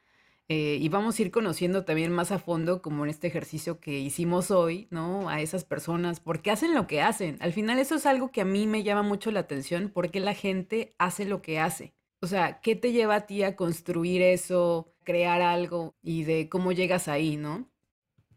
eh, 0.49 0.77
y 0.81 0.89
vamos 0.89 1.17
a 1.17 1.21
ir 1.21 1.31
conociendo 1.31 1.85
también 1.85 2.11
más 2.11 2.31
a 2.31 2.39
fondo, 2.39 2.81
como 2.81 3.05
en 3.05 3.09
este 3.09 3.27
ejercicio 3.27 3.79
que 3.79 3.99
hicimos 3.99 4.51
hoy, 4.51 4.87
¿no? 4.91 5.29
A 5.29 5.41
esas 5.41 5.63
personas, 5.63 6.19
por 6.19 6.41
qué 6.41 6.51
hacen 6.51 6.73
lo 6.75 6.87
que 6.87 7.01
hacen. 7.01 7.37
Al 7.41 7.53
final 7.53 7.79
eso 7.79 7.95
es 7.95 8.05
algo 8.05 8.31
que 8.31 8.41
a 8.41 8.45
mí 8.45 8.67
me 8.67 8.83
llama 8.83 9.01
mucho 9.03 9.31
la 9.31 9.41
atención, 9.41 9.89
por 9.89 10.11
qué 10.11 10.19
la 10.19 10.33
gente 10.33 10.93
hace 10.97 11.25
lo 11.25 11.41
que 11.41 11.59
hace. 11.59 11.93
O 12.21 12.27
sea, 12.27 12.59
¿qué 12.61 12.75
te 12.75 12.91
lleva 12.91 13.15
a 13.15 13.25
ti 13.27 13.43
a 13.43 13.55
construir 13.55 14.21
eso, 14.21 14.93
crear 15.03 15.41
algo 15.41 15.95
y 16.01 16.23
de 16.25 16.49
cómo 16.49 16.71
llegas 16.73 17.07
ahí, 17.07 17.37
¿no? 17.37 17.69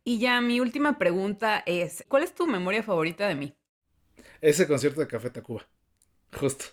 Y 0.05 0.19
ya 0.19 0.41
mi 0.41 0.61
última 0.61 0.99
pregunta 0.99 1.63
es, 1.67 2.05
¿cuál 2.09 2.23
es 2.25 2.35
tu 2.35 2.47
memoria 2.47 2.83
favorita 2.83 3.29
de 3.29 3.35
mí? 3.35 3.55
Ese 4.51 4.67
concierto 4.67 5.01
de 5.01 5.09
Café 5.09 5.31
Tacuba, 5.31 5.67
justo. 6.33 6.67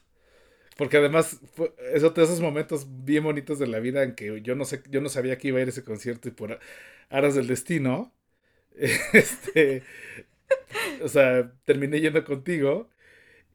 Porque 0.78 0.97
además 0.97 1.39
fue- 1.55 1.74
esos 1.93 2.41
momentos 2.41 2.88
bien 3.05 3.24
bonitos 3.26 3.59
de 3.59 3.67
la 3.67 3.80
vida 3.80 4.03
en 4.03 4.15
que 4.15 4.41
yo 4.43 4.55
no 4.55 4.65
sé, 4.65 4.84
yo 4.89 5.01
no 5.01 5.09
sabía 5.09 5.38
que 5.38 5.49
iba 5.49 5.59
a 5.59 5.63
ir 5.63 5.69
ese 5.69 5.84
concierto 5.86 6.30
y 6.30 6.32
por 6.32 6.59
aras 7.09 7.36
del 7.36 7.47
destino, 7.47 8.13
este, 9.13 9.84
o 11.03 11.07
sea, 11.07 11.51
terminé 11.65 11.99
yendo 12.01 12.24
contigo 12.24 12.89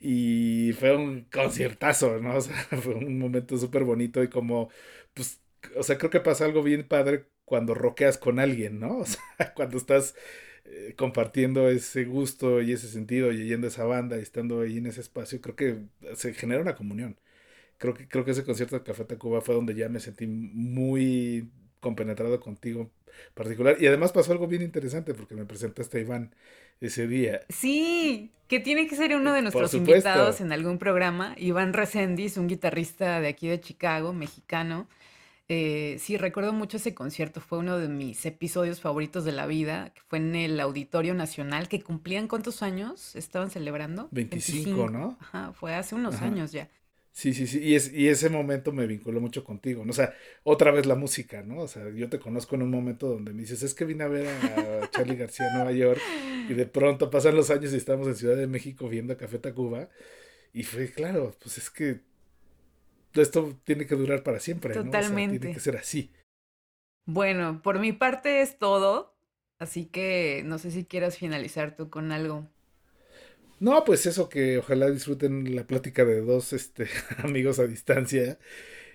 Y 0.00 0.72
fue 0.80 0.96
un 0.96 1.24
conciertazo, 1.32 2.20
¿no? 2.20 2.36
O 2.38 2.42
sea, 2.42 2.56
fue 2.82 2.94
un 2.94 3.18
momento 3.18 3.58
súper 3.58 3.84
bonito 3.84 4.22
y 4.24 4.28
como, 4.30 4.70
pues, 5.14 5.40
o 5.76 5.84
sea, 5.84 5.98
creo 5.98 6.10
que 6.10 6.20
pasa 6.20 6.44
algo 6.46 6.62
bien 6.62 6.88
padre 6.88 7.26
cuando 7.44 7.74
roqueas 7.74 8.18
con 8.18 8.40
alguien, 8.40 8.80
¿no? 8.80 8.98
O 9.00 9.06
sea, 9.06 9.54
cuando 9.54 9.78
estás 9.78 10.14
eh, 10.68 10.94
compartiendo 10.96 11.68
ese 11.68 12.04
gusto 12.04 12.60
y 12.60 12.72
ese 12.72 12.88
sentido 12.88 13.32
y 13.32 13.46
yendo 13.48 13.66
a 13.66 13.70
esa 13.70 13.84
banda 13.84 14.18
y 14.18 14.22
estando 14.22 14.60
ahí 14.60 14.78
en 14.78 14.86
ese 14.86 15.00
espacio, 15.00 15.40
creo 15.40 15.56
que 15.56 15.78
se 16.16 16.34
genera 16.34 16.62
una 16.62 16.74
comunión. 16.74 17.16
Creo 17.78 17.94
que, 17.94 18.08
creo 18.08 18.24
que 18.24 18.32
ese 18.32 18.44
concierto 18.44 18.76
de 18.76 18.82
Café 18.82 19.04
Tacuba 19.04 19.40
fue 19.40 19.54
donde 19.54 19.74
ya 19.74 19.88
me 19.88 20.00
sentí 20.00 20.26
muy 20.26 21.50
compenetrado 21.80 22.40
contigo 22.40 22.90
particular. 23.34 23.76
Y 23.80 23.86
además 23.86 24.12
pasó 24.12 24.32
algo 24.32 24.46
bien 24.46 24.62
interesante 24.62 25.14
porque 25.14 25.34
me 25.34 25.44
presentaste 25.44 25.98
a 25.98 26.00
Iván 26.00 26.34
ese 26.80 27.06
día. 27.06 27.42
Sí, 27.48 28.32
que 28.48 28.60
tiene 28.60 28.86
que 28.88 28.96
ser 28.96 29.14
uno 29.14 29.32
de 29.32 29.42
Por 29.42 29.54
nuestros 29.54 29.74
invitados 29.74 30.40
en 30.40 30.52
algún 30.52 30.78
programa. 30.78 31.34
Iván 31.38 31.72
Reséndiz, 31.72 32.36
un 32.36 32.48
guitarrista 32.48 33.20
de 33.20 33.28
aquí 33.28 33.48
de 33.48 33.60
Chicago, 33.60 34.12
mexicano. 34.12 34.88
Eh, 35.48 35.96
sí, 36.00 36.16
recuerdo 36.16 36.52
mucho 36.52 36.76
ese 36.76 36.94
concierto. 36.94 37.40
Fue 37.40 37.58
uno 37.58 37.78
de 37.78 37.88
mis 37.88 38.26
episodios 38.26 38.80
favoritos 38.80 39.24
de 39.24 39.32
la 39.32 39.46
vida, 39.46 39.92
que 39.94 40.00
fue 40.08 40.18
en 40.18 40.34
el 40.34 40.58
Auditorio 40.58 41.14
Nacional, 41.14 41.68
que 41.68 41.82
cumplían 41.82 42.26
cuántos 42.26 42.62
años 42.62 43.14
estaban 43.14 43.50
celebrando? 43.50 44.08
25, 44.10 44.90
¿no? 44.90 45.16
Ajá, 45.20 45.52
fue 45.52 45.74
hace 45.74 45.94
unos 45.94 46.16
Ajá. 46.16 46.26
años 46.26 46.52
ya. 46.52 46.68
Sí, 47.12 47.32
sí, 47.32 47.46
sí. 47.46 47.60
Y, 47.60 47.76
es, 47.76 47.92
y 47.94 48.08
ese 48.08 48.28
momento 48.28 48.72
me 48.72 48.86
vinculó 48.86 49.22
mucho 49.22 49.42
contigo. 49.42 49.84
¿no? 49.84 49.92
O 49.92 49.94
sea, 49.94 50.12
otra 50.42 50.70
vez 50.70 50.84
la 50.84 50.96
música, 50.96 51.42
¿no? 51.42 51.60
O 51.60 51.68
sea, 51.68 51.88
yo 51.90 52.10
te 52.10 52.18
conozco 52.18 52.56
en 52.56 52.62
un 52.62 52.70
momento 52.70 53.08
donde 53.08 53.32
me 53.32 53.40
dices, 53.40 53.62
es 53.62 53.72
que 53.72 53.86
vine 53.86 54.04
a 54.04 54.08
ver 54.08 54.26
a 54.26 54.90
Charlie 54.90 55.16
García 55.16 55.48
en 55.48 55.54
Nueva 55.54 55.72
York. 55.72 56.00
Y 56.48 56.52
de 56.52 56.66
pronto 56.66 57.08
pasan 57.08 57.34
los 57.34 57.50
años 57.50 57.72
y 57.72 57.76
estamos 57.76 58.06
en 58.06 58.16
Ciudad 58.16 58.36
de 58.36 58.46
México 58.46 58.88
viendo 58.88 59.14
a 59.14 59.16
Café 59.16 59.38
Tacuba. 59.38 59.88
Y 60.52 60.64
fue, 60.64 60.90
claro, 60.90 61.34
pues 61.40 61.56
es 61.56 61.70
que 61.70 62.00
esto 63.22 63.58
tiene 63.64 63.86
que 63.86 63.94
durar 63.94 64.22
para 64.22 64.40
siempre, 64.40 64.74
¿no? 64.74 64.80
O 64.80 64.82
sea, 64.84 64.90
Totalmente. 64.90 65.38
tiene 65.38 65.54
que 65.54 65.60
ser 65.60 65.76
así. 65.76 66.10
Bueno, 67.04 67.62
por 67.62 67.78
mi 67.78 67.92
parte 67.92 68.40
es 68.42 68.58
todo. 68.58 69.16
Así 69.58 69.86
que 69.86 70.42
no 70.44 70.58
sé 70.58 70.70
si 70.70 70.84
quieras 70.84 71.16
finalizar 71.16 71.76
tú 71.76 71.88
con 71.88 72.12
algo. 72.12 72.46
No, 73.58 73.84
pues 73.84 74.04
eso 74.04 74.28
que 74.28 74.58
ojalá 74.58 74.90
disfruten 74.90 75.56
la 75.56 75.66
plática 75.66 76.04
de 76.04 76.20
dos 76.20 76.52
este, 76.52 76.88
amigos 77.18 77.58
a 77.58 77.66
distancia 77.66 78.38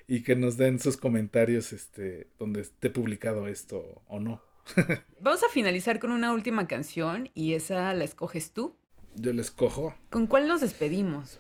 y 0.07 0.23
que 0.23 0.35
nos 0.35 0.57
den 0.57 0.79
sus 0.79 0.97
comentarios 0.97 1.73
este, 1.73 2.27
donde 2.37 2.61
esté 2.61 2.89
publicado 2.89 3.47
esto 3.47 4.03
o 4.07 4.19
no. 4.19 4.43
Vamos 5.19 5.43
a 5.43 5.49
finalizar 5.49 5.99
con 5.99 6.11
una 6.11 6.31
última 6.31 6.67
canción 6.67 7.31
y 7.33 7.53
esa 7.53 7.93
la 7.93 8.03
escoges 8.03 8.51
tú. 8.51 8.75
Yo 9.15 9.33
les 9.33 9.49
cojo. 9.49 9.95
¿Con 10.09 10.27
cuál 10.27 10.47
nos 10.47 10.61
despedimos? 10.61 11.39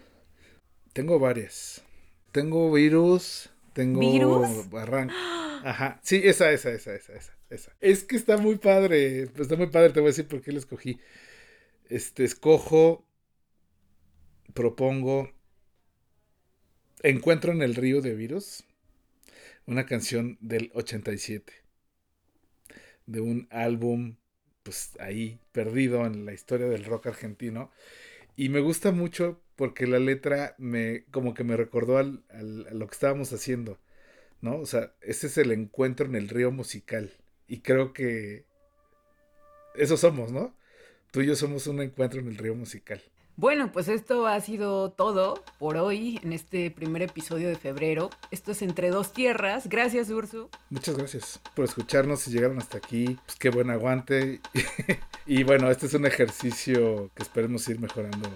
Tengo 0.93 1.19
varias. 1.19 1.83
Tengo 2.31 2.71
virus, 2.71 3.49
tengo 3.73 3.99
¿Virus? 3.99 4.69
barranco. 4.69 5.13
Ajá, 5.63 5.99
sí, 6.03 6.21
esa, 6.23 6.51
esa, 6.51 6.71
esa, 6.71 6.95
esa, 6.95 7.13
esa, 7.13 7.33
esa. 7.49 7.71
Es 7.81 8.03
que 8.03 8.15
está 8.15 8.37
muy 8.37 8.55
padre, 8.57 9.27
pues 9.27 9.41
está 9.41 9.55
muy 9.55 9.67
padre, 9.67 9.89
te 9.89 9.99
voy 9.99 10.07
a 10.07 10.11
decir 10.11 10.27
por 10.27 10.41
qué 10.41 10.51
la 10.51 10.59
escogí. 10.59 10.99
Este, 11.89 12.23
escojo, 12.23 13.05
propongo, 14.53 15.29
Encuentro 17.03 17.51
en 17.51 17.63
el 17.63 17.73
río 17.73 17.99
de 18.01 18.13
virus, 18.13 18.63
una 19.65 19.87
canción 19.87 20.37
del 20.39 20.69
87, 20.75 21.51
de 23.07 23.21
un 23.21 23.47
álbum, 23.49 24.17
pues 24.61 24.91
ahí, 24.99 25.39
perdido 25.51 26.05
en 26.05 26.25
la 26.25 26.33
historia 26.33 26.67
del 26.67 26.85
rock 26.85 27.07
argentino. 27.07 27.71
Y 28.35 28.49
me 28.49 28.59
gusta 28.59 28.91
mucho 28.91 29.41
porque 29.61 29.85
la 29.85 29.99
letra 29.99 30.55
me, 30.57 31.03
como 31.11 31.35
que 31.35 31.43
me 31.43 31.55
recordó 31.55 31.99
al, 31.99 32.23
al- 32.31 32.65
a 32.67 32.73
lo 32.73 32.87
que 32.87 32.93
estábamos 32.95 33.31
haciendo, 33.31 33.77
¿no? 34.41 34.55
O 34.57 34.65
sea, 34.65 34.91
ese 35.01 35.27
es 35.27 35.37
el 35.37 35.51
encuentro 35.51 36.07
en 36.07 36.15
el 36.15 36.29
río 36.29 36.49
musical. 36.51 37.11
Y 37.47 37.59
creo 37.59 37.93
que 37.93 38.43
eso 39.75 39.97
somos, 39.97 40.31
¿no? 40.31 40.55
Tú 41.11 41.21
y 41.21 41.27
yo 41.27 41.35
somos 41.35 41.67
un 41.67 41.79
encuentro 41.79 42.19
en 42.19 42.27
el 42.29 42.37
río 42.37 42.55
musical. 42.55 43.03
Bueno, 43.35 43.71
pues 43.71 43.87
esto 43.87 44.25
ha 44.25 44.39
sido 44.41 44.93
todo 44.93 45.43
por 45.59 45.77
hoy 45.77 46.19
en 46.23 46.33
este 46.33 46.71
primer 46.71 47.03
episodio 47.03 47.47
de 47.47 47.55
febrero. 47.55 48.09
Esto 48.31 48.53
es 48.53 48.63
Entre 48.63 48.89
Dos 48.89 49.13
Tierras. 49.13 49.69
Gracias, 49.69 50.09
Ursu. 50.09 50.49
Muchas 50.71 50.97
gracias 50.97 51.39
por 51.55 51.65
escucharnos. 51.65 52.21
Si 52.21 52.31
llegaron 52.31 52.57
hasta 52.57 52.79
aquí, 52.79 53.15
pues 53.27 53.37
qué 53.37 53.51
buen 53.51 53.69
aguante. 53.69 54.41
y 55.27 55.43
bueno, 55.43 55.69
este 55.69 55.85
es 55.85 55.93
un 55.93 56.07
ejercicio 56.07 57.11
que 57.13 57.21
esperemos 57.21 57.69
ir 57.69 57.79
mejorando 57.79 58.27